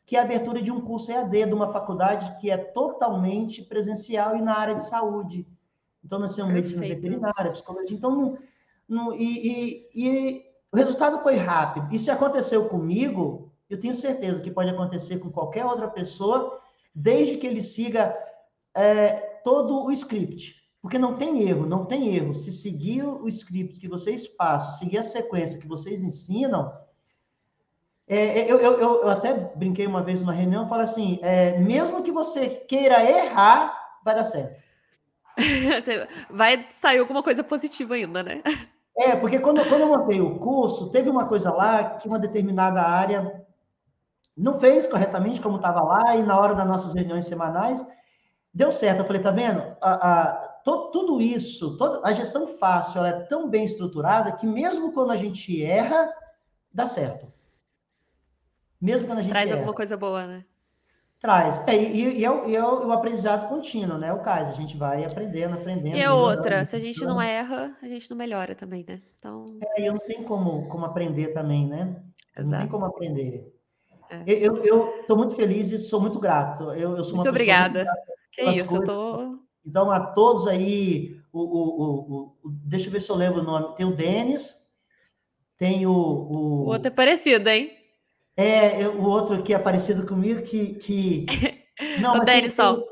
que 0.06 0.16
é 0.16 0.20
a 0.20 0.22
abertura 0.22 0.62
de 0.62 0.70
um 0.70 0.80
curso 0.80 1.10
EAD 1.10 1.46
de 1.46 1.54
uma 1.54 1.72
faculdade 1.72 2.36
que 2.40 2.48
é 2.48 2.56
totalmente 2.56 3.62
presencial 3.62 4.36
e 4.36 4.42
na 4.42 4.56
área 4.56 4.76
de 4.76 4.84
saúde. 4.84 5.46
Então, 6.04 6.18
nós 6.18 6.34
temos 6.34 6.52
medicina 6.52 6.86
veterinária, 6.86 7.52
psicologia. 7.52 7.96
Então, 7.96 8.38
não, 8.88 9.14
e, 9.14 9.24
e, 9.24 9.88
e 9.94 10.44
o 10.72 10.76
resultado 10.76 11.22
foi 11.22 11.36
rápido. 11.36 11.88
E 11.92 11.98
se 11.98 12.10
aconteceu 12.10 12.68
comigo, 12.68 13.52
eu 13.68 13.78
tenho 13.78 13.94
certeza 13.94 14.42
que 14.42 14.50
pode 14.50 14.70
acontecer 14.70 15.18
com 15.18 15.30
qualquer 15.30 15.64
outra 15.64 15.88
pessoa, 15.88 16.60
desde 16.94 17.36
que 17.36 17.46
ele 17.46 17.62
siga 17.62 18.16
é, 18.74 19.12
todo 19.44 19.84
o 19.84 19.92
script. 19.92 20.56
Porque 20.82 20.98
não 20.98 21.16
tem 21.16 21.42
erro, 21.46 21.66
não 21.66 21.84
tem 21.84 22.14
erro. 22.14 22.34
Se 22.34 22.50
seguir 22.50 23.04
o 23.04 23.28
script 23.28 23.78
que 23.78 23.88
vocês 23.88 24.26
passam, 24.26 24.78
seguir 24.78 24.98
a 24.98 25.02
sequência 25.02 25.60
que 25.60 25.68
vocês 25.68 26.02
ensinam, 26.02 26.72
é, 28.08 28.40
é 28.40 28.50
eu, 28.50 28.58
eu, 28.58 28.80
eu, 28.80 29.08
até 29.08 29.32
brinquei 29.54 29.86
uma 29.86 30.02
vez 30.02 30.20
numa 30.20 30.32
reunião, 30.32 30.68
falo 30.68 30.82
assim, 30.82 31.18
é, 31.22 31.58
mesmo 31.58 32.02
que 32.02 32.10
você 32.10 32.48
queira 32.48 33.08
errar, 33.08 34.00
vai 34.04 34.14
dar 34.14 34.24
certo. 34.24 34.59
vai 36.30 36.66
sair 36.70 36.98
alguma 36.98 37.22
coisa 37.22 37.42
positiva 37.42 37.94
ainda, 37.94 38.22
né? 38.22 38.42
É, 38.96 39.16
porque 39.16 39.38
quando, 39.38 39.66
quando 39.68 39.82
eu 39.82 39.88
montei 39.88 40.20
o 40.20 40.38
curso, 40.38 40.90
teve 40.90 41.08
uma 41.08 41.26
coisa 41.26 41.50
lá 41.52 41.96
que 41.96 42.06
uma 42.06 42.18
determinada 42.18 42.82
área 42.82 43.44
não 44.36 44.58
fez 44.58 44.86
corretamente 44.86 45.40
como 45.40 45.56
estava 45.56 45.80
lá, 45.82 46.16
e 46.16 46.22
na 46.22 46.38
hora 46.38 46.54
das 46.54 46.66
nossas 46.66 46.94
reuniões 46.94 47.26
semanais, 47.26 47.84
deu 48.52 48.72
certo. 48.72 49.00
Eu 49.00 49.04
falei, 49.04 49.22
tá 49.22 49.30
vendo? 49.30 49.60
A, 49.80 49.92
a, 49.92 50.32
to, 50.64 50.90
tudo 50.90 51.20
isso, 51.20 51.76
toda, 51.76 52.06
a 52.06 52.12
gestão 52.12 52.46
fácil, 52.46 52.98
ela 52.98 53.08
é 53.08 53.20
tão 53.24 53.48
bem 53.48 53.64
estruturada 53.64 54.32
que 54.32 54.46
mesmo 54.46 54.92
quando 54.92 55.12
a 55.12 55.16
gente 55.16 55.62
erra, 55.62 56.12
dá 56.72 56.86
certo. 56.86 57.32
Mesmo 58.80 59.06
quando 59.06 59.18
a 59.18 59.22
gente 59.22 59.32
Traz 59.32 59.48
erra. 59.48 59.58
alguma 59.58 59.74
coisa 59.74 59.96
boa, 59.96 60.26
né? 60.26 60.44
Traz. 61.20 61.60
É, 61.66 61.76
e, 61.76 62.18
e, 62.18 62.24
é, 62.24 62.30
o, 62.30 62.48
e 62.48 62.56
é 62.56 62.64
o, 62.64 62.90
aprendizado 62.92 63.46
contínuo, 63.46 63.98
né? 63.98 64.10
O 64.10 64.20
caso, 64.20 64.50
a 64.50 64.54
gente 64.54 64.74
vai 64.74 65.04
aprendendo, 65.04 65.52
aprendendo. 65.52 65.94
E 65.94 66.00
é 66.00 66.10
outra, 66.10 66.64
se 66.64 66.74
a 66.74 66.78
gente 66.78 67.04
não 67.04 67.20
erra, 67.20 67.76
a 67.82 67.86
gente 67.86 68.08
não 68.08 68.16
melhora 68.16 68.54
também, 68.54 68.82
né? 68.88 69.02
Então... 69.18 69.44
É, 69.76 69.86
eu 69.86 69.92
não 69.92 70.00
tenho 70.00 70.24
como, 70.24 70.66
como 70.68 70.86
aprender 70.86 71.28
também, 71.34 71.66
né? 71.66 71.94
Exato. 72.34 72.50
Não 72.50 72.58
tem 72.60 72.68
como 72.68 72.86
aprender. 72.86 73.52
É. 74.08 74.22
Eu 74.26 75.00
estou 75.00 75.14
muito 75.14 75.36
feliz 75.36 75.70
e 75.70 75.78
sou 75.78 76.00
muito 76.00 76.18
grato. 76.18 76.72
Eu, 76.72 76.96
eu 76.96 77.04
sou 77.04 77.16
muito 77.16 77.28
obrigada. 77.28 77.84
Muito 77.84 77.96
que 78.32 78.42
isso, 78.42 78.70
coisas. 78.70 78.88
eu 78.88 78.94
tô... 78.94 79.38
Então, 79.64 79.90
a 79.90 80.00
todos 80.00 80.46
aí, 80.46 81.20
o, 81.30 81.40
o, 81.40 81.82
o, 81.82 82.36
o, 82.42 82.50
deixa 82.64 82.88
eu 82.88 82.92
ver 82.92 83.00
se 83.00 83.10
eu 83.10 83.16
lembro 83.16 83.40
o 83.40 83.44
nome. 83.44 83.74
Tem 83.76 83.84
o 83.84 83.94
Denis, 83.94 84.54
tem 85.58 85.86
o... 85.86 85.92
O, 85.92 86.64
o 86.64 86.66
outro 86.68 86.88
é 86.88 86.90
parecido, 86.90 87.46
hein? 87.50 87.76
É, 88.40 88.88
o 88.88 89.02
outro 89.02 89.42
que 89.42 89.52
é 89.52 89.58
parecido 89.58 90.06
comigo, 90.06 90.42
que. 90.42 90.74
que... 90.74 91.26
Não, 92.00 92.16
o 92.16 92.24
Denison. 92.24 92.82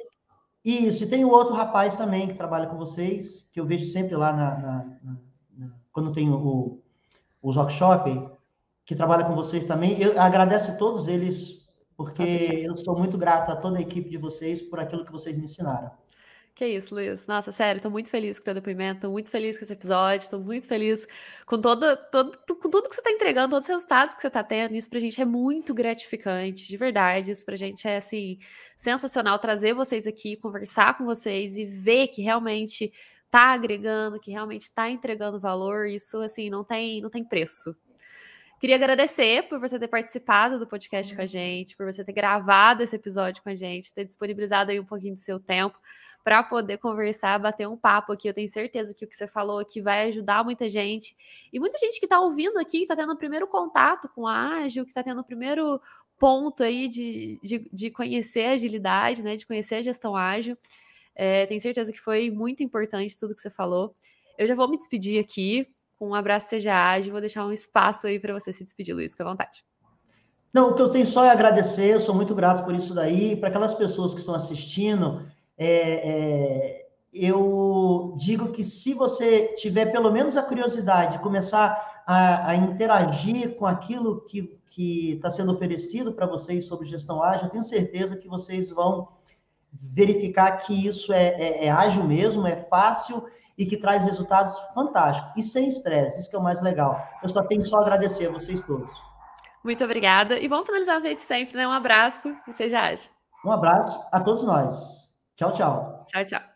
Isso, 0.64 1.04
e 1.04 1.08
tem 1.08 1.24
o 1.24 1.30
outro 1.30 1.54
rapaz 1.54 1.96
também 1.96 2.28
que 2.28 2.34
trabalha 2.34 2.66
com 2.66 2.76
vocês, 2.76 3.48
que 3.52 3.58
eu 3.58 3.64
vejo 3.64 3.86
sempre 3.86 4.16
lá 4.16 4.32
na, 4.32 4.58
na, 4.58 4.84
na, 5.02 5.16
na 5.56 5.70
quando 5.92 6.12
tem 6.12 6.28
o, 6.28 6.82
o 7.40 7.50
workshop, 7.50 8.28
que 8.84 8.94
trabalha 8.94 9.24
com 9.24 9.34
vocês 9.34 9.64
também. 9.64 9.98
Eu 10.00 10.20
agradeço 10.20 10.72
a 10.72 10.76
todos 10.76 11.08
eles, 11.08 11.66
porque 11.96 12.22
eu 12.66 12.76
sou 12.76 12.98
muito 12.98 13.16
grato 13.16 13.50
a 13.50 13.56
toda 13.56 13.78
a 13.78 13.80
equipe 13.80 14.10
de 14.10 14.18
vocês 14.18 14.60
por 14.60 14.78
aquilo 14.78 15.04
que 15.04 15.12
vocês 15.12 15.36
me 15.36 15.44
ensinaram. 15.44 15.90
Que 16.58 16.66
isso, 16.66 16.92
Luiz. 16.92 17.24
Nossa, 17.28 17.52
sério, 17.52 17.80
tô 17.80 17.88
muito 17.88 18.10
feliz 18.10 18.36
com 18.36 18.42
o 18.42 18.44
teu 18.46 18.54
depoimento, 18.54 19.02
tô 19.02 19.10
muito 19.12 19.30
feliz 19.30 19.56
com 19.56 19.62
esse 19.62 19.72
episódio, 19.72 20.28
tô 20.28 20.40
muito 20.40 20.66
feliz 20.66 21.06
com 21.46 21.60
todo, 21.60 21.96
todo, 22.10 22.36
com 22.36 22.68
tudo 22.68 22.88
que 22.88 22.96
você 22.96 23.00
tá 23.00 23.12
entregando, 23.12 23.50
todos 23.50 23.68
os 23.68 23.72
resultados 23.72 24.16
que 24.16 24.20
você 24.20 24.28
tá 24.28 24.42
tendo. 24.42 24.74
Isso 24.74 24.90
pra 24.90 24.98
gente 24.98 25.22
é 25.22 25.24
muito 25.24 25.72
gratificante, 25.72 26.66
de 26.66 26.76
verdade. 26.76 27.30
Isso 27.30 27.44
pra 27.44 27.54
gente 27.54 27.86
é, 27.86 27.98
assim, 27.98 28.40
sensacional 28.76 29.38
trazer 29.38 29.72
vocês 29.72 30.04
aqui, 30.04 30.36
conversar 30.36 30.98
com 30.98 31.04
vocês 31.04 31.56
e 31.56 31.64
ver 31.64 32.08
que 32.08 32.22
realmente 32.22 32.92
tá 33.30 33.52
agregando, 33.52 34.18
que 34.18 34.32
realmente 34.32 34.72
tá 34.72 34.90
entregando 34.90 35.38
valor. 35.38 35.86
Isso, 35.86 36.20
assim, 36.20 36.50
não 36.50 36.64
tem, 36.64 37.00
não 37.00 37.08
tem 37.08 37.22
preço. 37.24 37.72
Queria 38.58 38.74
agradecer 38.74 39.44
por 39.48 39.60
você 39.60 39.78
ter 39.78 39.86
participado 39.86 40.58
do 40.58 40.66
podcast 40.66 41.14
com 41.14 41.22
a 41.22 41.26
gente, 41.26 41.76
por 41.76 41.86
você 41.86 42.04
ter 42.04 42.12
gravado 42.12 42.82
esse 42.82 42.96
episódio 42.96 43.40
com 43.40 43.50
a 43.50 43.54
gente, 43.54 43.92
ter 43.94 44.04
disponibilizado 44.04 44.72
aí 44.72 44.80
um 44.80 44.84
pouquinho 44.84 45.14
do 45.14 45.20
seu 45.20 45.38
tempo 45.38 45.78
para 46.24 46.42
poder 46.42 46.78
conversar, 46.78 47.38
bater 47.38 47.68
um 47.68 47.76
papo 47.76 48.12
aqui. 48.12 48.28
Eu 48.28 48.34
tenho 48.34 48.48
certeza 48.48 48.92
que 48.92 49.04
o 49.04 49.08
que 49.08 49.14
você 49.14 49.28
falou 49.28 49.60
aqui 49.60 49.80
vai 49.80 50.08
ajudar 50.08 50.42
muita 50.42 50.68
gente. 50.68 51.16
E 51.52 51.60
muita 51.60 51.78
gente 51.78 52.00
que 52.00 52.06
está 52.06 52.18
ouvindo 52.18 52.58
aqui, 52.58 52.78
que 52.78 52.84
está 52.84 52.96
tendo 52.96 53.12
o 53.12 53.16
primeiro 53.16 53.46
contato 53.46 54.08
com 54.08 54.26
a 54.26 54.56
Ágil, 54.56 54.84
que 54.84 54.90
está 54.90 55.04
tendo 55.04 55.20
o 55.20 55.24
primeiro 55.24 55.80
ponto 56.18 56.64
aí 56.64 56.88
de, 56.88 57.38
de, 57.40 57.70
de, 57.72 57.90
conhecer 57.92 58.44
a 58.46 58.52
agilidade, 58.52 59.22
né? 59.22 59.36
De 59.36 59.46
conhecer 59.46 59.76
a 59.76 59.82
gestão 59.82 60.16
ágil. 60.16 60.58
É, 61.14 61.46
tenho 61.46 61.60
certeza 61.60 61.92
que 61.92 62.00
foi 62.00 62.28
muito 62.28 62.60
importante 62.64 63.16
tudo 63.16 63.36
que 63.36 63.40
você 63.40 63.50
falou. 63.50 63.94
Eu 64.36 64.48
já 64.48 64.56
vou 64.56 64.68
me 64.68 64.76
despedir 64.76 65.20
aqui 65.20 65.68
com 65.98 66.08
um 66.08 66.14
abraço 66.14 66.48
seja 66.48 66.74
ágil. 66.74 67.12
Vou 67.12 67.20
deixar 67.20 67.44
um 67.44 67.52
espaço 67.52 68.06
aí 68.06 68.20
para 68.20 68.32
você 68.32 68.52
se 68.52 68.64
despedir, 68.64 68.94
Luiz, 68.94 69.14
com 69.14 69.22
a 69.22 69.30
vontade. 69.30 69.64
Não, 70.52 70.70
o 70.70 70.74
que 70.74 70.80
eu 70.80 70.88
tenho 70.88 71.06
só 71.06 71.24
é 71.24 71.30
agradecer, 71.30 71.94
eu 71.94 72.00
sou 72.00 72.14
muito 72.14 72.34
grato 72.34 72.64
por 72.64 72.74
isso 72.74 72.94
daí. 72.94 73.36
Para 73.36 73.48
aquelas 73.48 73.74
pessoas 73.74 74.14
que 74.14 74.20
estão 74.20 74.34
assistindo, 74.34 75.26
é, 75.58 76.10
é, 76.10 76.86
eu 77.12 78.14
digo 78.16 78.52
que 78.52 78.64
se 78.64 78.94
você 78.94 79.54
tiver 79.54 79.86
pelo 79.86 80.10
menos 80.10 80.36
a 80.36 80.42
curiosidade 80.42 81.12
de 81.12 81.22
começar 81.22 82.02
a, 82.06 82.50
a 82.50 82.56
interagir 82.56 83.56
com 83.56 83.66
aquilo 83.66 84.22
que 84.22 85.12
está 85.12 85.30
sendo 85.30 85.52
oferecido 85.52 86.12
para 86.12 86.26
vocês 86.26 86.64
sobre 86.64 86.86
gestão 86.86 87.22
ágil, 87.22 87.46
eu 87.46 87.50
tenho 87.50 87.62
certeza 87.62 88.16
que 88.16 88.28
vocês 88.28 88.70
vão 88.70 89.08
verificar 89.72 90.52
que 90.58 90.86
isso 90.86 91.12
é, 91.12 91.28
é, 91.28 91.66
é 91.66 91.70
ágil 91.70 92.04
mesmo, 92.04 92.46
é 92.46 92.56
fácil 92.56 93.24
e 93.58 93.66
que 93.66 93.76
traz 93.76 94.04
resultados 94.04 94.56
fantásticos 94.72 95.32
e 95.36 95.42
sem 95.42 95.68
estresse. 95.68 96.20
Isso 96.20 96.30
que 96.30 96.36
é 96.36 96.38
o 96.38 96.42
mais 96.42 96.62
legal. 96.62 97.04
Eu 97.22 97.28
só 97.28 97.42
tenho 97.42 97.66
só 97.66 97.78
agradecer 97.78 98.28
a 98.28 98.32
vocês 98.32 98.62
todos. 98.62 98.90
Muito 99.64 99.84
obrigada. 99.84 100.38
E 100.38 100.46
vamos 100.46 100.66
finalizar 100.66 100.96
a 100.96 101.00
gente 101.00 101.20
sempre, 101.20 101.56
né? 101.56 101.66
Um 101.66 101.72
abraço 101.72 102.34
e 102.46 102.52
seja 102.52 102.80
ágil. 102.80 103.10
Um 103.44 103.50
abraço 103.50 104.06
a 104.12 104.20
todos 104.20 104.44
nós. 104.44 105.08
Tchau, 105.36 105.52
tchau. 105.52 106.06
Tchau, 106.08 106.24
tchau. 106.24 106.47